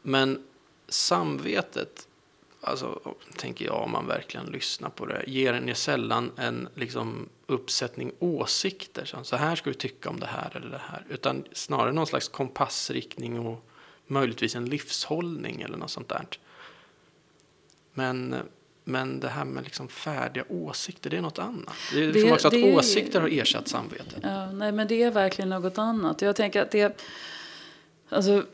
Men 0.01 0.43
samvetet 0.87 2.07
alltså, 2.61 3.15
tänker 3.37 3.65
jag, 3.65 3.83
om 3.83 3.91
man 3.91 4.07
verkligen 4.07 4.45
lyssnar 4.45 4.89
på 4.89 5.05
det, 5.05 5.23
ger 5.27 5.53
en 5.53 5.75
sällan 5.75 6.31
en 6.37 6.69
liksom, 6.75 7.29
uppsättning 7.47 8.11
åsikter. 8.19 9.23
Så 9.23 9.35
här 9.35 9.55
ska 9.55 9.69
du 9.69 9.73
tycka 9.73 10.09
om 10.09 10.19
det 10.19 10.25
här 10.25 10.51
eller 10.55 10.69
det 10.69 10.81
här. 10.89 11.05
Utan 11.09 11.43
snarare 11.53 11.91
någon 11.91 12.07
slags 12.07 12.27
kompassriktning 12.27 13.39
och 13.39 13.69
möjligtvis 14.07 14.55
en 14.55 14.65
livshållning 14.65 15.61
eller 15.61 15.77
något 15.77 15.91
sånt 15.91 16.09
där. 16.09 16.27
Men, 17.93 18.35
men 18.83 19.19
det 19.19 19.27
här 19.27 19.45
med 19.45 19.63
liksom 19.63 19.87
färdiga 19.87 20.43
åsikter, 20.49 21.09
det 21.09 21.17
är 21.17 21.21
något 21.21 21.39
annat. 21.39 21.73
Det 21.93 22.03
är 22.03 22.13
det, 22.13 22.21
som 22.21 22.31
också 22.31 22.47
att 22.47 22.53
det, 22.53 22.75
åsikter 22.75 23.21
har 23.21 23.27
ersatt 23.27 23.67
samvetet. 23.67 24.19
Ja, 24.21 24.51
nej, 24.51 24.71
men 24.71 24.87
det 24.87 25.03
är 25.03 25.11
verkligen 25.11 25.49
något 25.49 25.77
annat. 25.77 26.21
Jag 26.21 26.35
tänker 26.35 26.61
att 26.61 26.71
det 26.71 27.01
Alltså, 28.09 28.45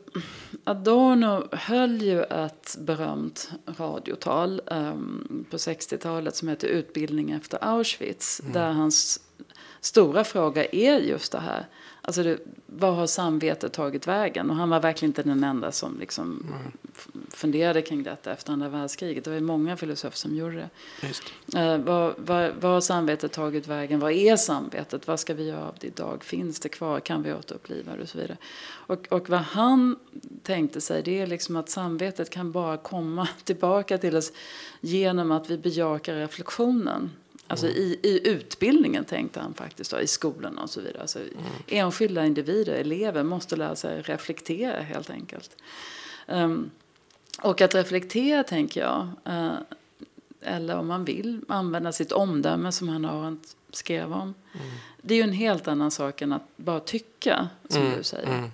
Adorno 0.63 1.47
höll 1.51 2.01
ju 2.01 2.23
ett 2.23 2.75
berömt 2.79 3.51
radiotal 3.65 4.61
um, 4.65 5.45
på 5.51 5.57
60-talet 5.57 6.35
som 6.35 6.47
heter 6.47 6.67
Utbildning 6.67 7.31
efter 7.31 7.57
Auschwitz. 7.61 8.39
Mm. 8.39 8.53
Där 8.53 8.71
hans 8.71 9.19
stora 9.81 10.23
fråga 10.23 10.65
är 10.65 10.99
just 10.99 11.31
det 11.31 11.39
här. 11.39 11.67
Alltså 12.05 12.23
det, 12.23 12.39
vad 12.65 12.95
har 12.95 13.07
samvetet 13.07 13.73
tagit 13.73 14.07
vägen? 14.07 14.49
Och 14.49 14.55
han 14.55 14.69
var 14.69 14.79
verkligen 14.79 15.09
inte 15.09 15.23
den 15.23 15.43
enda 15.43 15.71
som 15.71 15.99
liksom 15.99 16.47
mm. 16.47 16.71
funderade 17.29 17.81
kring 17.81 18.03
detta 18.03 18.31
efter 18.31 18.53
andra 18.53 18.69
världskriget. 18.69 19.23
Det 19.23 19.31
var 19.31 19.39
många 19.39 19.77
filosofer 19.77 20.17
som 20.17 20.35
gjorde 20.35 20.55
det. 20.55 20.69
Uh, 21.59 21.77
vad, 21.85 22.13
vad, 22.17 22.51
vad 22.61 22.71
har 22.71 22.81
samvetet 22.81 23.31
tagit 23.31 23.67
vägen? 23.67 23.99
Vad 23.99 24.11
är 24.11 24.35
samvetet? 24.35 25.07
Vad 25.07 25.19
ska 25.19 25.33
vi 25.33 25.47
göra 25.47 25.67
av 25.67 25.75
det 25.79 25.87
idag? 25.87 26.23
Finns 26.23 26.59
det 26.59 26.69
kvar? 26.69 26.99
Kan 26.99 27.23
vi 27.23 27.33
återuppliva 27.33 27.95
det? 27.95 28.01
Och 28.01 28.09
så 28.09 28.17
vidare. 28.17 28.37
Och, 28.65 29.07
och 29.09 29.29
vad 29.29 29.39
han 29.39 29.95
tänkte 30.43 30.81
sig 30.81 31.03
det 31.03 31.21
är 31.21 31.27
liksom 31.27 31.55
att 31.55 31.69
samvetet 31.69 32.29
kan 32.29 32.51
bara 32.51 32.77
komma 32.77 33.27
tillbaka 33.43 33.97
till 33.97 34.15
oss 34.15 34.31
genom 34.81 35.31
att 35.31 35.49
vi 35.49 35.57
bejakar 35.57 36.15
reflektionen. 36.15 37.11
Alltså 37.47 37.67
i, 37.67 37.99
i 38.03 38.27
utbildningen 38.27 39.05
tänkte 39.05 39.39
han 39.39 39.53
faktiskt, 39.53 39.91
då, 39.91 39.99
i 39.99 40.07
skolorna 40.07 40.61
och 40.61 40.69
så 40.69 40.81
vidare. 40.81 41.01
Alltså, 41.01 41.19
mm. 41.19 41.31
Enskilda 41.67 42.25
individer, 42.25 42.73
elever, 42.73 43.23
måste 43.23 43.55
lära 43.55 43.75
sig 43.75 44.01
reflektera 44.01 44.81
helt 44.81 45.09
enkelt. 45.09 45.55
Um, 46.27 46.71
och 47.41 47.61
att 47.61 47.75
reflektera 47.75 48.43
tänker 48.43 48.81
jag, 48.81 49.07
uh, 49.27 49.53
eller 50.41 50.77
om 50.77 50.87
man 50.87 51.05
vill 51.05 51.41
använda 51.47 51.91
sitt 51.91 52.11
omdöme 52.11 52.71
som 52.71 52.89
han 52.89 53.05
har 53.05 53.37
skrev 53.71 54.13
om. 54.13 54.21
Mm. 54.21 54.67
Det 55.01 55.13
är 55.13 55.17
ju 55.17 55.23
en 55.23 55.33
helt 55.33 55.67
annan 55.67 55.91
sak 55.91 56.21
än 56.21 56.33
att 56.33 56.47
bara 56.55 56.79
tycka, 56.79 57.49
som 57.69 57.81
mm. 57.81 57.97
du 57.97 58.03
säger. 58.03 58.37
Mm. 58.37 58.49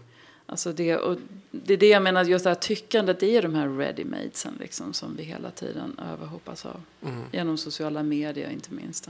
Alltså 0.45 0.73
det, 0.73 0.97
och 0.97 1.17
det 1.51 1.73
är 1.73 1.77
det 1.77 1.87
jag 1.89 2.01
menar, 2.01 2.23
just 2.23 2.43
det 2.43 2.49
här 2.49 2.55
tyckandet, 2.55 3.19
det 3.19 3.37
är 3.37 3.41
de 3.41 3.55
här 3.55 3.67
ready-madesen 3.67 4.53
liksom, 4.59 4.93
som 4.93 5.15
vi 5.15 5.23
hela 5.23 5.51
tiden 5.51 5.99
överhoppas 6.13 6.65
av. 6.65 6.81
Mm. 7.03 7.23
Genom 7.31 7.57
sociala 7.57 8.03
medier 8.03 8.49
inte 8.49 8.73
minst. 8.73 9.09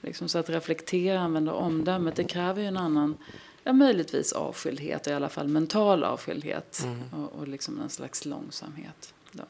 Liksom, 0.00 0.28
så 0.28 0.38
att 0.38 0.50
reflektera, 0.50 1.20
använda 1.20 1.52
omdömet, 1.52 2.16
det 2.16 2.24
kräver 2.24 2.62
ju 2.62 2.68
en 2.68 2.76
annan, 2.76 3.16
ja 3.62 3.72
möjligtvis 3.72 4.32
avskildhet, 4.32 5.06
i 5.06 5.12
alla 5.12 5.28
fall 5.28 5.48
mental 5.48 6.04
avskildhet. 6.04 6.82
Mm. 6.84 7.22
Och, 7.24 7.32
och 7.32 7.48
liksom 7.48 7.80
en 7.80 7.90
slags 7.90 8.24
långsamhet. 8.24 9.14
Då. 9.32 9.44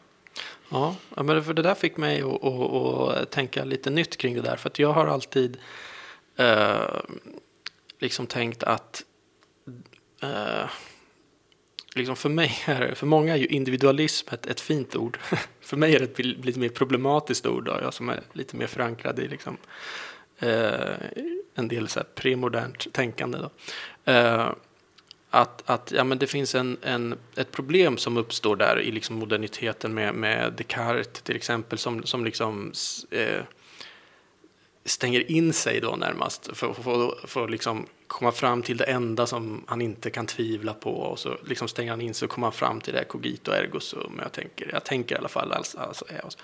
Ja, 0.69 0.97
ja, 1.17 1.23
men 1.23 1.45
för 1.45 1.55
det 1.55 1.63
där 1.63 1.75
fick 1.75 1.97
mig 1.97 2.23
att, 2.23 2.45
att, 2.45 3.17
att 3.17 3.31
tänka 3.31 3.65
lite 3.65 3.91
nytt 3.91 4.17
kring 4.17 4.35
det 4.35 4.43
där. 4.43 4.57
För 4.57 4.71
jag 4.77 4.93
har 4.93 5.07
alltid 5.07 5.57
eh, 6.37 7.01
liksom 7.99 8.27
tänkt 8.27 8.63
att 8.63 9.05
eh, 10.23 10.71
liksom 11.95 12.17
för 12.17 12.29
mig 12.29 12.63
är, 12.67 12.95
för 12.95 13.07
många 13.07 13.35
är 13.35 13.39
ju 13.39 13.47
individualism 13.47 14.29
ett, 14.35 14.47
ett 14.47 14.61
fint 14.61 14.97
ord. 14.97 15.19
för 15.61 15.77
mig 15.77 15.95
är 15.95 15.99
det 15.99 16.05
ett 16.05 16.19
lite 16.19 16.59
mer 16.59 16.69
problematiskt 16.69 17.47
ord, 17.47 17.65
då, 17.65 17.79
jag 17.83 17.95
som 17.95 18.09
är 18.09 18.21
lite 18.33 18.57
mer 18.57 18.67
förankrad 18.67 19.19
i 19.19 19.29
liksom, 19.29 19.57
eh, 20.39 20.97
en 21.55 21.69
del 21.69 21.89
så 21.89 22.01
här 22.01 22.07
premodernt 22.15 22.93
tänkande. 22.93 23.39
Då. 23.39 23.51
Eh, 24.13 24.51
att, 25.31 25.63
att 25.71 25.93
ja, 25.97 26.05
men 26.05 26.19
det 26.19 26.27
finns 26.27 26.55
en, 26.55 26.77
en, 26.83 27.19
ett 27.37 27.51
problem 27.51 27.97
som 27.97 28.17
uppstår 28.17 28.57
där 28.57 28.81
i 28.81 28.91
liksom 28.91 29.17
moderniteten 29.17 29.95
med, 29.95 30.15
med 30.15 30.53
Descartes 30.53 31.23
till 31.23 31.37
exempel 31.37 31.79
som, 31.79 32.03
som 32.03 32.25
liksom 32.25 32.73
eh, 33.11 33.43
stänger 34.85 35.31
in 35.31 35.53
sig 35.53 35.81
då 35.81 35.97
närmast 35.97 36.57
för, 36.57 36.73
för, 36.73 36.83
för, 36.83 37.27
för 37.27 37.45
att 37.45 37.51
liksom 37.51 37.87
komma 38.07 38.33
fram 38.33 38.63
till 38.63 38.77
det 38.77 38.85
enda 38.85 39.27
som 39.27 39.65
han 39.67 39.81
inte 39.81 40.11
kan 40.11 40.27
tvivla 40.27 40.75
på 40.75 40.91
och 40.91 41.19
så 41.19 41.37
liksom 41.47 41.69
stänger 41.69 41.91
han 41.91 42.01
in 42.01 42.15
sig 42.15 42.27
och 42.27 42.33
kommer 42.33 42.51
fram 42.51 42.81
till 42.81 42.93
det 42.93 42.99
här 42.99 43.07
cogito 43.07 43.53
ergo 43.53 43.81
sum. 43.81 44.21
Jag 44.23 44.33
tänker, 44.33 44.71
jag 44.73 44.85
tänker 44.85 45.15
i 45.15 45.19
alla 45.19 45.29
fall 45.29 45.53
alltså, 45.53 45.79
alltså 45.79 46.05
är 46.09 46.27
oss. 46.27 46.39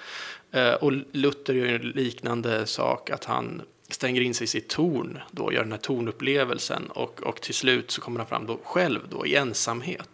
Eh, 0.50 0.72
och 0.72 0.92
Luther 1.12 1.54
gör 1.54 1.66
en 1.66 1.90
liknande 1.90 2.66
sak 2.66 3.10
att 3.10 3.24
han 3.24 3.62
stänger 3.88 4.20
in 4.20 4.34
sig 4.34 4.44
i 4.44 4.48
sitt 4.48 4.68
torn, 4.68 5.18
då 5.30 5.52
gör 5.52 5.62
den 5.62 5.72
här 5.72 5.78
tornupplevelsen 5.78 6.86
och, 6.86 7.22
och 7.22 7.40
till 7.40 7.54
slut 7.54 7.90
så 7.90 8.00
kommer 8.00 8.18
han 8.18 8.26
fram 8.26 8.46
då 8.46 8.58
själv 8.64 9.00
då 9.10 9.26
i 9.26 9.36
ensamhet 9.36 10.08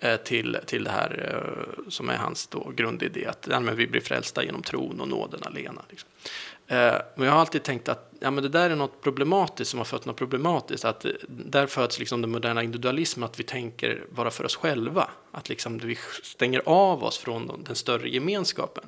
eh, 0.00 0.16
till, 0.16 0.58
till 0.66 0.84
det 0.84 0.90
här 0.90 1.34
eh, 1.34 1.90
som 1.90 2.08
är 2.08 2.16
hans 2.16 2.46
då 2.46 2.72
grundidé, 2.76 3.26
att 3.26 3.48
ja, 3.50 3.60
men 3.60 3.76
vi 3.76 3.86
blir 3.86 4.00
frälsta 4.00 4.44
genom 4.44 4.62
tron 4.62 5.00
och 5.00 5.08
nåden 5.08 5.40
alena. 5.42 5.82
Liksom. 5.90 6.08
Eh, 6.70 6.94
men 7.14 7.26
jag 7.26 7.32
har 7.32 7.40
alltid 7.40 7.62
tänkt 7.62 7.88
att 7.88 8.12
ja, 8.20 8.30
men 8.30 8.42
det 8.42 8.48
där 8.48 8.70
är 8.70 8.76
något 8.76 9.02
problematiskt 9.02 9.70
som 9.70 9.78
har 9.78 9.84
fött 9.84 10.04
något 10.04 10.16
problematiskt. 10.16 10.84
Att 10.84 11.04
eh, 11.04 11.10
där 11.28 11.66
föds 11.66 11.98
liksom 11.98 12.20
den 12.20 12.30
moderna 12.30 12.62
individualismen, 12.62 13.24
att 13.24 13.40
vi 13.40 13.44
tänker 13.44 14.04
bara 14.10 14.30
för 14.30 14.44
oss 14.44 14.56
själva. 14.56 15.10
Att 15.32 15.48
liksom 15.48 15.78
vi 15.78 15.98
stänger 16.22 16.62
av 16.64 17.04
oss 17.04 17.18
från 17.18 17.64
den 17.64 17.76
större 17.76 18.08
gemenskapen. 18.08 18.84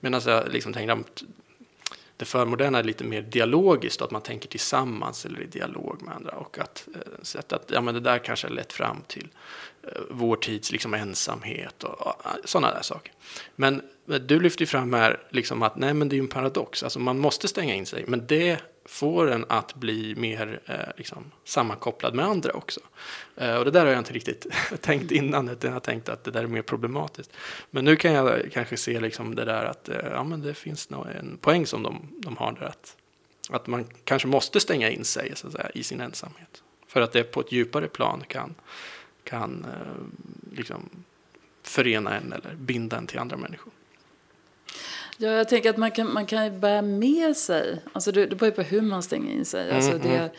Medan 0.00 0.20
jag 0.26 0.52
liksom 0.52 0.72
tänker 0.72 0.92
att 0.92 1.22
det 2.16 2.24
förmoderna 2.24 2.78
är 2.78 2.84
lite 2.84 3.04
mer 3.04 3.22
dialogiskt, 3.22 4.02
att 4.02 4.10
man 4.10 4.22
tänker 4.22 4.48
tillsammans 4.48 5.26
eller 5.26 5.40
i 5.40 5.46
dialog 5.46 6.02
med 6.02 6.14
andra. 6.14 6.32
Och 6.32 6.58
att, 6.58 6.88
eh, 6.94 7.40
att 7.48 7.70
ja, 7.72 7.80
men 7.80 7.94
det 7.94 8.00
där 8.00 8.18
kanske 8.18 8.46
har 8.46 8.54
lett 8.54 8.72
fram 8.72 9.02
till 9.06 9.28
Eh, 9.86 10.02
vår 10.10 10.36
tids 10.36 10.72
liksom, 10.72 10.94
ensamhet 10.94 11.84
och, 11.84 12.26
eh, 12.26 12.30
sådana 12.44 12.74
där 12.74 12.82
saker. 12.82 13.12
Men 13.56 13.82
du 14.26 14.40
lyfter 14.40 14.62
ju 14.62 14.66
fram 14.66 14.92
här 14.92 15.20
liksom 15.30 15.62
att 15.62 15.76
nej, 15.76 15.94
men 15.94 16.08
det 16.08 16.14
är 16.14 16.18
ju 16.18 16.22
en 16.22 16.28
paradox. 16.28 16.82
Alltså, 16.82 16.98
man 16.98 17.18
måste 17.18 17.48
stänga 17.48 17.74
in 17.74 17.86
sig, 17.86 18.04
men 18.06 18.26
det 18.26 18.60
får 18.84 19.30
en 19.30 19.44
att 19.48 19.74
bli 19.74 20.14
mer 20.14 20.60
eh, 20.66 20.76
liksom, 20.96 21.32
sammankopplad 21.44 22.14
med 22.14 22.24
andra 22.24 22.52
också. 22.52 22.80
Eh, 23.36 23.56
och 23.56 23.64
det 23.64 23.70
där 23.70 23.80
har 23.80 23.92
jag 23.92 24.00
inte 24.00 24.12
riktigt 24.12 24.46
tänkt 24.80 25.10
innan, 25.10 25.48
utan 25.48 25.68
jag 25.68 25.74
har 25.74 25.80
tänkt 25.80 26.08
att 26.08 26.24
det 26.24 26.30
där 26.30 26.42
är 26.42 26.46
mer 26.46 26.62
problematiskt. 26.62 27.32
Men 27.70 27.84
nu 27.84 27.96
kan 27.96 28.12
jag 28.12 28.52
kanske 28.52 28.76
se 28.76 29.00
liksom 29.00 29.34
det 29.34 29.44
där 29.44 29.64
att 29.64 29.88
eh, 29.88 29.96
ja, 30.10 30.24
men 30.24 30.42
det 30.42 30.54
finns 30.54 30.90
nog 30.90 31.06
en 31.06 31.38
poäng 31.38 31.66
som 31.66 31.82
de, 31.82 32.08
de 32.18 32.36
har 32.36 32.52
där, 32.52 32.66
att, 32.66 32.96
att 33.50 33.66
man 33.66 33.84
kanske 34.04 34.28
måste 34.28 34.60
stänga 34.60 34.90
in 34.90 35.04
sig 35.04 35.32
så 35.34 35.46
att 35.46 35.52
säga, 35.52 35.70
i 35.74 35.82
sin 35.82 36.00
ensamhet. 36.00 36.62
För 36.88 37.00
att 37.00 37.12
det 37.12 37.24
på 37.24 37.40
ett 37.40 37.52
djupare 37.52 37.88
plan 37.88 38.22
kan, 38.28 38.54
kan 39.26 39.64
eh, 39.64 40.56
liksom, 40.56 40.90
förena 41.62 42.16
en 42.16 42.32
eller 42.32 42.54
binda 42.54 42.96
en 42.96 43.06
till 43.06 43.18
andra 43.18 43.36
människor. 43.36 43.72
Ja, 45.18 45.28
jag 45.28 45.48
tänker 45.48 45.70
att 45.70 45.76
man 45.76 45.90
kan, 45.90 46.12
man 46.12 46.26
kan 46.26 46.60
bära 46.60 46.82
med 46.82 47.36
sig, 47.36 47.82
alltså 47.92 48.12
det, 48.12 48.26
det 48.26 48.36
beror 48.36 48.50
på 48.50 48.62
hur 48.62 48.82
man 48.82 49.02
stänger 49.02 49.32
in 49.32 49.44
sig. 49.44 49.72
Alltså 49.72 49.92
mm, 49.92 50.02
det, 50.02 50.30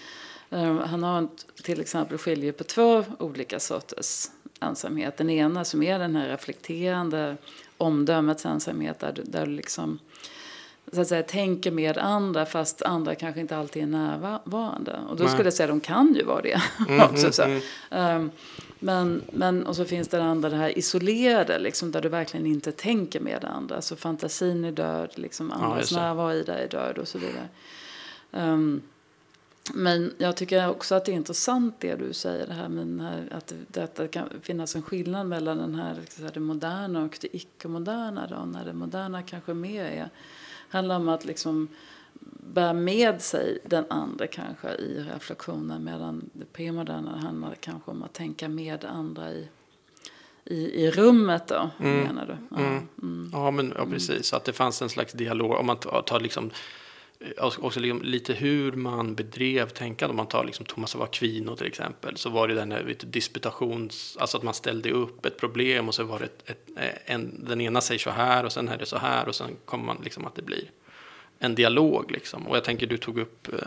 um, 0.49 0.77
han 0.77 1.03
har 1.03 1.27
till 1.63 1.81
exempel 1.81 2.17
skiljer 2.17 2.51
på 2.51 2.63
två 2.63 3.05
olika 3.19 3.59
sorters 3.59 4.25
ensamhet. 4.59 5.17
Den 5.17 5.29
ena 5.29 5.65
som 5.65 5.83
är 5.83 5.99
den 5.99 6.15
här 6.15 6.29
reflekterande 6.29 7.37
omdömets 7.77 8.45
ensamhet 8.45 8.99
där, 8.99 9.21
där 9.25 9.45
du 9.45 9.51
liksom 9.51 9.99
så 10.93 11.01
att 11.01 11.07
säga, 11.07 11.23
tänker 11.23 11.71
med 11.71 11.97
andra 11.97 12.45
fast 12.45 12.81
andra 12.81 13.15
kanske 13.15 13.41
inte 13.41 13.57
alltid 13.57 13.83
är 13.83 13.87
närvarande. 13.87 14.99
Och 15.09 15.17
då 15.17 15.23
Nej. 15.23 15.33
skulle 15.33 15.45
jag 15.45 15.53
säga 15.53 15.65
att 15.65 15.71
de 15.71 15.79
kan 15.79 16.13
ju 16.13 16.23
vara 16.23 16.41
det 16.41 16.61
mm, 16.89 17.01
också. 17.11 17.31
Så. 17.31 17.43
Mm, 17.43 17.61
um, 17.89 18.31
men, 18.79 19.21
men, 19.31 19.65
och 19.65 19.75
så 19.75 19.85
finns 19.85 20.07
det 20.07 20.23
andra, 20.23 20.49
det 20.49 20.55
här 20.55 20.77
isolerade, 20.77 21.59
liksom, 21.59 21.91
där 21.91 22.01
du 22.01 22.09
verkligen 22.09 22.45
inte 22.45 22.71
tänker 22.71 23.19
med 23.19 23.41
det 23.41 23.47
andra. 23.47 23.81
Så 23.81 23.95
fantasin 23.95 24.65
är 24.65 24.71
död, 24.71 25.09
liksom, 25.15 25.51
andras 25.51 25.91
ja, 25.91 25.99
närvaro 25.99 26.33
i 26.33 26.43
dig 26.43 26.63
är 26.63 26.69
död 26.69 26.97
och 26.97 27.07
så 27.07 27.17
vidare. 27.17 27.47
Um, 28.31 28.81
men 29.73 30.13
jag 30.17 30.35
tycker 30.35 30.69
också 30.69 30.95
att 30.95 31.05
det 31.05 31.11
är 31.11 31.15
intressant 31.15 31.75
det 31.79 31.95
du 31.95 32.13
säger, 32.13 32.47
det 32.47 32.53
här 32.53 32.69
med 32.69 33.01
här, 33.01 33.27
att 33.33 33.53
det 33.95 34.07
kan 34.07 34.29
finnas 34.41 34.75
en 34.75 34.81
skillnad 34.81 35.27
mellan 35.27 35.57
den 35.57 35.75
här, 35.75 35.97
det 36.33 36.39
moderna 36.39 37.03
och 37.03 37.17
det 37.21 37.35
icke-moderna. 37.35 38.27
Då, 38.27 38.45
när 38.45 38.65
det 38.65 38.73
moderna 38.73 39.23
kanske 39.23 39.53
mer 39.53 39.85
är, 39.85 40.09
handlar 40.69 40.95
om 40.95 41.09
att 41.09 41.25
liksom 41.25 41.67
bära 42.39 42.73
med 42.73 43.21
sig 43.21 43.59
den 43.65 43.85
andra 43.89 44.27
kanske 44.27 44.69
i 44.69 45.05
reflektionen 45.13 45.83
medan 45.83 46.29
det 46.33 46.53
premoderna 46.53 47.17
handlar 47.17 47.55
kanske 47.55 47.91
om 47.91 48.03
att 48.03 48.13
tänka 48.13 48.49
med 48.49 48.85
andra 48.85 49.31
i, 49.31 49.47
i, 50.45 50.83
i 50.83 50.91
rummet 50.91 51.47
då, 51.47 51.69
mm. 51.79 51.99
menar 51.99 52.25
du? 52.25 52.55
Ja, 52.55 52.67
mm. 52.67 52.87
Mm. 53.01 53.29
ja 53.33 53.51
men 53.51 53.73
ja, 53.77 53.85
precis. 53.85 54.33
Att 54.33 54.45
det 54.45 54.53
fanns 54.53 54.81
en 54.81 54.89
slags 54.89 55.13
dialog. 55.13 55.51
Om 55.51 55.65
man 55.65 55.77
tar 55.77 56.19
liksom 56.19 56.51
eh, 57.19 57.43
också 57.43 57.79
liksom 57.79 58.01
lite 58.01 58.33
hur 58.33 58.71
man 58.71 59.15
bedrev 59.15 59.69
tänkande. 59.69 60.11
Om 60.11 60.17
man 60.17 60.27
tar 60.27 60.43
liksom 60.43 60.65
Thomas 60.65 60.95
av 60.95 61.01
Aquino 61.01 61.55
till 61.55 61.67
exempel. 61.67 62.17
Så 62.17 62.29
var 62.29 62.47
det 62.47 62.53
den 62.53 62.71
här 62.71 62.95
disputations, 62.99 64.17
alltså 64.19 64.37
att 64.37 64.43
man 64.43 64.53
ställde 64.53 64.91
upp 64.91 65.25
ett 65.25 65.37
problem 65.37 65.87
och 65.87 65.95
så 65.95 66.03
var 66.03 66.19
det 66.19 66.25
ett, 66.25 66.49
ett, 66.49 66.69
en, 67.05 67.45
den 67.45 67.61
ena 67.61 67.81
säger 67.81 67.99
så 67.99 68.09
här 68.09 68.45
och 68.45 68.51
sen 68.51 68.67
är 68.67 68.77
det 68.77 68.85
så 68.85 68.97
här 68.97 69.27
och 69.27 69.35
sen 69.35 69.55
kommer 69.65 69.85
man 69.85 69.97
liksom 70.03 70.25
att 70.25 70.35
det 70.35 70.41
blir 70.41 70.71
en 71.39 71.55
dialog. 71.55 72.11
Liksom. 72.11 72.47
Och 72.47 72.55
jag 72.55 72.63
tänker 72.63 72.87
du 72.87 72.97
tog 72.97 73.19
upp 73.19 73.53
eh, 73.53 73.59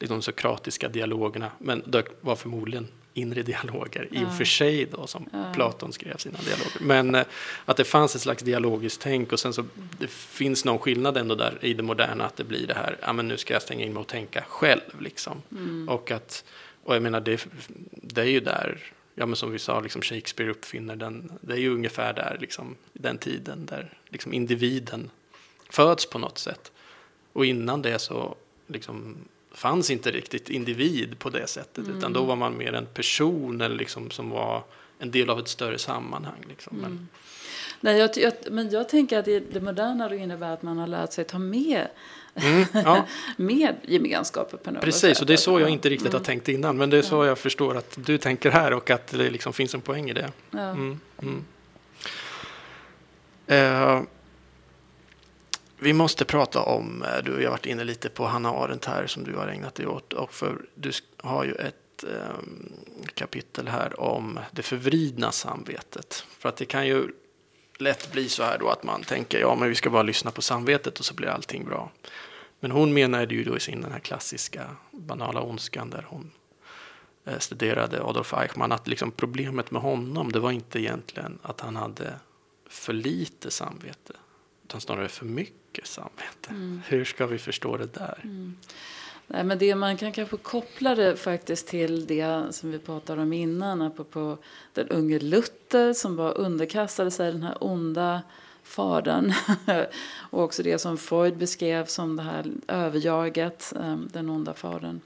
liksom, 0.00 0.22
sokratiska 0.22 0.88
dialogerna, 0.88 1.50
men 1.58 1.82
det 1.86 2.04
var 2.20 2.36
förmodligen 2.36 2.88
inre 3.14 3.42
dialoger 3.42 4.08
ja. 4.10 4.20
i 4.20 4.24
och 4.24 4.36
för 4.36 4.44
sig 4.44 4.86
då 4.86 5.06
som 5.06 5.28
ja. 5.32 5.52
Platon 5.54 5.92
skrev 5.92 6.16
sina 6.16 6.38
dialoger. 6.38 6.80
Men 6.80 7.14
eh, 7.14 7.24
att 7.64 7.76
det 7.76 7.84
fanns 7.84 8.16
ett 8.16 8.22
slags 8.22 8.42
dialogiskt 8.42 9.00
tänk 9.00 9.32
och 9.32 9.40
sen 9.40 9.52
så 9.52 9.64
det 9.98 10.10
finns 10.10 10.64
någon 10.64 10.78
skillnad 10.78 11.16
ändå 11.16 11.34
där 11.34 11.58
i 11.60 11.74
det 11.74 11.82
moderna 11.82 12.26
att 12.26 12.36
det 12.36 12.44
blir 12.44 12.66
det 12.66 12.74
här, 12.74 12.96
ja 13.00 13.12
men 13.12 13.28
nu 13.28 13.36
ska 13.36 13.52
jag 13.52 13.62
stänga 13.62 13.84
in 13.84 13.92
mig 13.92 14.00
och 14.00 14.06
tänka 14.06 14.44
själv 14.48 15.00
liksom. 15.00 15.42
Mm. 15.52 15.88
Och 15.88 16.10
att, 16.10 16.44
och 16.84 16.94
jag 16.94 17.02
menar 17.02 17.20
det, 17.20 17.46
det 17.90 18.20
är 18.20 18.26
ju 18.26 18.40
där, 18.40 18.78
ja 19.14 19.26
men 19.26 19.36
som 19.36 19.50
vi 19.50 19.58
sa, 19.58 19.80
liksom 19.80 20.02
Shakespeare 20.02 20.50
uppfinner 20.50 20.96
den, 20.96 21.32
det 21.40 21.52
är 21.52 21.58
ju 21.58 21.74
ungefär 21.74 22.12
där 22.12 22.36
liksom, 22.40 22.76
den 22.92 23.18
tiden 23.18 23.66
där 23.66 23.98
liksom 24.08 24.32
individen 24.32 25.10
föds 25.68 26.06
på 26.06 26.18
något 26.18 26.38
sätt. 26.38 26.72
Och 27.34 27.46
innan 27.46 27.82
det 27.82 27.98
så 27.98 28.34
liksom 28.66 29.16
fanns 29.52 29.90
inte 29.90 30.10
riktigt 30.10 30.50
individ 30.50 31.18
på 31.18 31.30
det 31.30 31.46
sättet, 31.46 31.84
mm. 31.84 31.98
utan 31.98 32.12
då 32.12 32.24
var 32.24 32.36
man 32.36 32.56
mer 32.56 32.72
en 32.72 32.86
person 32.86 33.60
eller 33.60 33.76
liksom 33.76 34.10
som 34.10 34.30
var 34.30 34.62
en 34.98 35.10
del 35.10 35.30
av 35.30 35.38
ett 35.38 35.48
större 35.48 35.78
sammanhang. 35.78 36.44
Liksom. 36.48 36.78
Mm. 36.78 36.90
Men, 36.90 37.08
Nej, 37.80 37.98
jag, 37.98 38.10
jag, 38.16 38.32
men 38.50 38.70
jag 38.70 38.88
tänker 38.88 39.18
att 39.18 39.24
det, 39.24 39.40
det 39.40 39.60
moderna 39.60 40.08
då 40.08 40.14
innebär 40.14 40.52
att 40.52 40.62
man 40.62 40.78
har 40.78 40.86
lärt 40.86 41.12
sig 41.12 41.24
ta 41.24 41.38
med 41.38 41.88
Mm, 42.36 42.64
ja. 42.72 43.06
med 43.36 43.74
gemenskapen 43.82 44.58
på 44.62 44.70
något 44.70 44.82
Precis, 44.82 45.00
sätt. 45.00 45.20
och 45.20 45.26
det 45.26 45.32
är 45.32 45.36
så 45.36 45.60
jag 45.60 45.70
inte 45.70 45.88
riktigt 45.88 46.08
mm. 46.08 46.18
har 46.18 46.24
tänkt 46.24 46.48
innan. 46.48 46.76
Men 46.76 46.90
det 46.90 46.98
är 46.98 47.02
så 47.02 47.24
jag 47.24 47.38
förstår 47.38 47.76
att 47.76 47.98
du 48.06 48.18
tänker 48.18 48.50
här 48.50 48.72
och 48.72 48.90
att 48.90 49.06
det 49.06 49.30
liksom 49.30 49.52
finns 49.52 49.74
en 49.74 49.80
poäng 49.80 50.10
i 50.10 50.12
det. 50.12 50.32
Ja. 50.50 50.58
Mm, 50.58 51.00
mm 51.22 51.44
vi 55.84 55.92
måste 55.92 56.24
prata 56.24 56.62
om, 56.62 57.02
eh, 57.02 57.24
du 57.24 57.44
har 57.44 57.50
varit 57.50 57.66
inne 57.66 57.84
lite 57.84 58.08
på 58.08 58.26
Hanna 58.26 58.50
Arendt 58.50 58.84
här 58.84 59.06
som 59.06 59.24
du 59.24 59.34
har 59.36 59.48
ägnat 59.48 59.74
dig 59.74 59.86
åt. 59.86 60.12
Och 60.12 60.34
för 60.34 60.66
du 60.74 60.92
har 61.16 61.44
ju 61.44 61.52
ett 61.52 62.04
um, 62.04 62.72
kapitel 63.14 63.68
här 63.68 64.00
om 64.00 64.38
det 64.50 64.62
förvridna 64.62 65.32
samvetet. 65.32 66.26
För 66.38 66.48
att 66.48 66.56
det 66.56 66.64
kan 66.64 66.86
ju 66.86 67.08
lätt 67.78 68.12
bli 68.12 68.28
så 68.28 68.42
här 68.42 68.58
då 68.58 68.68
att 68.68 68.82
man 68.82 69.02
tänker 69.02 69.40
ja 69.40 69.54
men 69.54 69.68
vi 69.68 69.74
ska 69.74 69.90
bara 69.90 70.02
lyssna 70.02 70.30
på 70.30 70.42
samvetet 70.42 70.98
och 70.98 71.04
så 71.04 71.14
blir 71.14 71.28
allting 71.28 71.64
bra. 71.64 71.90
Men 72.60 72.70
hon 72.70 72.94
menade 72.94 73.34
ju 73.34 73.44
då 73.44 73.56
i 73.56 73.60
sin 73.60 73.80
den 73.80 73.92
här 73.92 74.00
klassiska 74.00 74.76
banala 74.90 75.42
ondskan 75.42 75.90
där 75.90 76.06
hon 76.08 76.30
eh, 77.24 77.38
studerade 77.38 78.02
Adolf 78.02 78.34
Eichmann 78.34 78.72
att 78.72 78.88
liksom 78.88 79.10
problemet 79.10 79.70
med 79.70 79.82
honom 79.82 80.32
det 80.32 80.40
var 80.40 80.50
inte 80.50 80.80
egentligen 80.80 81.38
att 81.42 81.60
han 81.60 81.76
hade 81.76 82.14
för 82.68 82.92
lite 82.92 83.50
samvete 83.50 84.14
utan 84.64 84.80
snarare 84.80 85.08
för 85.08 85.24
mycket 85.24 85.86
samvete. 85.86 86.48
Mm. 86.48 86.80
Hur 86.86 87.04
ska 87.04 87.26
vi 87.26 87.38
förstå 87.38 87.76
det 87.76 87.94
där? 87.94 88.20
Nej, 89.26 89.44
men 89.44 89.58
det 89.58 89.74
man 89.74 89.96
kan 89.96 90.12
kanske 90.12 90.36
koppla 90.36 90.94
det 90.94 91.16
faktiskt 91.16 91.68
till 91.68 92.06
det 92.06 92.42
som 92.50 92.70
vi 92.70 92.78
pratade 92.78 93.22
om 93.22 93.32
innan, 93.32 93.82
apropå 93.82 94.38
den 94.72 94.88
unge 94.88 95.18
Luther 95.18 95.92
som 95.92 96.16
var 96.16 96.38
underkastade 96.38 97.10
sig 97.10 97.32
den 97.32 97.42
här 97.42 97.56
onda 97.60 98.22
fadern. 98.62 99.32
och 100.30 100.42
också 100.42 100.62
det 100.62 100.78
som 100.78 100.98
Freud 100.98 101.36
beskrev 101.36 101.86
som 101.86 102.16
det 102.16 102.22
här 102.22 102.52
överjaget, 102.68 103.72
eh, 103.76 103.96
den 103.96 104.30
onda 104.30 104.54
fadern. 104.54 105.00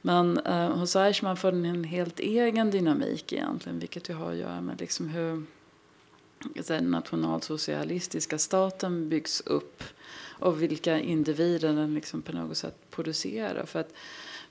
Men 0.00 0.38
eh, 0.38 0.70
hos 0.70 0.96
Eichmann 0.96 1.36
får 1.36 1.52
den 1.52 1.64
en 1.64 1.84
helt 1.84 2.20
egen 2.20 2.70
dynamik 2.70 3.32
egentligen, 3.32 3.78
vilket 3.78 4.08
ju 4.08 4.14
har 4.14 4.30
att 4.30 4.36
göra 4.36 4.60
med 4.60 4.80
liksom 4.80 5.08
hur 5.08 5.42
den 6.66 6.90
nationalsocialistiska 6.90 8.38
staten 8.38 9.08
byggs 9.08 9.40
upp 9.40 9.82
och 10.38 10.62
vilka 10.62 10.98
individer 10.98 11.72
den 11.72 11.94
liksom 11.94 12.22
på 12.22 12.32
något 12.32 12.56
sätt 12.56 12.90
producerar. 12.90 13.66
För, 13.66 13.80
att, 13.80 13.92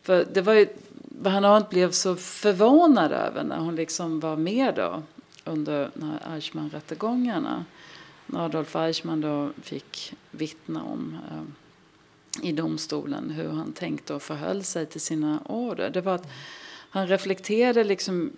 för 0.01 0.27
det 0.34 0.41
var 0.41 0.53
ju 0.53 0.67
vad 0.93 1.34
han 1.34 1.45
Arendt 1.45 1.69
blev 1.69 1.91
så 1.91 2.15
förvånad 2.15 3.11
över 3.11 3.43
när 3.43 3.57
hon 3.57 3.75
liksom 3.75 4.19
var 4.19 4.36
med 4.36 4.75
då 4.75 5.03
under 5.45 5.91
Eichmann-rättegångarna. 6.36 7.65
När 8.25 8.45
Adolf 8.45 8.75
Eichmann 8.75 9.21
då 9.21 9.49
fick 9.61 10.13
vittna 10.31 10.84
om 10.84 11.17
eh, 11.31 11.43
i 12.41 12.51
domstolen 12.51 13.29
hur 13.29 13.49
han 13.49 13.73
tänkte 13.73 14.13
och 14.13 14.21
förhöll 14.21 14.63
sig 14.63 14.86
till 14.86 15.01
sina 15.01 15.39
order. 15.45 15.89
Det 15.89 16.01
var 16.01 16.15
att 16.15 16.27
han 16.89 17.07
reflekterade 17.07 17.84
liksom 17.84 18.31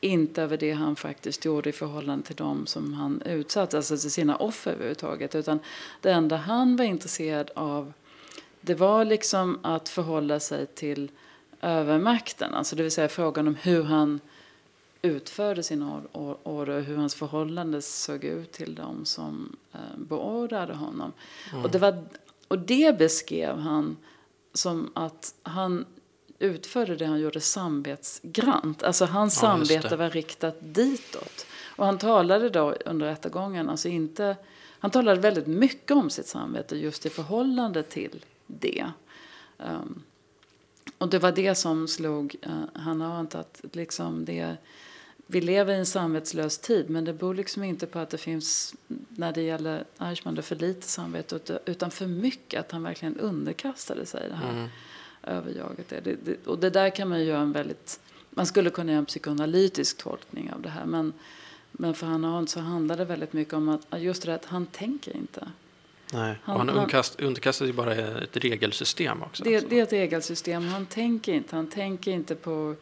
inte 0.00 0.42
över 0.42 0.56
det 0.56 0.72
han 0.72 0.96
faktiskt 0.96 1.44
gjorde 1.44 1.68
i 1.70 1.72
förhållande 1.72 2.26
till 2.26 2.36
dem 2.36 2.66
som 2.66 2.94
han 2.94 3.22
utsatte, 3.22 3.76
alltså 3.76 3.96
till 3.96 4.10
sina 4.10 4.36
offer 4.36 4.72
överhuvudtaget. 4.72 5.34
Utan 5.34 5.58
det 6.00 6.10
enda 6.10 6.36
han 6.36 6.76
var 6.76 6.84
intresserad 6.84 7.50
av 7.54 7.92
det 8.60 8.74
var 8.74 9.04
liksom 9.04 9.58
att 9.62 9.88
förhålla 9.88 10.40
sig 10.40 10.66
till 10.66 11.10
övermakten. 11.60 12.54
Alltså 12.54 12.76
det 12.76 12.82
vill 12.82 12.92
säga 12.92 13.08
frågan 13.08 13.48
om 13.48 13.54
hur 13.54 13.82
han 13.82 14.20
utförde 15.02 15.62
sina 15.62 16.02
order 16.42 16.76
och 16.76 16.82
hur 16.82 16.96
hans 16.96 17.14
förhållande 17.14 17.82
såg 17.82 18.24
ut 18.24 18.52
till 18.52 18.74
dem 18.74 19.04
som 19.04 19.56
eh, 19.72 19.98
beordrade 19.98 20.74
honom. 20.74 21.12
Mm. 21.52 21.64
Och, 21.64 21.70
det 21.70 21.78
var, 21.78 22.04
och 22.48 22.58
det 22.58 22.98
beskrev 22.98 23.58
han 23.58 23.96
som 24.52 24.90
att 24.94 25.34
han 25.42 25.84
utförde 26.38 26.96
det 26.96 27.06
han 27.06 27.20
gjorde 27.20 27.40
samvetsgrant. 27.40 28.82
Alltså 28.82 29.04
hans 29.04 29.36
ja, 29.36 29.40
samvete 29.40 29.96
var 29.96 30.10
riktat 30.10 30.56
ditåt. 30.60 31.46
Och 31.76 31.86
han 31.86 31.98
talade 31.98 32.50
då 32.50 32.72
under 32.72 33.06
rättegången, 33.06 33.68
alltså 33.68 33.88
inte, 33.88 34.36
han 34.78 34.90
talade 34.90 35.20
väldigt 35.20 35.46
mycket 35.46 35.90
om 35.90 36.10
sitt 36.10 36.26
samvete 36.26 36.76
just 36.76 37.06
i 37.06 37.10
förhållande 37.10 37.82
till 37.82 38.24
det. 38.46 38.86
Um, 39.58 40.02
och 40.98 41.08
det 41.08 41.18
var 41.18 41.32
det 41.32 41.54
som 41.54 41.88
slog 41.88 42.36
uh, 42.46 42.80
Hanna 42.82 43.14
Arendt 43.14 43.34
att 43.34 43.60
liksom 43.72 44.24
det, 44.24 44.56
vi 45.26 45.40
lever 45.40 45.74
i 45.74 45.76
en 45.76 45.86
samvetslös 45.86 46.58
tid 46.58 46.90
men 46.90 47.04
det 47.04 47.12
beror 47.12 47.34
liksom 47.34 47.64
inte 47.64 47.86
på 47.86 47.98
att 47.98 48.10
det 48.10 48.18
finns, 48.18 48.74
när 49.08 49.32
det 49.32 49.42
gäller 49.42 49.84
Eichmann, 49.98 50.42
för 50.42 50.56
lite 50.56 50.88
samvete 50.88 51.58
utan 51.64 51.90
för 51.90 52.06
mycket, 52.06 52.60
att 52.60 52.72
han 52.72 52.82
verkligen 52.82 53.16
underkastade 53.16 54.06
sig 54.06 54.28
det 54.28 54.36
här. 54.36 54.52
Mm 54.52 54.68
överjaget 55.26 55.92
är. 55.92 56.00
Det, 56.00 56.16
det, 56.24 56.46
och 56.46 56.58
det 56.58 56.70
där 56.70 56.90
kan 56.90 57.08
man 57.08 57.24
göra 57.24 57.40
en 57.40 57.52
väldigt, 57.52 58.00
man 58.30 58.46
skulle 58.46 58.70
kunna 58.70 58.92
göra 58.92 58.98
en 58.98 59.06
psykoanalytisk 59.06 59.98
tolkning 59.98 60.52
av 60.52 60.62
det 60.62 60.68
här. 60.68 60.84
Men, 60.84 61.12
men 61.72 61.94
för 61.94 62.06
Hanna 62.06 62.34
Arendt 62.34 62.50
så 62.50 62.60
handlar 62.60 62.96
det 62.96 63.04
väldigt 63.04 63.32
mycket 63.32 63.54
om 63.54 63.68
att 63.68 64.02
just 64.02 64.22
det 64.22 64.34
att 64.34 64.44
han 64.44 64.66
tänker 64.66 65.16
inte. 65.16 65.48
Nej, 66.12 66.38
han, 66.42 66.56
han 66.56 66.70
underkast, 66.70 67.20
underkastar 67.20 67.66
sig 67.66 67.72
bara 67.72 67.94
ett 67.94 68.36
regelsystem 68.36 69.22
också. 69.22 69.44
Det, 69.44 69.54
alltså. 69.54 69.70
det, 69.70 69.78
är 69.78 69.82
ett 69.82 69.92
regelsystem. 69.92 70.68
Han 70.68 70.86
tänker 70.86 71.32
inte. 71.32 71.56
Han 71.56 71.66
tänker 71.66 72.10
inte 72.10 72.34
på... 72.34 72.74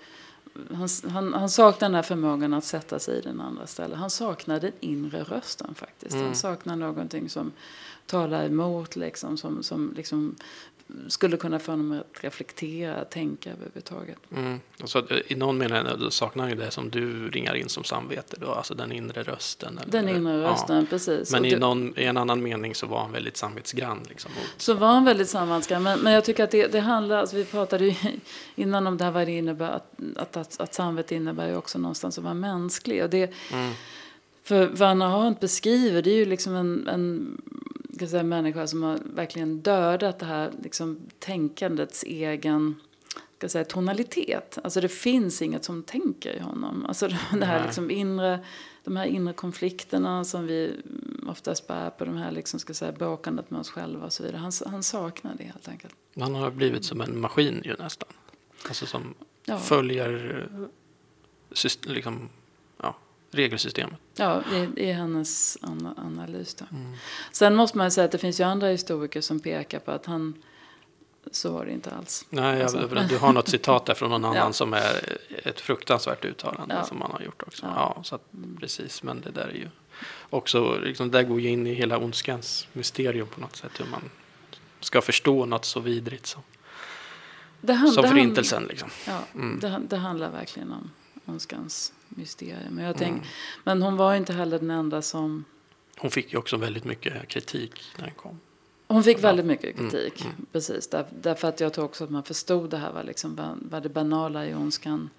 Han, 0.74 0.88
han, 1.08 1.34
han 1.34 1.50
saknar 1.50 1.88
den 1.88 1.94
här 1.94 2.02
förmågan 2.02 2.54
att 2.54 2.64
sätta 2.64 2.98
sig 2.98 3.18
i 3.18 3.20
den 3.20 3.40
andra 3.40 3.66
stället. 3.66 3.98
Han 3.98 4.10
saknar 4.10 4.60
den 4.60 4.72
inre 4.80 5.22
rösten 5.22 5.74
faktiskt. 5.74 6.14
Mm. 6.14 6.26
Han 6.26 6.34
saknar 6.34 6.76
någonting 6.76 7.28
som 7.28 7.52
talar 8.06 8.46
emot, 8.46 8.96
liksom, 8.96 9.36
som, 9.36 9.62
som 9.62 9.94
liksom 9.96 10.36
skulle 11.08 11.36
kunna 11.36 11.58
få 11.58 11.72
honom 11.72 11.92
att 11.92 12.24
reflektera, 12.24 13.04
tänka 13.04 13.50
överhuvudtaget. 13.50 14.18
Mm. 14.36 14.60
Så 14.84 15.02
I 15.26 15.34
någon 15.34 15.58
mening 15.58 16.10
saknar 16.10 16.48
ju 16.48 16.54
det 16.54 16.70
som 16.70 16.90
du 16.90 17.30
ringar 17.30 17.54
in 17.54 17.68
som 17.68 17.84
samvete, 17.84 18.36
då, 18.40 18.46
alltså 18.46 18.74
den 18.74 18.92
inre 18.92 19.22
rösten. 19.22 19.78
Eller, 19.78 19.92
den 19.92 20.08
inre 20.08 20.42
rösten, 20.42 20.76
ja. 20.76 20.86
precis. 20.90 21.32
Men 21.32 21.44
i, 21.44 21.50
du, 21.50 21.58
någon, 21.58 21.98
i, 21.98 22.04
en 22.04 22.16
annan 22.16 22.42
mening 22.42 22.74
så 22.74 22.86
var 22.86 23.00
han 23.00 23.12
väldigt 23.12 23.36
samvetsgrann. 23.36 24.00
Liksom, 24.08 24.30
så 24.56 24.74
var 24.74 24.88
han 24.88 25.04
väldigt 25.04 25.28
samvetsgrann, 25.28 25.82
men, 25.82 26.00
men 26.00 26.12
jag 26.12 26.24
tycker 26.24 26.44
att 26.44 26.50
det, 26.50 26.72
det 26.72 26.80
handlar, 26.80 27.16
alltså 27.16 27.36
vi 27.36 27.44
pratade 27.44 27.84
ju 27.84 27.94
innan 28.54 28.86
om 28.86 28.96
det 28.96 29.04
här 29.04 29.10
vad 29.10 29.26
det 29.26 29.32
innebär, 29.32 29.70
att, 29.70 29.94
att, 30.16 30.36
att, 30.36 30.60
att 30.60 30.74
samvete 30.74 31.14
innebär 31.14 31.48
ju 31.48 31.56
också 31.56 31.78
någonstans 31.78 32.18
att 32.18 32.24
vara 32.24 32.34
mänsklig. 32.34 33.02
Och 33.02 33.10
det, 33.10 33.32
mm. 33.52 33.72
För 34.44 34.66
vad 34.66 34.88
Anna 34.88 35.06
Arendt 35.06 35.40
beskriver, 35.40 36.02
det 36.02 36.10
är 36.10 36.16
ju 36.16 36.24
liksom 36.24 36.54
en, 36.54 36.88
en 36.88 37.36
ska 37.94 38.06
säga, 38.06 38.22
människa 38.22 38.66
som 38.66 38.82
har 38.82 38.98
verkligen 39.04 39.60
dödat 39.60 40.18
det 40.18 40.26
här 40.26 40.52
liksom, 40.62 41.00
tänkandets 41.18 42.02
egen 42.02 42.74
ska 43.48 43.48
säga, 43.48 43.64
tonalitet. 43.64 44.58
Alltså 44.64 44.80
det 44.80 44.88
finns 44.88 45.42
inget 45.42 45.64
som 45.64 45.82
tänker 45.82 46.36
i 46.36 46.40
honom. 46.40 46.86
Alltså 46.86 47.08
det 47.32 47.46
här 47.46 47.64
liksom 47.64 47.90
inre, 47.90 48.44
de 48.84 48.96
här 48.96 49.06
inre 49.06 49.32
konflikterna 49.32 50.24
som 50.24 50.46
vi 50.46 50.80
oftast 51.26 51.66
bär 51.66 51.90
på, 51.90 52.04
de 52.04 52.16
här 52.16 52.32
liksom, 52.32 52.60
ska 52.60 52.74
säga, 52.74 52.92
bråkandet 52.92 53.50
med 53.50 53.60
oss 53.60 53.70
själva 53.70 54.06
och 54.06 54.12
så 54.12 54.22
vidare. 54.22 54.38
Han, 54.38 54.52
han 54.66 54.82
saknar 54.82 55.34
det 55.38 55.44
helt 55.44 55.68
enkelt. 55.68 55.94
Han 56.20 56.34
har 56.34 56.50
blivit 56.50 56.84
som 56.84 57.00
en 57.00 57.20
maskin 57.20 57.62
ju 57.64 57.76
nästan. 57.76 58.08
Alltså 58.68 58.86
som 58.86 59.14
ja. 59.44 59.58
följer 59.58 60.48
liksom, 61.86 62.28
regelsystemet. 63.34 63.98
Ja, 64.16 64.42
det 64.74 64.90
är 64.90 64.94
hennes 64.94 65.58
analys. 65.96 66.54
Då. 66.54 66.64
Mm. 66.70 66.92
Sen 67.32 67.54
måste 67.54 67.78
man 67.78 67.90
säga 67.90 68.04
att 68.04 68.12
det 68.12 68.18
finns 68.18 68.40
ju 68.40 68.44
andra 68.44 68.66
historiker 68.68 69.20
som 69.20 69.40
pekar 69.40 69.78
på 69.78 69.90
att 69.90 70.06
han 70.06 70.42
så 71.30 71.50
var 71.52 71.64
det 71.64 71.72
inte 71.72 71.90
alls. 71.90 72.26
Nej, 72.30 72.62
alltså. 72.62 72.88
du 73.08 73.18
har 73.18 73.32
något 73.32 73.48
citat 73.48 73.86
där 73.86 73.94
från 73.94 74.10
någon 74.10 74.24
annan 74.24 74.36
ja. 74.36 74.52
som 74.52 74.72
är 74.72 75.18
ett 75.44 75.60
fruktansvärt 75.60 76.24
uttalande 76.24 76.74
ja. 76.74 76.84
som 76.84 76.98
man 76.98 77.10
har 77.10 77.20
gjort 77.20 77.42
också. 77.42 77.66
Ja, 77.66 77.94
ja 77.96 78.02
så 78.02 78.14
att, 78.14 78.32
mm. 78.32 78.56
precis, 78.60 79.02
men 79.02 79.20
det 79.20 79.30
där 79.30 79.48
är 79.48 79.54
ju 79.54 79.68
också, 80.30 80.78
liksom, 80.78 81.10
det 81.10 81.18
där 81.18 81.28
går 81.28 81.40
ju 81.40 81.48
in 81.48 81.66
i 81.66 81.74
hela 81.74 81.98
ondskans 81.98 82.68
mysterium 82.72 83.26
på 83.26 83.40
något 83.40 83.56
sätt, 83.56 83.80
hur 83.80 83.86
man 83.86 84.10
ska 84.80 85.00
förstå 85.00 85.46
något 85.46 85.64
så 85.64 85.80
vidrigt 85.80 86.26
som, 86.26 86.42
det 87.60 87.76
som 87.94 88.04
förintelsen. 88.04 88.64
Liksom. 88.64 88.88
Ja, 89.06 89.18
mm. 89.34 89.60
det, 89.60 89.80
det 89.88 89.96
handlar 89.96 90.30
verkligen 90.30 90.72
om 90.72 90.90
ondskans 91.26 91.92
mysterium. 92.08 92.74
Men, 92.74 92.84
jag 92.84 92.96
tänk, 92.98 93.16
mm. 93.16 93.26
men 93.64 93.82
hon 93.82 93.96
var 93.96 94.14
inte 94.14 94.32
heller 94.32 94.58
den 94.58 94.70
enda 94.70 95.02
som... 95.02 95.44
Hon 95.98 96.10
fick 96.10 96.32
ju 96.32 96.38
också 96.38 96.56
väldigt 96.56 96.84
mycket 96.84 97.28
kritik 97.28 97.82
när 97.96 98.04
den 98.04 98.14
kom. 98.14 98.40
Hon 98.86 99.04
fick 99.04 99.24
väldigt 99.24 99.46
mycket 99.46 99.78
mm, 99.78 99.90
kritik, 99.90 100.20
mm. 100.20 100.32
Mm. 100.32 100.46
precis. 100.52 100.88
Där, 100.88 101.06
därför 101.20 101.48
att 101.48 101.60
jag 101.60 101.72
tror 101.72 101.84
också 101.84 102.04
att 102.04 102.10
man 102.10 102.22
förstod 102.22 102.70
det 102.70 102.76
här, 102.76 102.92
vad, 102.92 103.06
liksom, 103.06 103.58
vad 103.70 103.82
det 103.82 103.88
banala 103.88 104.46
i 104.46 104.54
ondskan 104.54 105.10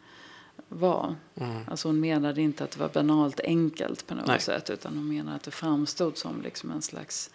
var. 0.68 1.16
Mm. 1.36 1.62
Alltså 1.68 1.88
hon 1.88 1.99
menade 1.99 2.41
inte 2.41 2.64
att 2.64 2.72
det 2.72 2.80
var 2.80 2.89
banalt 2.89 3.39
enkelt 3.39 4.08
på 4.08 4.16
något 4.16 4.28
Nej. 4.28 4.39
sätt, 4.39 4.70
utan 4.70 4.95
hon 4.95 5.08
menade 5.08 5.36
att 5.36 5.43
det 5.43 5.51
framstod 5.51 6.18
som 6.18 6.41
liksom 6.41 6.72
en 6.72 6.82
slags 6.82 7.32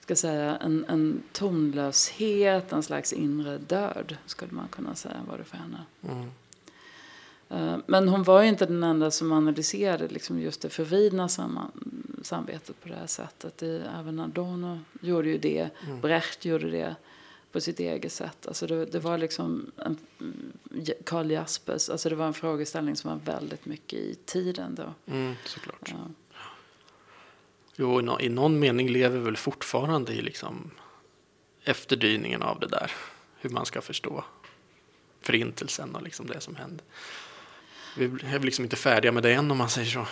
ska 0.00 0.16
säga, 0.16 0.56
en, 0.56 0.84
en 0.88 1.22
tonlöshet, 1.32 2.72
en 2.72 2.82
slags 2.82 3.12
inre 3.12 3.58
död, 3.58 4.16
skulle 4.26 4.52
man 4.52 4.68
kunna 4.68 4.94
säga 4.94 5.20
var 5.28 5.38
det 5.38 5.44
för 5.44 5.56
henne. 5.56 5.84
Mm. 6.02 6.30
Eh, 7.48 7.76
men 7.86 8.08
hon 8.08 8.22
var 8.22 8.42
ju 8.42 8.48
inte 8.48 8.66
den 8.66 8.82
enda 8.82 9.10
som 9.10 9.32
analyserade 9.32 10.08
liksom 10.08 10.40
just 10.40 10.62
det 10.62 10.70
förvridna 10.70 11.28
samvetet 12.22 12.80
på 12.82 12.88
det 12.88 12.94
här 12.94 13.06
sättet. 13.06 13.62
Även 13.62 14.20
Adorno 14.20 14.80
gjorde 15.00 15.28
ju 15.28 15.38
det, 15.38 15.70
mm. 15.86 16.00
Brecht 16.00 16.44
gjorde 16.44 16.70
det 16.70 16.96
på 17.52 17.60
sitt 17.60 17.80
eget 17.80 18.12
sätt. 18.12 18.46
Alltså 18.46 18.66
det, 18.66 18.86
det 18.86 18.98
var 18.98 19.18
liksom 19.18 19.70
en, 19.76 19.98
Karl 21.04 21.30
Jaspers, 21.30 21.88
alltså 21.88 22.08
det 22.08 22.14
var 22.14 22.26
en 22.26 22.34
frågeställning 22.34 22.96
som 22.96 23.10
var 23.10 23.34
väldigt 23.34 23.66
mycket 23.66 23.98
i 23.98 24.14
tiden 24.24 24.74
då. 24.74 25.12
Mm, 25.12 25.34
såklart. 25.44 25.88
Ja. 25.92 25.96
Jo, 27.76 28.20
i 28.20 28.28
någon 28.28 28.58
mening 28.58 28.88
lever 28.88 29.18
väl 29.18 29.36
fortfarande 29.36 30.12
i 30.12 30.22
liksom 30.22 30.70
efterdyningen 31.64 32.42
av 32.42 32.60
det 32.60 32.66
där. 32.66 32.92
Hur 33.38 33.50
man 33.50 33.66
ska 33.66 33.80
förstå 33.80 34.24
förintelsen 35.20 35.94
och 35.94 36.02
liksom 36.02 36.26
det 36.26 36.40
som 36.40 36.56
hände. 36.56 36.84
Vi 37.96 38.04
är 38.04 38.38
liksom 38.38 38.64
inte 38.64 38.76
färdiga 38.76 39.12
med 39.12 39.22
det 39.22 39.32
än 39.32 39.50
om 39.50 39.58
man 39.58 39.68
säger 39.68 39.90
så. 39.90 40.06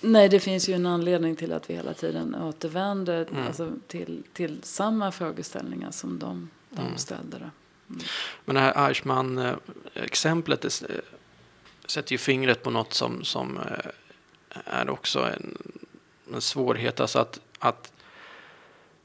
Nej, 0.00 0.28
det 0.28 0.40
finns 0.40 0.68
ju 0.68 0.74
en 0.74 0.86
anledning 0.86 1.36
till 1.36 1.52
att 1.52 1.70
vi 1.70 1.74
hela 1.74 1.94
tiden 1.94 2.34
återvänder 2.34 3.26
mm. 3.30 3.46
alltså, 3.46 3.72
till, 3.86 4.22
till 4.32 4.58
samma 4.62 5.12
frågeställningar 5.12 5.90
som 5.90 6.18
de, 6.18 6.50
de 6.70 6.80
mm. 6.80 6.98
ställde. 6.98 7.36
Mm. 7.36 7.50
Men 8.44 8.54
det 8.54 8.60
här 8.60 8.88
Eichmann-exemplet, 8.88 10.64
sätter 11.86 12.12
ju 12.12 12.18
fingret 12.18 12.62
på 12.62 12.70
något 12.70 12.94
som, 12.94 13.24
som 13.24 13.58
eh, 13.58 13.90
är 14.64 14.90
också 14.90 15.20
en, 15.20 15.58
en 16.34 16.40
svårighet. 16.40 17.00
Alltså 17.00 17.18
att, 17.18 17.40
att, 17.58 17.92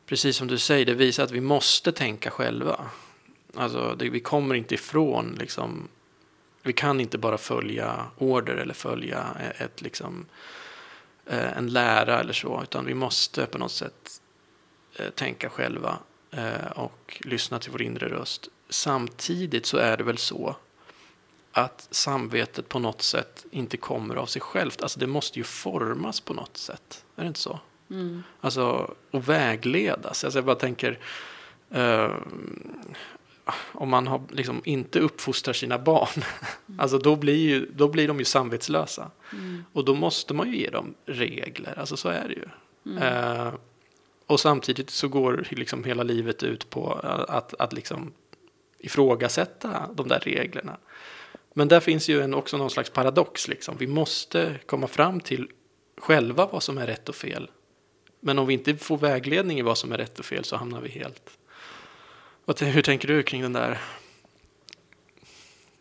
precis 0.05 0.37
som 0.37 0.47
du 0.47 0.57
säger, 0.57 0.85
det 0.85 0.93
visar 0.93 1.23
att 1.23 1.31
vi 1.31 1.41
måste 1.41 1.91
tänka 1.91 2.31
själva. 2.31 2.85
Alltså, 3.55 3.95
det, 3.99 4.09
vi 4.09 4.19
kommer 4.19 4.55
inte 4.55 4.75
ifrån, 4.75 5.37
liksom, 5.39 5.87
vi 6.63 6.73
kan 6.73 7.01
inte 7.01 7.17
bara 7.17 7.37
följa 7.37 8.05
order 8.17 8.55
eller 8.55 8.73
följa 8.73 9.25
ett, 9.57 9.81
liksom, 9.81 10.25
eh, 11.25 11.57
en 11.57 11.73
lära 11.73 12.19
eller 12.19 12.33
så, 12.33 12.63
utan 12.63 12.85
vi 12.85 12.93
måste 12.93 13.45
på 13.45 13.57
något 13.57 13.71
sätt 13.71 14.21
eh, 14.95 15.09
tänka 15.09 15.49
själva 15.49 15.97
och 16.75 17.21
lyssna 17.25 17.59
till 17.59 17.71
vår 17.71 17.81
inre 17.81 18.09
röst. 18.09 18.47
Samtidigt 18.69 19.65
så 19.65 19.77
är 19.77 19.97
det 19.97 20.03
väl 20.03 20.17
så 20.17 20.55
att 21.51 21.87
samvetet 21.91 22.69
på 22.69 22.79
något 22.79 23.01
sätt 23.01 23.45
inte 23.51 23.77
kommer 23.77 24.15
av 24.15 24.25
sig 24.25 24.41
självt. 24.41 24.81
Alltså 24.81 24.99
det 24.99 25.07
måste 25.07 25.39
ju 25.39 25.43
formas 25.43 26.19
på 26.19 26.33
något 26.33 26.57
sätt. 26.57 27.05
Är 27.15 27.21
det 27.21 27.27
inte 27.27 27.39
så? 27.39 27.59
Mm. 27.89 28.23
Alltså, 28.41 28.95
och 29.11 29.29
vägledas. 29.29 30.23
Alltså 30.23 30.37
jag 30.39 30.45
bara 30.45 30.55
tänker, 30.55 30.99
uh, 31.75 32.15
om 33.71 33.89
man 33.89 34.07
har, 34.07 34.21
liksom, 34.31 34.61
inte 34.65 34.99
uppfostrar 34.99 35.53
sina 35.53 35.79
barn, 35.79 36.23
mm. 36.67 36.79
alltså 36.79 36.97
då 36.97 37.15
blir, 37.15 37.49
ju, 37.49 37.71
då 37.71 37.87
blir 37.87 38.07
de 38.07 38.19
ju 38.19 38.25
samvetslösa. 38.25 39.11
Mm. 39.33 39.63
Och 39.73 39.85
då 39.85 39.95
måste 39.95 40.33
man 40.33 40.51
ju 40.51 40.57
ge 40.57 40.69
dem 40.69 40.93
regler, 41.05 41.79
alltså 41.79 41.97
så 41.97 42.09
är 42.09 42.27
det 42.27 42.33
ju. 42.33 42.45
Uh, 42.91 43.53
och 44.25 44.39
samtidigt 44.39 44.89
så 44.89 45.07
går 45.07 45.47
liksom 45.49 45.83
hela 45.83 46.03
livet 46.03 46.43
ut 46.43 46.69
på 46.69 46.93
att, 47.27 47.53
att 47.53 47.73
liksom 47.73 48.13
ifrågasätta 48.79 49.89
de 49.93 50.07
där 50.07 50.19
reglerna. 50.19 50.77
Men 51.53 51.67
där 51.67 51.79
finns 51.79 52.09
ju 52.09 52.21
en, 52.21 52.33
också 52.33 52.57
någon 52.57 52.69
slags 52.69 52.89
paradox. 52.89 53.47
Liksom. 53.47 53.75
Vi 53.77 53.87
måste 53.87 54.59
komma 54.65 54.87
fram 54.87 55.19
till 55.19 55.47
själva 55.97 56.45
vad 56.51 56.63
som 56.63 56.77
är 56.77 56.87
rätt 56.87 57.09
och 57.09 57.15
fel. 57.15 57.49
Men 58.19 58.39
om 58.39 58.47
vi 58.47 58.53
inte 58.53 58.77
får 58.77 58.97
vägledning 58.97 59.59
i 59.59 59.61
vad 59.61 59.77
som 59.77 59.91
är 59.91 59.97
rätt 59.97 60.19
och 60.19 60.25
fel 60.25 60.43
så 60.43 60.55
hamnar 60.55 60.81
vi 60.81 60.89
helt... 60.89 61.38
Hur 62.57 62.81
tänker 62.81 63.07
du 63.07 63.23
kring 63.23 63.41
den 63.41 63.53
där 63.53 63.81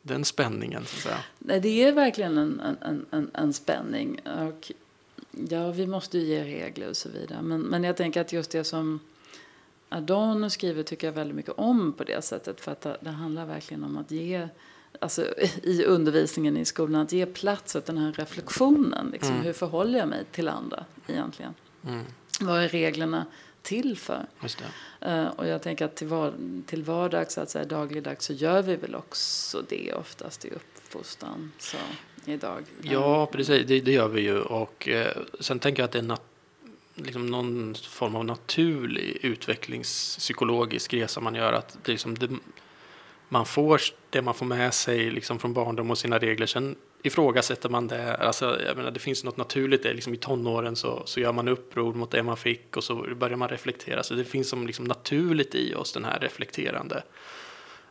den 0.02 0.24
spänningen? 0.24 0.84
Så 0.84 0.96
att 0.96 1.02
säga? 1.02 1.18
Nej, 1.38 1.60
det 1.60 1.84
är 1.84 1.92
verkligen 1.92 2.38
en, 2.38 2.60
en, 2.60 3.06
en, 3.10 3.30
en 3.34 3.52
spänning. 3.52 4.20
Och 4.20 4.72
ja, 5.48 5.70
vi 5.70 5.86
måste 5.86 6.18
ju 6.18 6.24
ge 6.24 6.44
regler 6.44 6.88
och 6.88 6.96
så 6.96 7.08
vidare. 7.08 7.42
Men, 7.42 7.60
men 7.60 7.84
jag 7.84 7.96
tänker 7.96 8.20
att 8.20 8.32
just 8.32 8.50
det 8.50 8.64
som 8.64 9.00
Adorno 9.88 10.50
skriver 10.50 10.82
tycker 10.82 11.06
jag 11.06 11.14
väldigt 11.14 11.36
mycket 11.36 11.54
om 11.56 11.92
på 11.92 12.04
det 12.04 12.24
sättet. 12.24 12.60
För 12.60 12.72
att 12.72 12.86
det 13.00 13.10
handlar 13.10 13.46
verkligen 13.46 13.84
om 13.84 13.96
att 13.98 14.10
ge 14.10 14.48
alltså, 15.00 15.24
i 15.62 15.84
undervisningen 15.84 16.56
i 16.56 16.64
skolan, 16.64 17.00
att 17.00 17.12
ge 17.12 17.26
plats 17.26 17.76
åt 17.76 17.86
den 17.86 17.98
här 17.98 18.12
reflektionen. 18.12 19.10
Liksom, 19.12 19.32
mm. 19.32 19.44
Hur 19.44 19.52
förhåller 19.52 19.98
jag 19.98 20.08
mig 20.08 20.24
till 20.32 20.48
andra 20.48 20.84
egentligen? 21.06 21.54
Mm. 21.86 22.04
Vad 22.40 22.62
är 22.62 22.68
reglerna 22.68 23.26
till 23.68 23.98
för? 23.98 24.26
Uh, 25.06 25.26
och 25.26 25.46
jag 25.46 25.62
tänker 25.62 25.84
att 25.84 25.96
till, 25.96 26.06
var, 26.06 26.32
till 26.66 26.82
vardags, 26.82 27.38
att 27.38 27.50
säga, 27.50 27.64
dagligdags, 27.64 28.26
så 28.26 28.32
gör 28.32 28.62
vi 28.62 28.76
väl 28.76 28.94
också 28.94 29.62
det 29.68 29.92
oftast 29.92 30.44
i 30.44 30.50
uppfostran. 30.50 31.52
Så, 31.58 31.76
idag. 32.24 32.64
Ja, 32.82 33.26
precis. 33.26 33.66
Det, 33.66 33.80
det, 33.80 33.92
gör 33.92 34.08
vi 34.08 34.20
ju. 34.20 34.40
Och 34.40 34.88
eh, 34.88 35.16
sen 35.40 35.58
tänker 35.58 35.82
jag 35.82 35.84
att 35.84 35.92
det 35.92 35.98
är 35.98 36.02
nat 36.02 36.22
liksom 36.94 37.26
någon 37.26 37.74
form 37.74 38.14
av 38.14 38.24
naturlig 38.24 39.18
utvecklingspsykologisk 39.22 40.94
resa 40.94 41.20
man 41.20 41.34
gör. 41.34 41.52
Att 41.52 41.78
det, 41.82 41.92
liksom, 41.92 42.18
det, 42.18 42.28
man 43.28 43.46
får 43.46 43.80
det 44.10 44.22
man 44.22 44.34
får 44.34 44.46
med 44.46 44.74
sig 44.74 45.10
liksom 45.10 45.38
från 45.38 45.52
barndom 45.52 45.90
och 45.90 45.98
sina 45.98 46.18
regler. 46.18 46.46
Sen 46.46 46.76
ifrågasätter 47.02 47.68
man 47.68 47.88
det. 47.88 48.14
Alltså, 48.14 48.60
jag 48.66 48.76
menar, 48.76 48.90
det 48.90 49.00
finns 49.00 49.24
något 49.24 49.36
naturligt 49.36 49.82
där. 49.82 49.94
Liksom 49.94 50.14
I 50.14 50.16
tonåren 50.16 50.76
så, 50.76 51.02
så 51.04 51.20
gör 51.20 51.32
man 51.32 51.48
uppror 51.48 51.94
mot 51.94 52.10
det 52.10 52.22
man 52.22 52.36
fick 52.36 52.76
och 52.76 52.84
så 52.84 53.06
börjar 53.16 53.36
man 53.36 53.48
reflektera. 53.48 54.02
Så 54.02 54.14
det 54.14 54.24
finns 54.24 54.48
som 54.48 54.66
liksom 54.66 54.84
naturligt 54.84 55.54
i 55.54 55.74
oss 55.74 55.92
den 55.92 56.04
här 56.04 56.18
reflekterande. 56.20 57.02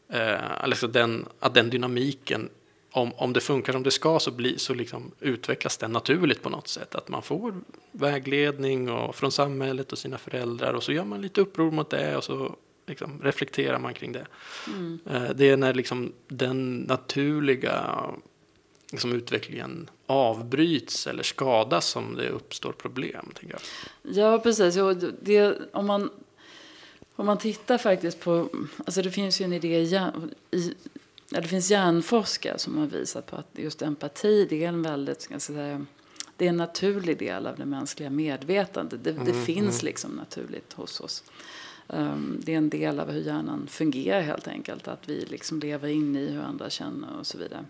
Eh, 0.10 0.64
alltså 0.64 0.88
den, 0.88 1.28
att 1.40 1.54
den 1.54 1.70
dynamiken, 1.70 2.50
om, 2.92 3.14
om 3.14 3.34
det 3.34 3.40
funkar 3.40 3.74
som 3.74 3.84
det 3.84 3.92
ska 3.92 4.20
så, 4.20 4.32
bli, 4.32 4.60
så 4.60 4.74
liksom 4.74 5.12
utvecklas 5.20 5.78
den 5.78 5.92
naturligt 5.92 6.42
på 6.42 6.50
något 6.50 6.68
sätt. 6.68 6.96
Att 6.96 7.10
man 7.10 7.22
får 7.22 7.54
vägledning 7.92 8.92
och, 8.92 9.16
från 9.16 9.32
samhället 9.32 9.92
och 9.92 9.98
sina 9.98 10.18
föräldrar 10.18 10.74
och 10.74 10.84
så 10.84 10.92
gör 10.92 11.06
man 11.06 11.22
lite 11.22 11.42
uppror 11.42 11.72
mot 11.72 11.90
det 11.90 12.18
och 12.18 12.24
så 12.24 12.56
liksom, 12.88 13.22
reflekterar 13.24 13.80
man 13.80 13.94
kring 13.94 14.12
det. 14.12 14.26
Mm. 14.68 15.00
Eh, 15.10 15.30
det 15.36 15.50
är 15.50 15.58
när 15.58 15.74
liksom, 15.74 16.14
den 16.28 16.76
naturliga 16.76 18.04
liksom, 18.92 19.14
utvecklingen 19.14 19.90
avbryts 20.06 21.08
eller 21.08 21.24
skadas 21.24 21.86
som 21.86 22.16
det 22.16 22.30
uppstår 22.30 22.72
problem. 22.72 23.32
Tänker 23.34 23.56
jag. 23.56 23.62
Ja, 24.16 24.40
precis. 24.40 24.76
Det, 25.20 25.58
om, 25.72 25.86
man, 25.86 26.10
om 27.16 27.26
man 27.26 27.38
tittar 27.38 27.78
faktiskt 27.78 28.20
på... 28.20 28.50
Alltså 28.78 29.02
det 29.02 29.12
finns 29.12 29.42
ju 29.42 29.46
en 29.46 29.54
idé 29.54 29.80
i, 29.80 29.96
i 30.52 30.74
ja, 31.30 31.42
det 31.42 31.48
finns 31.48 31.72
hjärnforskare 31.72 32.60
som 32.60 32.78
har 32.78 32.86
visat 32.86 33.26
på 33.26 33.36
att 33.36 33.50
just 33.54 33.82
empati 33.82 34.48
det 34.50 34.64
är 34.64 34.68
en 34.68 34.82
väldigt, 34.82 35.22
ska 35.22 35.40
säga, 35.40 35.86
det 36.38 36.46
är 36.46 36.50
en 36.50 36.58
naturlig 36.58 37.18
del 37.18 37.48
av 37.48 37.58
det 37.58 37.66
mänskliga 37.66 38.10
medvetandet. 38.10 39.04
Det, 39.04 39.12
mm, 39.12 39.26
det 39.26 39.34
finns 39.34 39.82
mm. 39.82 39.86
liksom 39.86 40.12
naturligt 40.12 40.74
hos 40.74 41.02
oss. 41.02 41.24
Um, 41.88 42.42
det 42.44 42.54
är 42.54 42.58
en 42.58 42.70
del 42.70 43.00
av 43.00 43.12
hur 43.12 43.22
hjärnan 43.22 43.68
fungerar 43.68 44.22
helt 44.22 44.48
enkelt. 44.48 44.88
Att 44.88 45.10
vi 45.10 45.26
liksom 45.26 45.60
lever 45.60 45.88
in 45.88 46.16
i 46.16 46.32
hur 46.32 46.42
andra 46.42 46.70
känner 46.70 47.20
och 47.20 47.28
så 47.28 47.38
vidare. 47.38 47.66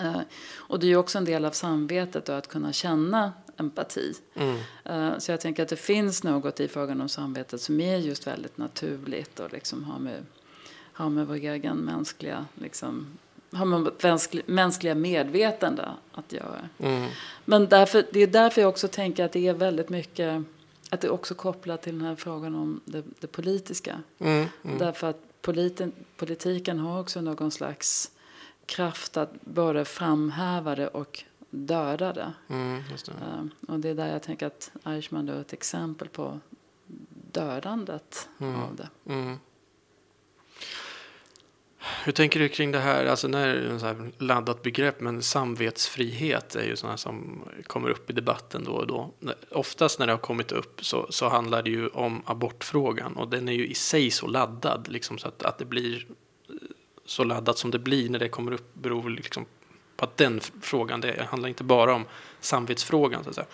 Uh, 0.00 0.20
och 0.56 0.78
det 0.78 0.86
är 0.86 0.88
ju 0.88 0.96
också 0.96 1.18
en 1.18 1.24
del 1.24 1.44
av 1.44 1.50
samvetet 1.50 2.24
då, 2.24 2.32
att 2.32 2.48
kunna 2.48 2.72
känna 2.72 3.32
empati. 3.56 4.14
Mm. 4.34 4.56
Uh, 4.90 5.18
så 5.18 5.30
jag 5.30 5.40
tänker 5.40 5.62
att 5.62 5.68
det 5.68 5.76
finns 5.76 6.24
något 6.24 6.60
i 6.60 6.68
frågan 6.68 7.00
om 7.00 7.08
samvetet 7.08 7.60
som 7.60 7.80
är 7.80 7.96
just 7.96 8.26
väldigt 8.26 8.58
naturligt 8.58 9.40
och 9.40 9.52
liksom 9.52 9.84
har 9.84 9.98
med, 9.98 10.26
har 10.92 11.10
med 11.10 11.26
vår 11.26 11.34
egen 11.34 11.76
mänskliga 11.76 12.46
liksom, 12.54 13.06
har 13.52 13.64
med 13.64 13.92
mänskliga 14.46 14.94
medvetande 14.94 15.88
att 16.12 16.32
göra. 16.32 16.68
Mm. 16.78 17.10
Men 17.44 17.66
därför, 17.66 18.06
det 18.12 18.20
är 18.20 18.26
därför 18.26 18.60
jag 18.60 18.68
också 18.68 18.88
tänker 18.88 19.24
att 19.24 19.32
det 19.32 19.48
är 19.48 19.54
väldigt 19.54 19.88
mycket 19.88 20.44
att 20.90 21.00
det 21.00 21.10
också 21.10 21.34
kopplar 21.34 21.76
till 21.76 21.98
den 21.98 22.08
här 22.08 22.16
frågan 22.16 22.54
om 22.54 22.80
det, 22.84 23.02
det 23.20 23.26
politiska. 23.26 24.02
Mm, 24.18 24.46
mm. 24.62 24.78
Därför 24.78 25.06
att 25.06 25.42
politen, 25.42 25.92
politiken 26.16 26.78
har 26.78 27.00
också 27.00 27.20
någon 27.20 27.50
slags 27.50 28.10
kraft 28.68 29.16
att 29.16 29.32
både 29.40 29.84
framhäva 29.84 30.74
det 30.74 30.88
och 30.88 31.24
döda 31.50 32.12
det. 32.12 32.32
Mm, 32.48 32.82
det. 33.06 33.12
Uh, 33.12 33.44
och 33.68 33.80
det 33.80 33.88
är 33.88 33.94
där 33.94 34.12
jag 34.12 34.22
tänker 34.22 34.46
att 34.46 34.70
Eichmann 34.84 35.28
är 35.28 35.40
ett 35.40 35.52
exempel 35.52 36.08
på 36.08 36.40
dödandet 37.32 38.28
mm. 38.40 38.62
av 38.62 38.76
det. 38.76 38.88
Mm. 39.06 39.36
Hur 42.04 42.12
tänker 42.12 42.40
du 42.40 42.48
kring 42.48 42.72
det 42.72 42.78
här? 42.78 43.06
Alltså 43.06 43.28
när 43.28 43.46
det 43.46 43.86
är 43.86 44.06
ett 44.08 44.22
laddat 44.22 44.62
begrepp, 44.62 45.00
men 45.00 45.22
samvetsfrihet 45.22 46.54
är 46.54 46.64
ju 46.64 46.76
sådana 46.76 46.96
som 46.96 47.44
kommer 47.66 47.90
upp 47.90 48.10
i 48.10 48.12
debatten 48.12 48.64
då 48.64 48.72
och 48.72 48.86
då. 48.86 49.14
Oftast 49.50 49.98
när 49.98 50.06
det 50.06 50.12
har 50.12 50.18
kommit 50.18 50.52
upp 50.52 50.84
så, 50.84 51.06
så 51.10 51.28
handlar 51.28 51.62
det 51.62 51.70
ju 51.70 51.88
om 51.88 52.22
abortfrågan 52.26 53.16
och 53.16 53.28
den 53.28 53.48
är 53.48 53.52
ju 53.52 53.66
i 53.66 53.74
sig 53.74 54.10
så 54.10 54.26
laddad, 54.26 54.88
liksom, 54.88 55.18
så 55.18 55.28
att, 55.28 55.42
att 55.42 55.58
det 55.58 55.64
blir 55.64 56.06
så 57.08 57.24
laddat 57.24 57.58
som 57.58 57.70
det 57.70 57.78
blir 57.78 58.10
när 58.10 58.18
det 58.18 58.28
kommer 58.28 58.52
upp 58.52 58.74
beror 58.74 59.10
liksom 59.10 59.46
på 59.96 60.04
att 60.04 60.16
den 60.16 60.40
frågan, 60.40 61.00
det 61.00 61.26
handlar 61.30 61.48
inte 61.48 61.64
bara 61.64 61.94
om 61.94 62.04
samvetsfrågan. 62.40 63.24
Så 63.24 63.30
att 63.30 63.34
säga. 63.34 63.46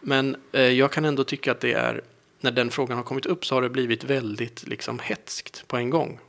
Men 0.00 0.36
eh, 0.52 0.62
jag 0.62 0.92
kan 0.92 1.04
ändå 1.04 1.24
tycka 1.24 1.52
att 1.52 1.60
det 1.60 1.72
är, 1.72 2.02
när 2.40 2.50
den 2.50 2.70
frågan 2.70 2.96
har 2.96 3.04
kommit 3.04 3.26
upp 3.26 3.46
så 3.46 3.54
har 3.54 3.62
det 3.62 3.68
blivit 3.68 4.04
väldigt 4.04 4.66
liksom 4.66 4.98
hetskt 4.98 5.68
på 5.68 5.76
en 5.76 5.90
gång. 5.90 6.20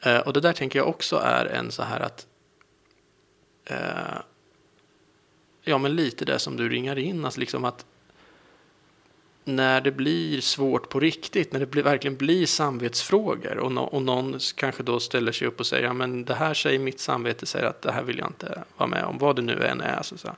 Eh, 0.00 0.18
och 0.18 0.32
det 0.32 0.40
där 0.40 0.52
tänker 0.52 0.78
jag 0.78 0.88
också 0.88 1.16
är 1.16 1.46
en 1.46 1.70
så 1.70 1.82
här 1.82 2.00
att 2.00 2.26
eh, 3.64 4.18
ja 5.62 5.78
men 5.78 5.96
lite 5.96 6.24
det 6.24 6.38
som 6.38 6.56
du 6.56 6.68
ringar 6.68 6.98
in, 6.98 7.24
alltså 7.24 7.40
liksom 7.40 7.64
att 7.64 7.86
när 9.48 9.80
det 9.80 9.90
blir 9.90 10.40
svårt 10.40 10.88
på 10.88 11.00
riktigt, 11.00 11.52
när 11.52 11.60
det 11.60 11.66
blir, 11.66 11.82
verkligen 11.82 12.16
blir 12.16 12.46
samvetsfrågor 12.46 13.58
och, 13.58 13.72
no, 13.72 13.80
och 13.80 14.02
någon 14.02 14.38
kanske 14.56 14.82
då 14.82 15.00
ställer 15.00 15.32
sig 15.32 15.48
upp 15.48 15.60
och 15.60 15.66
säger 15.66 15.84
ja 15.84 15.92
men 15.92 16.24
det 16.24 16.34
här 16.34 16.54
säger 16.54 16.78
mitt 16.78 17.00
samvete 17.00 17.46
säger 17.46 17.66
att 17.66 17.82
det 17.82 17.92
här 17.92 18.02
vill 18.02 18.18
jag 18.18 18.28
inte 18.28 18.62
vara 18.76 18.88
med 18.88 19.04
om, 19.04 19.18
vad 19.18 19.36
det 19.36 19.42
nu 19.42 19.64
än 19.64 19.80
är. 19.80 20.02
Så, 20.02 20.18
så 20.18 20.28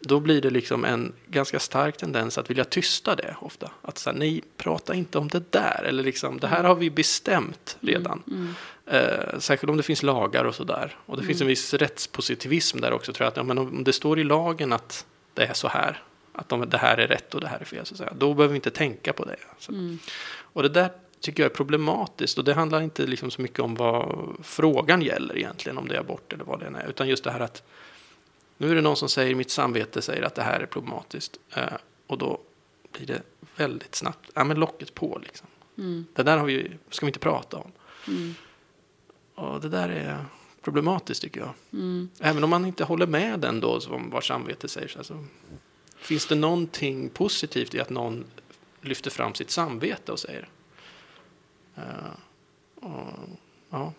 då 0.00 0.20
blir 0.20 0.40
det 0.40 0.50
liksom 0.50 0.84
en 0.84 1.12
ganska 1.26 1.58
stark 1.58 1.96
tendens 1.96 2.38
att 2.38 2.50
vilja 2.50 2.64
tysta 2.64 3.16
det 3.16 3.36
ofta. 3.40 3.70
Att 3.82 3.98
säga 3.98 4.16
nej, 4.16 4.42
prata 4.56 4.94
inte 4.94 5.18
om 5.18 5.28
det 5.28 5.52
där. 5.52 5.84
Eller 5.84 6.02
liksom, 6.02 6.38
det 6.38 6.46
här 6.46 6.64
har 6.64 6.74
vi 6.74 6.90
bestämt 6.90 7.76
mm, 7.82 7.94
redan. 7.94 8.22
Mm, 8.26 8.54
mm. 8.86 9.10
Eh, 9.10 9.38
särskilt 9.38 9.70
om 9.70 9.76
det 9.76 9.82
finns 9.82 10.02
lagar 10.02 10.44
och 10.44 10.54
sådär. 10.54 10.96
Och 11.06 11.16
det 11.16 11.20
mm. 11.20 11.26
finns 11.26 11.40
en 11.40 11.46
viss 11.46 11.74
rättspositivism 11.74 12.80
där 12.80 12.92
också. 12.92 13.12
Tror 13.12 13.24
jag. 13.24 13.30
Att, 13.30 13.36
ja, 13.36 13.42
men 13.42 13.58
om 13.58 13.84
det 13.84 13.92
står 13.92 14.18
i 14.18 14.24
lagen 14.24 14.72
att 14.72 15.06
det 15.34 15.44
är 15.44 15.54
så 15.54 15.68
här. 15.68 16.02
Att 16.34 16.48
de, 16.48 16.70
det 16.70 16.78
här 16.78 16.96
är 16.96 17.06
rätt 17.06 17.34
och 17.34 17.40
det 17.40 17.48
här 17.48 17.58
är 17.60 17.64
fel. 17.64 17.86
Så 17.86 17.94
att 17.94 17.98
säga, 17.98 18.12
då 18.18 18.34
behöver 18.34 18.52
vi 18.52 18.56
inte 18.56 18.70
tänka 18.70 19.12
på 19.12 19.24
det. 19.24 19.36
Mm. 19.68 19.98
Och 20.36 20.62
det 20.62 20.68
där 20.68 20.90
tycker 21.20 21.42
jag 21.42 21.50
är 21.50 21.54
problematiskt. 21.54 22.38
Och 22.38 22.44
det 22.44 22.54
handlar 22.54 22.82
inte 22.82 23.06
liksom 23.06 23.30
så 23.30 23.42
mycket 23.42 23.60
om 23.60 23.74
vad 23.74 24.28
frågan 24.42 25.02
gäller 25.02 25.36
egentligen, 25.36 25.78
om 25.78 25.88
det 25.88 25.94
är 25.94 26.00
abort 26.00 26.32
eller 26.32 26.44
vad 26.44 26.60
det 26.60 26.66
är. 26.66 26.88
Utan 26.88 27.08
just 27.08 27.24
det 27.24 27.30
här 27.30 27.40
att 27.40 27.62
nu 28.56 28.70
är 28.70 28.74
det 28.74 28.80
någon 28.80 28.96
som 28.96 29.08
säger, 29.08 29.34
mitt 29.34 29.50
samvete 29.50 30.02
säger 30.02 30.22
att 30.22 30.34
det 30.34 30.42
här 30.42 30.60
är 30.60 30.66
problematiskt. 30.66 31.38
Eh, 31.56 31.64
och 32.06 32.18
då 32.18 32.40
blir 32.92 33.06
det 33.06 33.22
väldigt 33.56 33.94
snabbt, 33.94 34.30
ja 34.34 34.44
men 34.44 34.60
locket 34.60 34.94
på 34.94 35.20
liksom. 35.22 35.46
Mm. 35.78 36.06
Det 36.14 36.22
där 36.22 36.38
har 36.38 36.46
vi, 36.46 36.70
ska 36.90 37.06
vi 37.06 37.10
inte 37.10 37.18
prata 37.18 37.56
om. 37.56 37.72
Mm. 38.08 38.34
Och 39.34 39.60
det 39.60 39.68
där 39.68 39.88
är 39.88 40.24
problematiskt 40.62 41.22
tycker 41.22 41.40
jag. 41.40 41.52
Mm. 41.72 42.08
Även 42.20 42.44
om 42.44 42.50
man 42.50 42.66
inte 42.66 42.84
håller 42.84 43.06
med 43.06 43.40
den 43.40 43.60
då, 43.60 43.80
om 43.90 44.10
vad 44.10 44.24
samvetet 44.24 44.70
säger. 44.70 44.88
Så 44.88 44.98
alltså, 44.98 45.24
finns 46.04 46.26
det 46.26 46.34
någonting 46.34 47.08
positivt 47.08 47.74
i 47.74 47.80
att 47.80 47.90
någon 47.90 48.24
lyfter 48.80 49.10
fram 49.10 49.34
sitt 49.34 49.50
samvete 49.50 50.12
och 50.12 50.18
säger 50.18 50.48
uh, 51.78 52.14
och, 52.74 53.28
ja, 53.70 53.92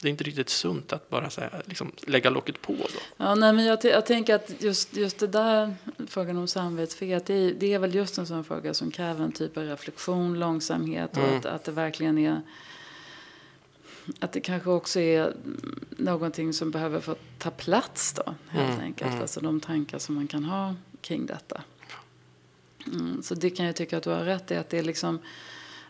det 0.00 0.08
är 0.08 0.10
inte 0.10 0.24
riktigt 0.24 0.48
sunt 0.48 0.92
att 0.92 1.10
bara 1.10 1.30
säga, 1.30 1.50
liksom, 1.64 1.92
lägga 2.06 2.30
locket 2.30 2.62
på. 2.62 2.72
Då. 2.72 3.00
Ja, 3.16 3.34
nej, 3.34 3.52
men 3.52 3.64
jag, 3.64 3.84
jag 3.84 4.06
tänker 4.06 4.34
att 4.34 4.62
just, 4.62 4.96
just 4.96 5.18
det 5.18 5.26
där, 5.26 5.74
frågan 6.06 6.36
om 6.36 6.48
samvetsfrihet, 6.48 7.26
det 7.26 7.52
det 7.52 7.74
är 7.74 7.78
väl 7.78 7.94
just 7.94 8.18
en 8.18 8.26
sån 8.26 8.44
fråga 8.44 8.74
som 8.74 8.90
kräver 8.90 9.24
en 9.24 9.32
typ 9.32 9.56
av 9.56 9.64
reflektion, 9.64 10.38
långsamhet 10.38 11.10
och 11.12 11.22
Mm. 11.22 11.38
att, 11.38 11.46
att 11.46 11.64
det 11.64 11.72
verkligen 11.72 12.18
är 12.18 12.42
att 14.20 14.32
det 14.32 14.40
kanske 14.40 14.70
också 14.70 15.00
är 15.00 15.34
någonting 15.90 16.52
som 16.52 16.70
behöver 16.70 17.00
få 17.00 17.16
ta 17.38 17.50
plats 17.50 18.12
då, 18.12 18.34
helt 18.48 18.68
Mm, 18.70 18.80
enkelt. 18.80 19.10
mm. 19.10 19.22
Alltså 19.22 19.40
de 19.40 19.60
tankar 19.60 19.98
som 19.98 20.14
man 20.14 20.26
kan 20.26 20.44
ha 20.44 20.74
kring 21.00 21.26
detta. 21.26 21.62
Mm, 22.86 23.22
så 23.22 23.34
det 23.34 23.50
kan 23.50 23.66
jag 23.66 23.76
tycka 23.76 23.96
att 23.96 24.02
du 24.02 24.10
har 24.10 24.24
rätt 24.24 24.50
i, 24.50 24.56
att 24.56 24.70
det 24.70 24.78
är 24.78 24.82
liksom, 24.82 25.18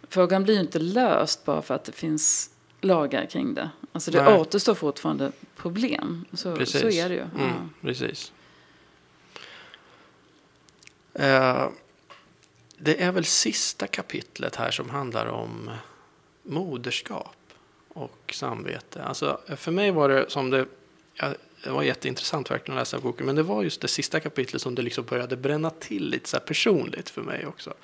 frågan 0.09 0.45
blir 0.45 0.55
ju 0.55 0.61
inte 0.61 0.79
löst 0.79 1.45
bara 1.45 1.63
för 1.63 1.75
att 1.75 1.85
det 1.85 1.93
finns 1.93 2.51
lagar 2.81 3.27
kring 3.27 3.55
det. 3.55 3.71
Alltså 3.93 4.11
det 4.11 4.23
Nej. 4.23 4.39
återstår 4.39 4.75
fortfarande 4.75 5.33
problem. 5.57 6.25
Så, 6.33 6.57
Precis. 6.57 6.81
så 6.81 6.91
är 6.91 7.09
det 7.09 7.15
ju. 7.15 7.21
Mm, 7.21 7.31
Ja. 7.39 7.69
Precis. 7.81 8.33
Eh, 11.15 11.69
det 12.79 13.03
är 13.03 13.13
väl 13.13 13.25
sista 13.25 13.87
kapitlet 13.87 14.57
här 14.57 14.71
som 14.71 14.91
handlar 14.91 15.27
om 15.27 15.71
moderskap 16.43 17.37
och 17.89 18.35
samvete. 18.35 19.03
Alltså, 19.03 19.41
för 19.57 19.73
mig 19.73 19.91
var 19.91 20.09
det 20.09 20.31
som 20.31 20.51
det, 20.51 20.67
ja, 21.15 21.35
det 21.65 21.71
var 21.71 21.83
jätteintressant 21.83 22.51
verkligen 22.51 22.79
att 22.79 22.83
läsa 22.83 23.01
boken, 23.01 23.27
men 23.27 23.37
det 23.37 23.43
var 23.43 23.63
just 23.63 23.81
det 23.81 23.89
sista 23.89 24.21
kapitlet 24.21 24.63
som 24.63 24.75
det 24.75 24.83
liksom 24.83 25.05
började 25.05 25.37
bränna 25.37 25.71
till 25.71 26.09
lite 26.09 26.29
så 26.29 26.37
här 26.37 26.45
personligt 26.45 27.11
för 27.11 27.23
mig 27.23 27.47
också. 27.47 27.75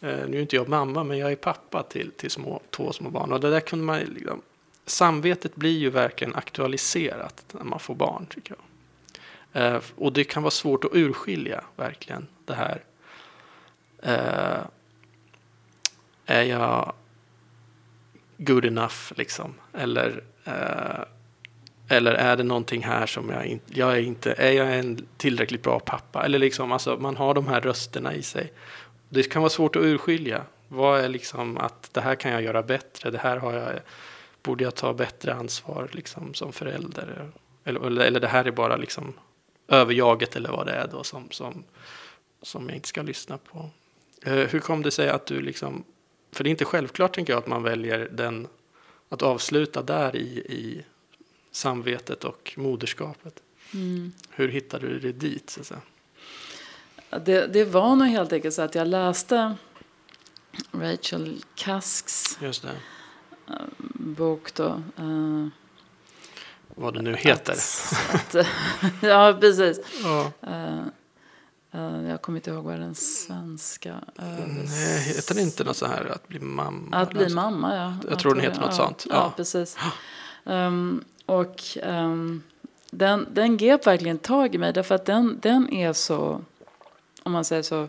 Eh, 0.00 0.28
nu 0.28 0.36
är 0.36 0.40
inte 0.40 0.56
jag 0.56 0.68
mamma, 0.68 1.04
men 1.04 1.18
jag 1.18 1.32
är 1.32 1.36
pappa 1.36 1.82
till, 1.82 2.10
till 2.10 2.30
små, 2.30 2.62
två 2.70 2.92
små 2.92 3.10
barn. 3.10 3.32
Och 3.32 3.40
det 3.40 3.50
där 3.50 3.60
kunde 3.60 3.84
man 3.84 4.00
liksom, 4.00 4.42
samvetet 4.86 5.54
blir 5.54 5.78
ju 5.78 5.90
verkligen 5.90 6.34
aktualiserat 6.34 7.44
när 7.52 7.64
man 7.64 7.80
får 7.80 7.94
barn, 7.94 8.26
tycker 8.26 8.54
jag. 8.54 8.64
Eh, 9.52 9.80
och 9.96 10.12
det 10.12 10.24
kan 10.24 10.42
vara 10.42 10.50
svårt 10.50 10.84
att 10.84 10.94
urskilja, 10.94 11.64
verkligen, 11.76 12.26
det 12.44 12.54
här. 12.54 12.84
Eh, 14.02 14.64
är 16.26 16.42
jag 16.42 16.92
good 18.36 18.64
enough, 18.64 19.12
liksom? 19.16 19.54
Eller, 19.72 20.24
eh, 20.44 21.04
eller 21.92 22.12
är 22.12 22.36
det 22.36 22.42
någonting 22.42 22.82
här 22.82 23.06
som 23.06 23.30
jag 23.30 23.46
inte... 23.46 23.78
Jag 23.78 23.92
är, 23.92 24.00
inte, 24.00 24.32
är 24.32 24.52
jag 24.52 24.78
en 24.78 25.06
tillräckligt 25.16 25.62
bra 25.62 25.80
pappa? 25.80 26.24
Eller 26.24 26.38
liksom, 26.38 26.72
alltså, 26.72 26.96
man 26.96 27.16
har 27.16 27.34
de 27.34 27.46
här 27.46 27.60
rösterna 27.60 28.14
i 28.14 28.22
sig. 28.22 28.52
Det 29.08 29.22
kan 29.22 29.42
vara 29.42 29.50
svårt 29.50 29.76
att 29.76 29.82
urskilja. 29.82 30.44
Vad 30.68 31.00
är 31.00 31.08
liksom 31.08 31.58
att 31.58 31.94
det 31.94 32.00
här 32.00 32.14
kan 32.14 32.32
jag 32.32 32.42
göra 32.42 32.62
bättre? 32.62 33.10
Det 33.10 33.18
här 33.18 33.36
har 33.36 33.52
jag, 33.52 33.80
borde 34.42 34.64
jag 34.64 34.74
ta 34.74 34.92
bättre 34.94 35.34
ansvar 35.34 35.88
liksom, 35.92 36.34
som 36.34 36.52
förälder? 36.52 37.30
Eller, 37.64 37.86
eller, 37.86 38.04
eller 38.04 38.20
det 38.20 38.28
här 38.28 38.44
är 38.44 38.50
bara 38.50 38.76
liksom 38.76 39.12
överjaget 39.68 40.36
eller 40.36 40.50
vad 40.50 40.66
det 40.66 40.72
är 40.72 40.86
då 40.86 41.04
som, 41.04 41.30
som, 41.30 41.64
som 42.42 42.68
jag 42.68 42.76
inte 42.76 42.88
ska 42.88 43.02
lyssna 43.02 43.38
på. 43.38 43.70
Eh, 44.22 44.34
hur 44.34 44.60
kom 44.60 44.82
det 44.82 44.90
sig 44.90 45.08
att 45.08 45.26
du 45.26 45.40
liksom, 45.40 45.84
för 46.32 46.44
det 46.44 46.48
är 46.48 46.52
inte 46.52 46.64
självklart 46.64 47.14
tänker 47.14 47.32
jag 47.32 47.38
att 47.38 47.46
man 47.46 47.62
väljer 47.62 48.08
den, 48.12 48.48
att 49.08 49.22
avsluta 49.22 49.82
där 49.82 50.16
i, 50.16 50.38
i 50.38 50.84
samvetet 51.52 52.24
och 52.24 52.52
moderskapet. 52.56 53.42
Mm. 53.74 54.12
Hur 54.30 54.48
hittade 54.48 54.86
du 54.86 55.00
det 55.00 55.12
dit? 55.12 55.58
Så? 55.62 55.74
Det, 57.24 57.46
det 57.46 57.64
var 57.64 57.96
nog 57.96 58.08
helt 58.08 58.32
enkelt 58.32 58.54
så 58.54 58.62
att 58.62 58.74
jag 58.74 58.88
läste 58.88 59.56
Rachel 60.72 61.44
Kasks 61.54 62.38
det, 62.40 62.76
bok 63.94 64.54
då. 64.54 64.82
eh, 64.96 65.46
vad 66.74 66.94
det 66.94 67.02
nu 67.02 67.16
heter. 67.16 67.52
Att, 68.12 68.34
att, 68.34 68.46
ja, 69.02 69.36
precis. 69.40 69.80
Ja. 70.02 70.32
Eh, 70.42 70.80
eh, 71.72 72.08
jag 72.10 72.22
kommer 72.22 72.38
inte 72.38 72.50
ihåg 72.50 72.64
vad 72.64 72.78
den 72.80 72.94
svenska 72.94 73.94
övers... 74.16 74.70
Nej, 74.70 75.00
heter 75.00 75.34
det 75.34 75.40
inte 75.40 75.64
något 75.64 75.76
så 75.76 75.86
här 75.86 76.04
att 76.06 76.28
bli 76.28 76.40
mamma? 76.40 76.96
Att 76.96 77.10
bli 77.10 77.28
mamma, 77.34 77.76
ja. 77.76 78.10
Jag 78.10 78.18
tror 78.18 78.34
den 78.34 78.44
heter 78.44 78.60
något 78.60 78.70
ja, 78.70 78.76
sånt, 78.76 79.06
Ja, 79.08 79.14
ja. 79.14 79.32
precis. 79.36 79.76
Ehm, 80.44 81.04
och 81.30 81.62
um, 81.82 82.42
den, 82.90 83.26
den 83.32 83.56
grep 83.56 83.86
verkligen 83.86 84.18
tag 84.18 84.54
i 84.54 84.58
mig 84.58 84.72
därför 84.72 84.94
att 84.94 85.04
den, 85.04 85.38
den 85.42 85.72
är 85.72 85.92
så, 85.92 86.40
om 87.22 87.32
man 87.32 87.44
säger 87.44 87.62
så, 87.62 87.88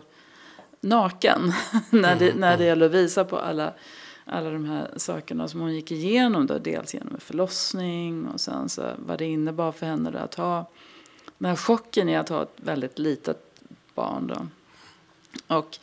naken 0.80 1.52
när, 1.90 2.16
det, 2.16 2.34
när 2.34 2.58
det 2.58 2.64
gäller 2.64 2.86
att 2.86 2.92
visa 2.92 3.24
på 3.24 3.38
alla, 3.38 3.72
alla 4.24 4.50
de 4.50 4.64
här 4.64 4.90
sakerna 4.96 5.48
som 5.48 5.60
hon 5.60 5.74
gick 5.74 5.90
igenom. 5.90 6.46
Då, 6.46 6.58
dels 6.58 6.94
genom 6.94 7.14
en 7.14 7.20
förlossning 7.20 8.26
och 8.26 8.40
sen 8.40 8.68
så 8.68 8.90
vad 8.96 9.18
det 9.18 9.24
innebar 9.24 9.72
för 9.72 9.86
henne 9.86 10.10
då 10.10 10.18
att 10.18 10.34
ha 10.34 10.70
den 11.38 11.48
här 11.48 11.56
chocken 11.56 12.08
i 12.08 12.16
att 12.16 12.28
ha 12.28 12.42
ett 12.42 12.56
väldigt 12.56 12.98
litet 12.98 13.44
barn. 13.94 14.26
Då. 14.26 14.46
Och 15.56 15.78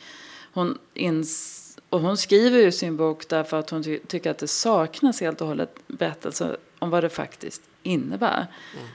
hon, 0.52 0.78
ins, 0.94 1.78
och 1.88 2.00
hon 2.00 2.16
skriver 2.16 2.58
ju 2.58 2.72
sin 2.72 2.96
bok 2.96 3.28
därför 3.28 3.56
att 3.56 3.70
hon 3.70 3.82
ty 3.82 3.98
tycker 3.98 4.30
att 4.30 4.38
det 4.38 4.48
saknas 4.48 5.20
helt 5.20 5.40
och 5.40 5.46
hållet 5.46 5.74
berättelser 5.86 6.56
om 6.80 6.90
vad 6.90 7.04
det 7.04 7.08
faktiskt 7.08 7.62
innebär. 7.82 8.46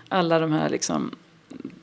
Alla 0.09 0.39
de 0.39 0.51
här 0.51 0.69
liksom, 0.69 1.11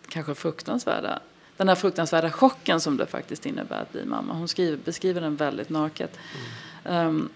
kanske 0.08 0.34
fruktansvärda, 0.34 1.20
den 1.56 1.68
här 1.68 1.74
fruktansvärda 1.74 2.30
chocken 2.30 2.80
som 2.80 2.96
det 2.96 3.06
faktiskt 3.06 3.46
innebär 3.46 3.82
att 3.82 3.92
bli 3.92 4.04
mamma. 4.04 4.34
Hon 4.34 4.48
skriver, 4.48 4.76
beskriver 4.84 5.20
den 5.20 5.36
väldigt 5.36 5.68
naket. 5.68 6.18
Um, 6.84 7.28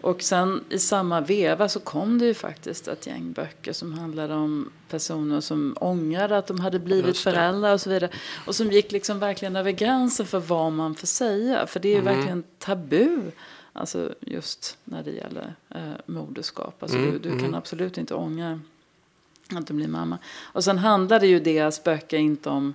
och 0.00 0.22
sen 0.22 0.64
i 0.70 0.78
samma 0.78 1.20
veva 1.20 1.68
så 1.68 1.80
kom 1.80 2.18
det 2.18 2.26
ju 2.26 2.34
faktiskt 2.34 2.88
ett 2.88 3.06
gäng 3.06 3.32
böcker 3.32 3.72
som 3.72 3.98
handlade 3.98 4.34
om 4.34 4.72
personer 4.88 5.40
som 5.40 5.76
ångrade 5.80 6.38
att 6.38 6.46
de 6.46 6.60
hade 6.60 6.78
blivit 6.78 7.18
föräldrar 7.18 7.72
och 7.72 7.80
så 7.80 7.90
vidare. 7.90 8.10
Och 8.46 8.54
som 8.54 8.72
gick 8.72 8.92
liksom 8.92 9.18
verkligen 9.18 9.56
över 9.56 9.70
gränsen 9.70 10.26
för 10.26 10.38
vad 10.38 10.72
man 10.72 10.94
får 10.94 11.06
säga. 11.06 11.66
För 11.66 11.80
det 11.80 11.88
är 11.88 11.92
ju 11.94 12.00
Mm. 12.00 12.14
verkligen 12.14 12.44
tabu. 12.58 13.20
Alltså 13.76 14.14
just 14.20 14.78
när 14.84 15.02
det 15.02 15.10
gäller 15.10 15.54
eh, 15.70 15.92
moderskap. 16.06 16.82
Alltså 16.82 16.98
Mm, 16.98 17.10
du, 17.12 17.18
du 17.18 17.28
kan 17.30 17.38
mm. 17.38 17.54
absolut 17.54 17.98
inte 17.98 18.14
ångra 18.14 18.60
att 19.56 19.66
du 19.66 19.74
blir 19.74 19.88
mamma. 19.88 20.18
Och 20.42 20.64
sen 20.64 20.78
handlade 20.78 21.26
ju 21.26 21.40
deras 21.40 21.84
böcker 21.84 22.16
inte 22.16 22.50
om 22.50 22.74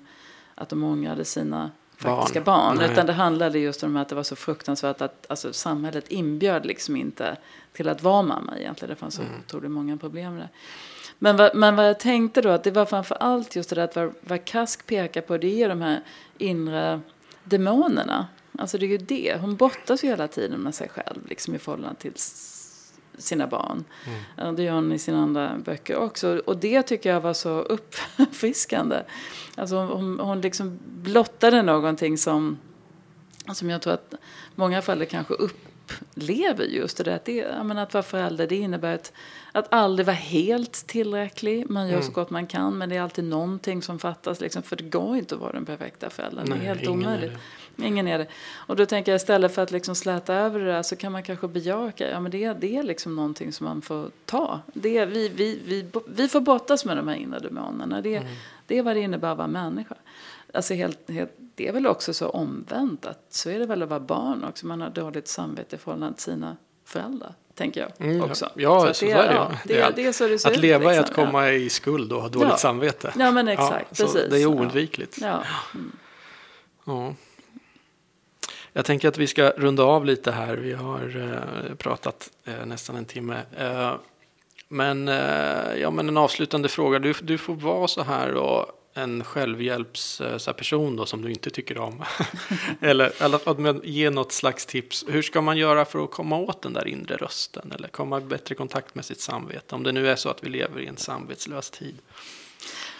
att 0.55 0.69
de 0.69 0.83
ångrade 0.83 1.25
sina 1.25 1.71
faktiska 1.97 2.41
barn. 2.41 2.77
Nej. 2.77 2.91
utan 2.91 3.05
det 3.05 3.13
handlade 3.13 3.59
just 3.59 3.83
om 3.83 3.97
att 3.97 4.09
det 4.09 4.15
var 4.15 4.23
så 4.23 4.35
fruktansvärt 4.35 5.01
att 5.01 5.25
alltså, 5.29 5.53
samhället 5.53 6.07
inbjöd 6.07 6.65
liksom 6.65 6.95
inte 6.95 7.37
till 7.73 7.89
att 7.89 8.03
vara 8.03 8.21
mamma 8.21 8.57
egentligen. 8.57 8.89
Det 8.89 8.95
fanns 8.95 9.15
så 9.15 9.21
Mm. 9.21 9.33
otroligt 9.45 9.71
många 9.71 9.97
problem 9.97 10.33
med 10.33 10.41
det. 10.43 10.49
Men 11.19 11.37
vad, 11.37 11.55
men 11.55 11.75
vad 11.75 11.87
jag 11.89 11.99
tänkte 11.99 12.41
då, 12.41 12.49
att 12.49 12.63
det 12.63 12.71
var 12.71 12.85
framför 12.85 13.15
allt 13.15 13.55
just 13.55 13.69
det 13.69 13.75
där 13.75 13.83
att 13.83 13.95
vad, 13.95 14.13
vad 14.21 14.45
Kask 14.45 14.85
pekar 14.87 15.21
på, 15.21 15.37
det 15.37 15.63
är 15.63 15.69
de 15.69 15.81
här 15.81 16.01
inre 16.37 17.01
demonerna. 17.43 18.27
Alltså 18.57 18.77
det 18.77 18.85
är 18.85 18.87
ju 18.87 18.97
det, 18.97 19.37
hon 19.41 19.55
brottas 19.55 20.03
ju 20.03 20.07
hela 20.07 20.27
tiden 20.27 20.59
med 20.59 20.75
sig 20.75 20.89
själv 20.89 21.27
liksom 21.27 21.55
i 21.55 21.59
förhållande 21.59 21.99
till 21.99 22.13
sina 23.17 23.47
barn. 23.47 23.83
Ja, 24.35 24.51
Det 24.51 24.63
gör 24.63 24.73
hon 24.73 24.91
i 24.91 24.99
sina 24.99 25.23
andra 25.23 25.57
böcker 25.65 25.95
också. 25.95 26.41
Och 26.45 26.57
det 26.57 26.83
tycker 26.83 27.13
jag 27.13 27.21
var 27.21 27.33
så 27.33 27.49
uppfriskande. 27.49 29.03
Alltså 29.55 29.75
hon, 29.75 30.19
hon, 30.19 30.41
liksom 30.41 30.79
blottade 30.85 31.61
någonting 31.61 32.17
som, 32.17 32.57
som 33.53 33.69
jag 33.69 33.81
tror 33.81 33.93
att 33.93 34.13
många 34.55 34.81
föräldrar 34.81 35.05
kanske 35.05 35.33
upplever 35.33 36.63
just 36.63 36.97
det 36.97 37.03
där. 37.03 37.15
Att, 37.15 37.25
det, 37.25 37.35
jag 37.35 37.77
att 37.77 37.93
vara 37.93 38.03
förälder 38.03 38.47
det 38.47 38.55
innebär 38.55 38.95
att, 38.95 39.13
att 39.51 39.73
aldrig 39.73 40.05
vara 40.05 40.15
helt 40.15 40.73
tillräcklig. 40.87 41.69
Man 41.69 41.87
gör 41.87 42.01
så 42.01 42.11
gott 42.11 42.29
man 42.29 42.47
kan 42.47 42.77
men 42.77 42.89
det 42.89 42.95
är 42.95 43.01
alltid 43.01 43.25
någonting 43.25 43.81
som 43.81 43.99
fattas. 43.99 44.41
Liksom, 44.41 44.63
för 44.63 44.75
det 44.75 44.83
går 44.83 45.17
inte 45.17 45.35
att 45.35 45.41
vara 45.41 45.51
den 45.51 45.65
perfekta 45.65 46.09
föräldern. 46.09 46.45
det 46.45 46.51
är 46.51 46.57
Nej, 46.57 46.67
helt 46.67 46.81
ingen 46.81 47.01
är 47.01 47.07
omöjligt. 47.07 47.39
Ingen 47.83 48.07
är 48.07 48.17
det. 48.17 48.27
Och 48.53 48.75
då 48.75 48.85
tänker 48.85 49.11
jag 49.11 49.17
istället 49.17 49.55
för 49.55 49.61
att 49.61 49.71
liksom 49.71 49.95
släta 49.95 50.33
över 50.35 50.59
det 50.59 50.65
där 50.65 50.83
så 50.83 50.95
kan 50.95 51.11
man 51.11 51.23
kanske 51.23 51.47
bejaka, 51.47 52.09
ja 52.09 52.19
men 52.19 52.31
det, 52.31 52.53
det 52.53 52.77
är 52.77 52.83
liksom 52.83 53.15
någonting 53.15 53.53
som 53.53 53.65
man 53.65 53.81
får 53.81 54.09
ta. 54.25 54.59
Det, 54.73 54.97
är- 54.97 55.05
vi, 55.05 55.29
vi, 55.29 55.61
vi, 55.65 55.85
vi 56.07 56.27
får 56.27 56.41
brottas 56.41 56.85
med 56.85 56.97
de 56.97 57.07
här 57.07 57.15
inre 57.15 57.39
demonerna. 57.39 58.01
Det, 58.01 58.21
det 58.67 58.77
är 58.77 58.83
vad 58.83 58.95
det 58.95 58.99
innebär 58.99 59.31
att 59.31 59.37
vara 59.37 59.47
människa. 59.47 59.95
Alltså 60.53 60.73
helt, 60.73 61.09
helt, 61.09 61.31
det 61.55 61.67
är 61.67 61.73
väl 61.73 61.87
också 61.87 62.13
så 62.13 62.29
omvänt 62.29 63.05
att 63.05 63.25
så 63.29 63.49
är 63.49 63.59
det 63.59 63.65
väl 63.65 63.83
att 63.83 63.89
vara 63.89 63.99
barn 63.99 64.43
också. 64.43 64.65
Man 64.67 64.81
har 64.81 64.89
dåligt 64.89 65.27
samvete 65.27 65.75
i 65.75 65.79
förhållande 65.79 66.15
till 66.15 66.23
sina 66.23 66.57
föräldrar, 66.85 67.33
tänker 67.55 67.81
jag 67.81 67.91
Mm, 68.09 68.23
också. 68.23 68.49
Ja, 68.55 68.87
så, 68.87 68.93
så 68.93 69.05
är 69.05 69.15
det 69.27 69.33
ja, 69.33 69.51
Det 69.67 69.73
det, 69.73 69.79
är 69.81 69.87
är, 69.89 69.93
det 69.95 70.05
är 70.05 70.11
så 70.11 70.27
det 70.27 70.39
ser 70.39 70.49
Att 70.49 70.55
ut, 70.55 70.61
leva 70.61 70.93
är 70.93 70.97
liksom. 70.99 71.03
att 71.23 71.27
komma 71.27 71.51
i 71.51 71.69
skuld 71.69 72.13
och 72.13 72.21
ha 72.21 72.29
dåligt 72.29 72.49
Ja. 72.49 72.57
samvete. 72.57 73.13
Ja, 73.17 73.25
ja 73.25 73.31
men 73.31 73.47
exakt, 73.47 73.97
så 73.97 74.03
precis. 74.03 74.29
Det 74.29 74.37
är 74.37 74.41
ja. 74.41 74.47
oundvikligt. 74.47 75.17
Ja. 75.21 75.43
Ja. 76.85 77.13
Jag 78.73 78.85
tänker 78.85 79.07
att 79.07 79.17
vi 79.17 79.27
ska 79.27 79.49
runda 79.49 79.83
av 79.83 80.05
lite 80.05 80.31
här. 80.31 80.57
Vi 80.57 80.73
har 80.73 81.31
eh, 81.69 81.75
pratat 81.75 82.29
eh, 82.45 82.65
nästan 82.65 82.95
en 82.95 83.05
timme. 83.05 83.41
Eh, 83.57 83.95
men, 84.67 85.07
eh, 85.07 85.75
ja, 85.77 85.91
men 85.91 86.09
en 86.09 86.17
avslutande 86.17 86.69
fråga. 86.69 86.99
Du, 86.99 87.13
du 87.21 87.37
får 87.37 87.55
vara 87.55 87.87
så 87.87 88.03
här 88.03 88.33
då, 88.33 88.71
en 88.93 89.23
självhjälpsperson 89.23 90.93
eh, 90.93 90.97
då 90.97 91.05
som 91.05 91.21
du 91.21 91.29
inte 91.29 91.49
tycker 91.49 91.77
om. 91.77 92.03
eller 92.81 93.23
eller 93.23 93.49
att 93.49 93.85
ge 93.85 94.09
något 94.09 94.31
slags 94.31 94.65
tips. 94.65 95.05
Hur 95.07 95.21
ska 95.21 95.41
man 95.41 95.57
göra 95.57 95.85
för 95.85 96.03
att 96.03 96.11
komma 96.11 96.37
åt 96.37 96.61
den 96.61 96.73
där 96.73 96.87
inre 96.87 97.15
rösten? 97.15 97.71
Eller 97.75 97.87
komma 97.87 98.17
i 98.17 98.21
bättre 98.21 98.55
kontakt 98.55 98.95
med 98.95 99.05
sitt 99.05 99.21
samvete? 99.21 99.75
Om 99.75 99.83
det 99.83 99.91
nu 99.91 100.09
är 100.09 100.15
så 100.15 100.29
att 100.29 100.43
vi 100.43 100.49
lever 100.49 100.81
i 100.81 100.87
en 100.87 100.97
samvetslös 100.97 101.69
tid. 101.69 101.97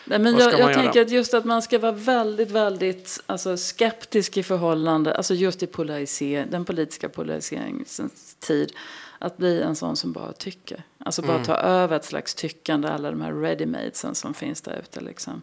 Nej, 0.06 0.20
men 0.20 0.38
jag, 0.38 0.60
jag 0.60 0.74
tänker 0.74 1.02
att 1.02 1.12
just 1.12 1.34
att 1.34 1.46
man 1.46 1.62
ska 1.62 1.80
vara 1.80 1.92
väldigt, 1.92 2.52
väldigt 2.52 3.24
alltså, 3.26 3.58
skeptisk 3.58 4.38
i 4.38 4.44
förhållande, 4.44 5.16
alltså 5.16 5.34
just 5.34 5.64
i 5.64 5.68
polariser, 5.68 6.48
den 6.52 6.66
politiska 6.66 7.10
polariseringens 7.10 8.02
tid, 8.40 8.74
att 9.20 9.38
bli 9.38 9.62
en 9.62 9.76
sån 9.76 9.96
som 9.96 10.12
bara 10.12 10.34
tycker. 10.34 10.84
Alltså 10.98 11.22
bara 11.22 11.34
Mm. 11.34 11.46
ta 11.46 11.56
över 11.56 11.96
ett 11.96 12.06
slags 12.06 12.36
tyckande, 12.36 12.88
alla 12.88 13.12
de 13.12 13.22
här 13.22 13.34
readymadesen 13.34 14.16
som 14.16 14.34
finns 14.34 14.62
där 14.62 14.80
ute. 14.84 15.02
Liksom. 15.02 15.42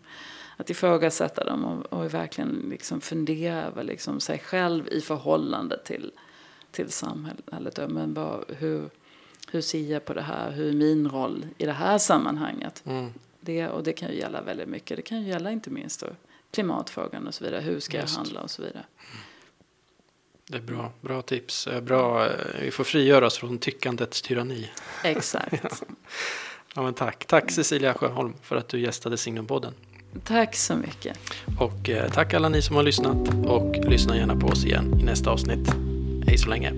Att 0.57 0.71
ifrågasätta 0.71 1.45
dem 1.45 1.65
och, 1.65 1.99
och 1.99 2.15
verkligen 2.15 2.67
liksom 2.71 3.01
fundera 3.01 3.63
över 3.65 3.83
liksom 3.83 4.21
sig 4.21 4.39
själv 4.39 4.89
i 4.89 5.01
förhållande 5.01 5.79
till, 5.85 6.13
till 6.71 6.93
samhället. 6.93 7.79
Men 7.89 8.15
bara, 8.15 8.41
hur, 8.49 8.91
hur 9.51 9.61
ser 9.61 9.93
jag 9.93 10.05
på 10.05 10.15
det 10.15 10.23
här? 10.23 10.51
Hur 10.51 10.69
är 10.69 10.73
min 10.73 11.09
roll 11.09 11.47
i 11.59 11.67
det 11.67 11.73
här 11.73 11.99
sammanhanget? 11.99 12.83
Mm. 12.87 13.13
Det, 13.49 13.69
och 13.69 13.83
det 13.83 13.93
kan 13.93 14.09
ju 14.11 14.19
gälla 14.19 14.43
väldigt 14.43 14.69
mycket. 14.69 14.97
Det 14.97 15.03
kan 15.03 15.23
ju 15.23 15.29
gälla 15.29 15.51
inte 15.51 15.71
minst 15.71 16.01
då 16.01 16.07
klimatfrågan 16.51 17.27
och 17.27 17.35
så 17.35 17.45
vidare. 17.45 17.61
Hur 17.61 17.81
ska 17.81 17.97
Just. 18.01 18.13
jag 18.15 18.19
handla 18.19 18.41
och 18.41 18.51
så 18.51 18.63
vidare. 18.63 18.85
Det 20.47 20.57
är 20.57 20.63
bra, 20.63 20.93
bra 21.01 21.23
tips. 21.23 21.67
Eh, 21.67 21.81
Bra, 21.81 22.27
eh, 22.27 22.33
vi 22.63 22.71
får 22.71 22.85
frigöra 22.85 23.27
oss 23.27 23.39
från 23.39 23.59
tyckandets 23.59 24.23
tyranni. 24.23 24.71
Exakt. 25.05 25.83
Ja, 26.75 26.83
men 26.83 26.95
tack. 26.95 27.27
tack 27.27 27.51
Cecilia 27.51 27.95
Sjöholm 27.95 28.35
för 28.43 28.57
att 28.57 28.69
du 28.69 28.81
gästade 28.81 29.17
Signumpodden. 29.17 29.75
Tack 30.25 30.57
så 30.57 30.77
mycket. 30.77 31.19
Och 31.59 31.91
eh, 31.91 32.13
tack 32.13 32.35
alla 32.35 32.49
ni 32.49 32.63
som 32.63 32.77
har 32.77 32.83
lyssnat 32.83 33.29
och 33.47 33.77
lyssna 33.77 34.17
gärna 34.17 34.37
på 34.37 34.47
oss 34.47 34.65
igen 34.65 35.01
i 35.01 35.05
nästa 35.05 35.31
avsnitt. 35.31 35.69
Hej 36.27 36.39
så 36.39 36.49
länge. 36.49 36.73